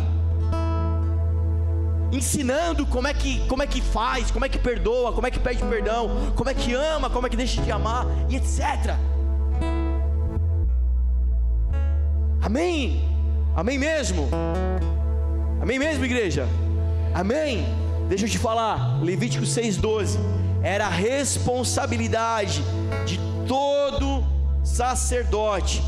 ensinando 2.11 2.87
como 2.87 3.07
é 3.07 3.13
que 3.13 3.45
como 3.47 3.61
é 3.61 3.67
que 3.67 3.81
faz, 3.81 4.31
como 4.31 4.45
é 4.45 4.49
que 4.49 4.57
perdoa, 4.57 5.13
como 5.13 5.27
é 5.27 5.29
que 5.29 5.39
pede 5.39 5.61
perdão, 5.65 6.33
como 6.35 6.49
é 6.49 6.55
que 6.55 6.73
ama, 6.73 7.07
como 7.07 7.27
é 7.27 7.29
que 7.29 7.37
deixa 7.37 7.61
de 7.61 7.71
amar 7.71 8.07
e 8.29 8.37
etc. 8.37 8.97
Amém? 12.43 13.01
Amém 13.55 13.79
mesmo? 13.79 14.29
Amém 15.61 15.79
mesmo, 15.79 16.03
igreja? 16.03 16.45
Amém? 17.13 17.65
Deixa 18.09 18.25
eu 18.25 18.29
te 18.29 18.37
falar, 18.37 19.01
Levítico 19.01 19.45
6,12 19.45 20.17
era 20.61 20.87
a 20.87 20.89
responsabilidade 20.89 22.61
de 23.05 23.17
todo 23.47 24.25
sacerdote. 24.61 25.81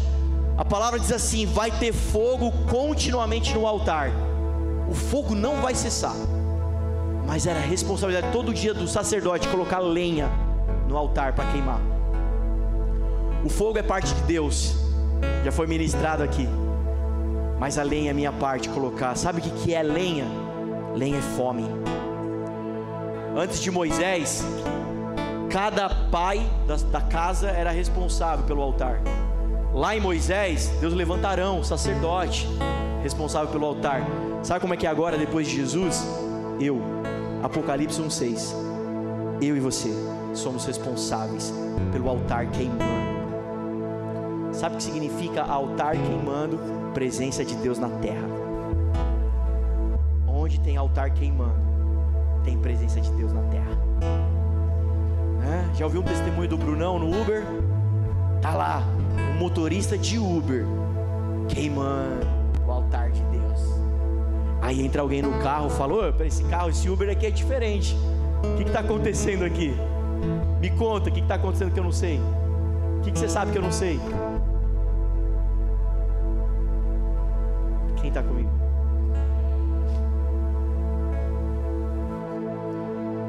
A 0.58 0.64
palavra 0.64 0.98
diz 0.98 1.12
assim: 1.12 1.46
vai 1.46 1.72
ter 1.72 1.92
fogo 1.92 2.50
continuamente 2.70 3.54
no 3.54 3.68
altar. 3.68 4.12
O 4.90 4.94
fogo 4.94 5.36
não 5.36 5.62
vai 5.62 5.76
cessar. 5.76 6.16
Mas 7.28 7.46
era 7.48 7.60
a 7.60 7.64
responsabilidade 7.64 8.32
todo 8.32 8.54
dia 8.54 8.74
do 8.74 8.88
sacerdote 8.88 9.50
colocar 9.50 9.80
lenha 9.80 10.30
no 10.88 10.96
altar 10.96 11.34
para 11.34 11.52
queimar. 11.52 11.82
O 13.44 13.50
fogo 13.50 13.78
é 13.78 13.84
parte 13.84 14.14
de 14.14 14.22
Deus 14.22 14.85
já 15.44 15.52
foi 15.52 15.68
ministrado 15.68 16.24
aqui. 16.24 16.48
Mas 17.60 17.78
a 17.78 17.84
lenha 17.84 18.12
é 18.12 18.14
minha 18.14 18.32
parte 18.32 18.70
colocar. 18.70 19.16
Sabe 19.16 19.40
o 19.40 19.42
que, 19.42 19.50
que 19.50 19.74
é 19.74 19.82
lenha? 19.82 20.26
Lenha 20.94 21.18
é 21.18 21.22
fome. 21.22 21.66
Antes 23.36 23.62
de 23.62 23.70
Moisés, 23.70 24.46
cada 25.50 25.90
pai 25.90 26.42
da, 26.92 27.02
casa 27.02 27.50
era 27.50 27.72
responsável 27.72 28.46
pelo 28.46 28.62
altar. 28.62 29.02
Lá 29.74 29.96
em 29.96 30.00
Moisés, 30.00 30.68
Deus 30.80 30.94
levanta 30.94 31.28
Arão, 31.28 31.64
sacerdote, 31.64 32.48
responsável 33.04 33.50
pelo 33.50 33.66
altar. 33.66 34.02
Sabe 34.42 34.62
como 34.62 34.74
é 34.74 34.78
que 34.78 34.88
é 34.88 34.90
agora, 34.90 35.18
depois 35.18 35.48
de 35.48 35.56
Jesus? 35.56 36.06
Eu, 36.60 36.82
Apocalipse 37.44 38.02
1,6. 38.02 38.54
Eu 39.42 39.58
e 39.58 39.60
você 39.60 39.90
somos 40.34 40.66
responsáveis 40.66 41.54
pelo 41.92 42.10
altar 42.10 42.48
queimando. 42.48 43.05
Sabe 44.56 44.76
o 44.76 44.78
que 44.78 44.84
significa 44.84 45.44
altar 45.44 45.98
queimando? 45.98 46.58
Presença 46.94 47.44
de 47.44 47.56
Deus 47.56 47.78
na 47.78 47.90
terra. 47.90 48.26
Onde 50.26 50.62
tem 50.62 50.78
altar 50.78 51.10
queimando, 51.12 51.60
tem 52.46 52.58
presença 52.58 53.02
de 53.02 53.12
Deus 53.12 53.34
na 53.34 53.42
terra. 53.44 53.78
É? 55.44 55.76
Já 55.76 55.86
ouviu 55.86 56.00
um 56.00 56.04
testemunho 56.04 56.48
do 56.48 56.58
Brunão 56.58 56.98
no 56.98 57.22
Uber? 57.22 57.44
Tá 58.42 58.54
lá, 58.54 58.84
um 59.36 59.40
motorista 59.40 59.98
de 59.98 60.18
Uber 60.18 60.66
queimando 61.50 62.26
o 62.66 62.72
altar 62.72 63.12
de 63.12 63.22
Deus. 63.24 63.60
Aí 64.62 64.86
entra 64.86 65.02
alguém 65.02 65.22
no 65.22 65.38
carro, 65.44 65.70
falou: 65.70 66.14
para 66.14 66.26
esse 66.26 66.44
carro, 66.46 66.70
esse 66.70 66.90
Uber 66.90 67.10
aqui 67.10 67.26
é 67.26 67.32
diferente. 67.32 67.94
O 68.42 68.56
que 68.56 68.64
está 68.64 68.80
acontecendo 68.80 69.44
aqui? 69.44 69.76
Me 70.62 70.70
conta, 70.70 71.10
o 71.10 71.14
que 71.14 71.20
está 71.20 71.36
acontecendo 71.36 71.74
que 71.74 71.80
eu 71.80 71.84
não 71.84 71.92
sei? 71.92 72.22
O 73.00 73.02
que, 73.02 73.12
que 73.12 73.20
você 73.20 73.28
sabe 73.28 73.52
que 73.52 73.58
eu 73.58 73.62
não 73.62 73.72
sei? 73.72 74.00
Quem 78.06 78.10
está 78.10 78.22
comigo? 78.22 78.52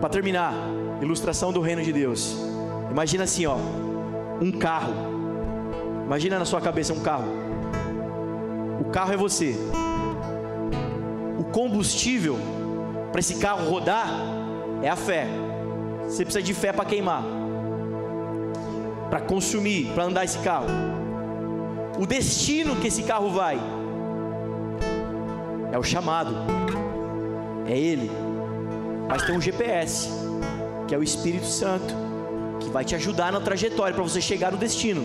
Para 0.03 0.11
terminar, 0.11 0.53
ilustração 1.01 1.51
do 1.51 1.63
reino 1.63 1.83
de 1.83 1.95
Deus. 1.95 2.37
Imagina 2.91 3.25
assim, 3.25 3.47
ó, 3.47 3.57
um 4.39 4.53
carro. 4.53 4.93
Imagina 6.05 6.39
na 6.39 6.45
sua 6.45 6.61
cabeça 6.61 6.93
um 6.93 7.01
carro. 7.01 7.25
O 8.79 8.91
carro 8.91 9.15
é 9.15 9.17
você. 9.17 9.57
O 11.39 11.45
combustível 11.45 12.37
para 13.11 13.21
esse 13.21 13.37
carro 13.37 13.71
rodar 13.71 14.11
é 14.83 14.91
a 14.91 14.97
fé. 14.97 15.27
Você 16.05 16.23
precisa 16.23 16.43
de 16.43 16.53
fé 16.53 16.71
para 16.71 16.85
queimar, 16.85 17.25
para 19.09 19.21
consumir, 19.23 19.87
para 19.95 20.05
andar 20.05 20.27
esse 20.27 20.39
carro. 20.41 20.69
O 21.99 22.05
destino 22.05 22.77
que 22.77 22.89
esse 22.89 23.05
carro 23.05 23.31
vai 23.31 23.59
é 25.77 25.79
o 25.79 25.83
chamado, 25.83 26.35
é 27.67 27.79
Ele. 27.79 28.11
Mas 29.07 29.23
tem 29.25 29.37
um 29.37 29.41
GPS, 29.41 30.09
que 30.89 30.95
é 30.95 30.99
o 30.99 31.03
Espírito 31.03 31.45
Santo, 31.45 31.95
que 32.61 32.71
vai 32.71 32.83
te 32.83 32.95
ajudar 32.95 33.31
na 33.31 33.41
trajetória 33.41 33.93
para 33.95 34.03
você 34.03 34.21
chegar 34.21 34.51
no 34.51 34.57
destino. 34.57 35.03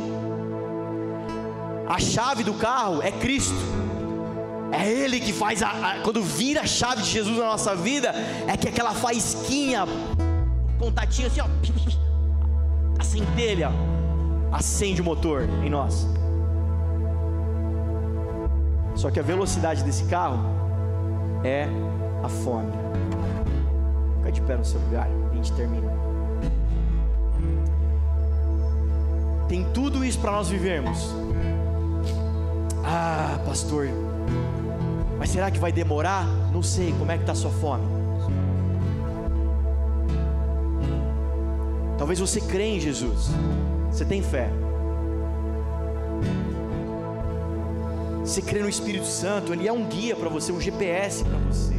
A 1.89 1.99
chave 1.99 2.43
do 2.45 2.53
carro 2.53 3.01
é 3.03 3.11
Cristo. 3.11 3.53
É 4.71 4.89
Ele 4.89 5.19
que 5.19 5.33
faz 5.33 5.61
a, 5.61 5.69
a, 5.69 5.99
quando 6.03 6.23
vira 6.23 6.61
a 6.61 6.65
chave 6.65 7.01
de 7.01 7.09
Jesus 7.09 7.37
na 7.37 7.47
nossa 7.47 7.75
vida, 7.75 8.15
é 8.47 8.55
que 8.55 8.69
aquela 8.69 8.93
faísquinha, 8.93 9.85
contatinho 10.79 11.27
assim, 11.27 11.41
ó, 11.41 11.47
a 12.97 13.03
centelha 13.03 13.71
acende 14.53 15.01
o 15.01 15.03
motor 15.03 15.49
em 15.65 15.69
nós. 15.69 16.07
Só 18.95 19.11
que 19.11 19.19
a 19.19 19.23
velocidade 19.23 19.83
desse 19.83 20.05
carro 20.05 20.60
é 21.43 21.67
a 22.23 22.29
fome. 22.29 22.71
Fica 24.17 24.31
de 24.31 24.41
pé 24.41 24.57
no 24.57 24.65
seu 24.65 24.79
lugar, 24.81 25.07
a 25.31 25.35
gente 25.35 25.51
termina. 25.53 25.91
Tem 29.47 29.65
tudo 29.73 30.05
isso 30.05 30.19
para 30.19 30.31
nós 30.31 30.49
vivermos. 30.49 31.13
Ah, 32.83 33.39
pastor, 33.45 33.89
mas 35.17 35.29
será 35.29 35.51
que 35.51 35.59
vai 35.59 35.71
demorar? 35.71 36.25
Não 36.51 36.63
sei, 36.63 36.93
como 36.97 37.11
é 37.11 37.15
que 37.15 37.23
está 37.23 37.33
a 37.33 37.35
sua 37.35 37.51
fome? 37.51 37.83
Talvez 41.97 42.19
você 42.19 42.41
crê 42.41 42.75
em 42.75 42.79
Jesus, 42.79 43.29
você 43.91 44.03
tem 44.03 44.23
fé, 44.23 44.49
Você 48.23 48.41
crê 48.41 48.61
no 48.61 48.69
Espírito 48.69 49.05
Santo, 49.05 49.51
ele 49.51 49.67
é 49.67 49.73
um 49.73 49.85
guia 49.85 50.15
para 50.15 50.29
você, 50.29 50.51
um 50.51 50.61
GPS 50.61 51.23
para 51.23 51.37
você. 51.39 51.73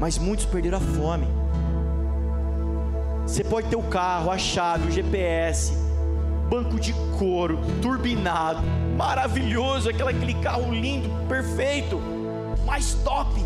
Mas 0.00 0.18
muitos 0.18 0.44
perderam 0.44 0.78
a 0.78 0.80
fome. 0.80 1.26
Você 3.26 3.42
pode 3.42 3.68
ter 3.68 3.76
o 3.76 3.82
carro, 3.82 4.30
a 4.30 4.38
chave, 4.38 4.88
o 4.88 4.90
GPS, 4.90 5.72
banco 6.48 6.78
de 6.78 6.92
couro, 7.18 7.58
turbinado, 7.80 8.62
maravilhoso, 8.96 9.88
aquele, 9.88 10.34
carro 10.34 10.72
lindo, 10.72 11.08
perfeito, 11.28 12.00
mais 12.64 12.94
top. 13.04 13.44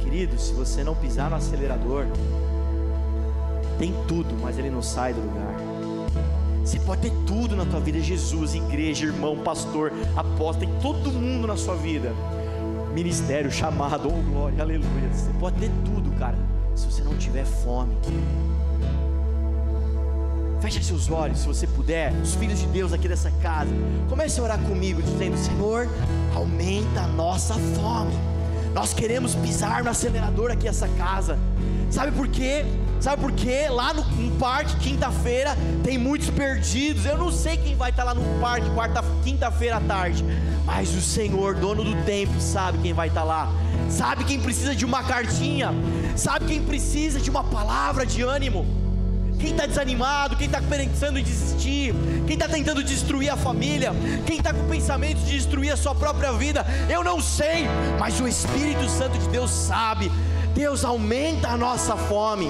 Querido, 0.00 0.38
se 0.38 0.52
você 0.52 0.84
não 0.84 0.94
pisar 0.94 1.30
no 1.30 1.36
acelerador, 1.36 2.06
tem 3.78 3.94
tudo, 4.06 4.34
mas 4.40 4.58
ele 4.58 4.70
não 4.70 4.82
sai 4.82 5.12
do 5.12 5.20
lugar. 5.20 5.73
Você 6.64 6.80
pode 6.80 7.02
ter 7.02 7.12
tudo 7.26 7.54
na 7.54 7.66
tua 7.66 7.78
vida, 7.78 8.00
Jesus, 8.00 8.54
igreja, 8.54 9.04
irmão, 9.04 9.36
pastor, 9.36 9.92
apóstolo, 10.16 10.66
tem 10.66 10.80
todo 10.80 11.12
mundo 11.12 11.46
na 11.46 11.56
sua 11.56 11.76
vida. 11.76 12.10
Ministério, 12.94 13.50
chamado, 13.50 14.08
oh 14.08 14.22
glória, 14.30 14.62
aleluia. 14.62 15.12
Você 15.12 15.30
pode 15.38 15.58
ter 15.58 15.70
tudo, 15.84 16.10
cara, 16.18 16.38
se 16.74 16.86
você 16.86 17.02
não 17.02 17.16
tiver 17.18 17.44
fome. 17.44 17.94
Feche 20.62 20.82
seus 20.82 21.10
olhos, 21.10 21.40
se 21.40 21.46
você 21.46 21.66
puder. 21.66 22.14
Os 22.22 22.34
filhos 22.36 22.58
de 22.58 22.66
Deus 22.68 22.94
aqui 22.94 23.06
dessa 23.06 23.30
casa. 23.42 23.70
Comece 24.08 24.40
a 24.40 24.44
orar 24.44 24.58
comigo, 24.60 25.02
dizendo: 25.02 25.36
Senhor, 25.36 25.86
aumenta 26.34 27.02
a 27.02 27.06
nossa 27.08 27.52
fome. 27.54 28.14
Nós 28.72 28.94
queremos 28.94 29.34
pisar 29.34 29.84
no 29.84 29.90
acelerador 29.90 30.50
aqui 30.50 30.66
essa 30.66 30.88
casa. 30.88 31.38
Sabe 31.90 32.12
por 32.12 32.26
quê? 32.28 32.64
Sabe 33.04 33.20
por 33.20 33.32
quê? 33.32 33.68
Lá 33.68 33.92
no, 33.92 34.02
no 34.02 34.30
parque, 34.38 34.76
quinta-feira, 34.76 35.54
tem 35.82 35.98
muitos 35.98 36.30
perdidos. 36.30 37.04
Eu 37.04 37.18
não 37.18 37.30
sei 37.30 37.58
quem 37.58 37.76
vai 37.76 37.90
estar 37.90 38.02
lá 38.02 38.14
no 38.14 38.40
parque, 38.40 38.66
quarta, 38.70 39.04
quinta-feira 39.22 39.76
à 39.76 39.80
tarde. 39.80 40.24
Mas 40.64 40.88
o 40.94 41.02
Senhor, 41.02 41.54
dono 41.54 41.84
do 41.84 42.02
tempo, 42.04 42.40
sabe 42.40 42.78
quem 42.78 42.94
vai 42.94 43.08
estar 43.08 43.22
lá. 43.22 43.52
Sabe 43.90 44.24
quem 44.24 44.40
precisa 44.40 44.74
de 44.74 44.86
uma 44.86 45.04
cartinha. 45.04 45.68
Sabe 46.16 46.46
quem 46.46 46.62
precisa 46.62 47.20
de 47.20 47.28
uma 47.28 47.44
palavra 47.44 48.06
de 48.06 48.22
ânimo. 48.22 48.64
Quem 49.38 49.50
está 49.50 49.66
desanimado, 49.66 50.36
quem 50.36 50.46
está 50.46 50.62
pensando 50.62 51.18
em 51.18 51.22
desistir, 51.22 51.94
quem 52.26 52.32
está 52.32 52.48
tentando 52.48 52.82
destruir 52.82 53.28
a 53.28 53.36
família, 53.36 53.92
quem 54.24 54.38
está 54.38 54.54
com 54.54 54.66
pensamento 54.66 55.18
de 55.18 55.32
destruir 55.32 55.70
a 55.70 55.76
sua 55.76 55.94
própria 55.94 56.32
vida, 56.32 56.64
eu 56.88 57.04
não 57.04 57.20
sei, 57.20 57.66
mas 58.00 58.18
o 58.18 58.26
Espírito 58.26 58.88
Santo 58.88 59.18
de 59.18 59.28
Deus 59.28 59.50
sabe. 59.50 60.10
Deus 60.54 60.84
aumenta 60.84 61.48
a 61.48 61.56
nossa 61.56 61.96
fome, 61.96 62.48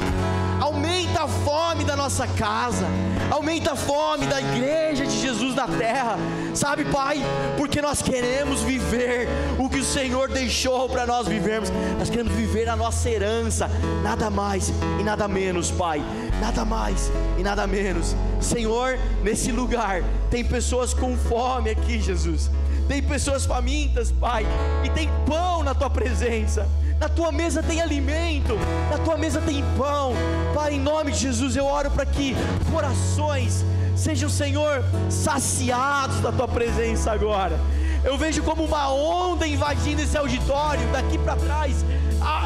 aumenta 0.61 1.23
a 1.23 1.29
fome 1.29 1.85
da 1.85 1.97
nossa 1.97 2.27
casa, 2.27 2.87
aumenta 3.31 3.73
a 3.73 3.77
fome 3.77 4.27
da 4.27 4.41
igreja 4.41 5.07
de 5.07 5.21
Jesus 5.21 5.55
na 5.55 5.67
terra, 5.67 6.17
sabe, 6.55 6.85
Pai? 6.85 7.23
Porque 7.57 7.81
nós 7.81 8.03
queremos 8.03 8.61
viver 8.63 9.29
o 9.59 9.69
que 9.69 9.79
o 9.79 9.85
Senhor 9.85 10.29
deixou 10.29 10.89
para 10.89 11.07
nós 11.07 11.27
vivermos, 11.27 11.71
nós 11.99 12.11
queremos 12.11 12.33
viver 12.33 12.69
a 12.69 12.77
nossa 12.77 13.09
herança, 13.09 13.71
nada 14.03 14.31
mais 14.31 14.73
e 15.01 15.03
nada 15.03 15.27
menos, 15.27 15.71
Pai, 15.71 16.03
nada 16.41 16.65
mais 16.65 17.11
e 17.39 17.43
nada 17.43 17.67
menos. 17.67 18.15
Senhor, 18.41 18.99
nesse 19.23 19.51
lugar 19.51 20.03
tem 20.31 20.45
pessoas 20.45 20.93
com 20.93 21.17
fome 21.17 21.71
aqui, 21.71 22.01
Jesus. 22.01 22.51
Tem 22.87 23.03
pessoas 23.03 23.47
famintas, 23.47 24.13
Pai, 24.13 24.47
e 24.85 24.91
tem 24.91 25.09
pão 25.27 25.63
na 25.63 25.75
tua 25.75 25.89
presença 25.89 26.69
na 26.99 27.09
tua 27.09 27.33
mesa 27.33 27.63
tem 27.63 27.81
alimento, 27.81 28.59
na 28.91 28.99
tua 28.99 29.17
mesa 29.17 29.41
tem 29.41 29.65
pão. 29.77 30.15
Pai, 30.55 30.75
em 30.75 30.81
nome 30.81 31.13
de 31.13 31.19
Jesus, 31.19 31.57
eu 31.57 31.67
oro 31.67 31.91
para 31.91 32.07
que 32.07 32.35
corações 32.71 33.65
sejam, 33.97 34.29
Senhor, 34.29 34.85
saciados 35.09 36.21
da 36.21 36.33
tua 36.33 36.49
presença 36.49 37.13
agora. 37.13 37.59
Eu 38.05 38.19
vejo 38.19 38.43
como 38.43 38.65
uma 38.65 38.93
onda 38.93 39.47
invadindo 39.47 40.03
esse 40.03 40.17
auditório, 40.17 40.87
daqui 40.93 41.17
para 41.17 41.37
trás, 41.37 41.85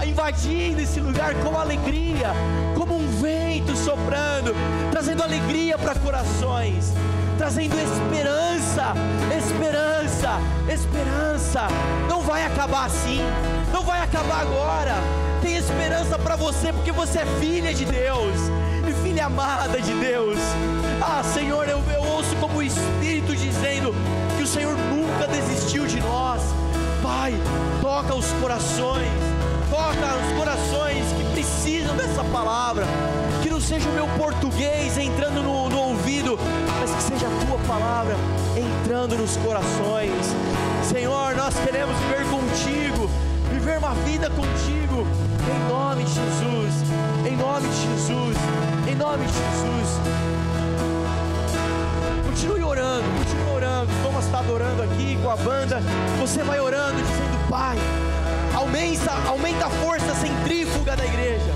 invadindo 0.07 0.81
esse 0.81 1.01
lugar 1.01 1.35
com 1.37 1.59
alegria, 1.59 2.29
como 2.77 2.97
um 2.97 3.09
vento 3.21 3.77
soprando, 3.77 4.55
trazendo 4.91 5.23
alegria 5.23 5.77
para 5.77 5.95
corações 5.97 6.93
trazendo 7.39 7.77
esperança, 7.79 8.95
esperança, 9.39 10.41
esperança. 10.69 11.69
Não 12.09 12.21
vai 12.21 12.45
acabar 12.45 12.87
assim, 12.87 13.21
não 13.73 13.83
vai 13.83 14.03
acabar 14.03 14.41
agora. 14.41 14.95
Tem 15.43 15.57
esperança 15.57 16.19
para 16.19 16.37
você, 16.37 16.73
porque 16.73 16.93
você 16.93 17.21
é 17.21 17.27
filha 17.41 17.73
de 17.73 17.85
Deus 17.85 18.35
e 18.89 18.93
filha 19.03 19.27
amada 19.27 19.81
de 19.81 19.93
Deus. 19.95 20.39
Ah, 21.01 21.23
Senhor, 21.23 21.69
eu, 21.69 21.83
eu 21.93 22.03
ouço 22.03 22.35
como 22.37 22.59
o 22.59 22.63
Espírito 22.63 23.37
dizendo 23.37 23.95
que 24.37 24.43
o 24.43 24.47
Senhor 24.47 24.77
nunca 24.77 25.27
desistiu 25.29 25.87
de 25.87 26.01
nós. 26.01 26.43
Pai, 27.03 27.35
toca 27.81 28.15
os 28.15 28.27
corações, 28.41 29.09
toca 29.71 30.17
os 30.27 30.37
corações 30.37 31.05
que 31.17 31.25
precisam 31.33 31.97
dessa 31.97 32.25
palavra. 32.25 32.87
Que 33.43 33.51
não 33.51 33.61
seja 33.61 33.89
o 33.89 33.93
meu 33.93 34.09
português 34.19 34.99
entrando 34.99 35.43
no, 35.43 35.69
no 35.69 35.79
ouvido, 35.79 36.39
mas 36.81 36.91
que 36.91 37.03
seja 37.03 37.27
a 37.27 37.47
tua 37.47 37.59
palavra 37.67 38.17
entrando 38.57 39.17
nos 39.17 39.37
corações. 39.37 40.35
Senhor, 40.83 41.37
nós 41.37 41.55
queremos 41.65 41.97
viver 41.99 42.25
contigo, 42.27 42.98
viver 43.69 43.79
uma 43.79 43.95
vida 43.97 44.31
contigo, 44.31 45.07
em 45.45 45.69
nome 45.69 46.03
de 46.03 46.15
Jesus, 46.15 46.75
em 47.27 47.37
nome 47.37 47.69
de 47.69 47.77
Jesus, 47.77 48.37
em 48.89 48.95
nome 48.95 49.27
de 49.27 49.33
Jesus. 49.33 50.01
Continue 52.25 52.63
orando, 52.63 53.05
continue 53.19 53.55
orando. 53.55 53.93
Thomas 54.03 54.25
está 54.25 54.39
adorando 54.39 54.83
aqui 54.83 55.19
com 55.23 55.31
a 55.31 55.37
banda. 55.37 55.83
Você 56.19 56.43
vai 56.43 56.59
orando, 56.59 56.97
dizendo: 56.97 57.49
Pai, 57.51 57.77
aumenta, 58.57 59.13
aumenta 59.29 59.67
a 59.67 59.71
força 59.71 60.15
centrífuga 60.15 60.97
da 60.97 61.05
igreja. 61.05 61.53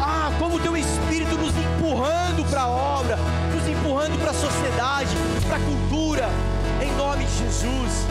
Ah, 0.00 0.30
como 0.38 0.56
o 0.56 0.60
teu 0.60 0.76
Espírito 0.76 1.36
nos 1.36 1.54
empurrando 1.56 2.48
para 2.48 2.62
a 2.62 2.68
obra, 2.68 3.18
nos 3.52 3.68
empurrando 3.68 4.16
para 4.20 4.30
a 4.30 4.34
sociedade, 4.34 5.10
para 5.48 5.56
a 5.56 5.60
cultura, 5.60 6.28
em 6.80 6.92
nome 6.96 7.24
de 7.24 7.38
Jesus. 7.38 8.06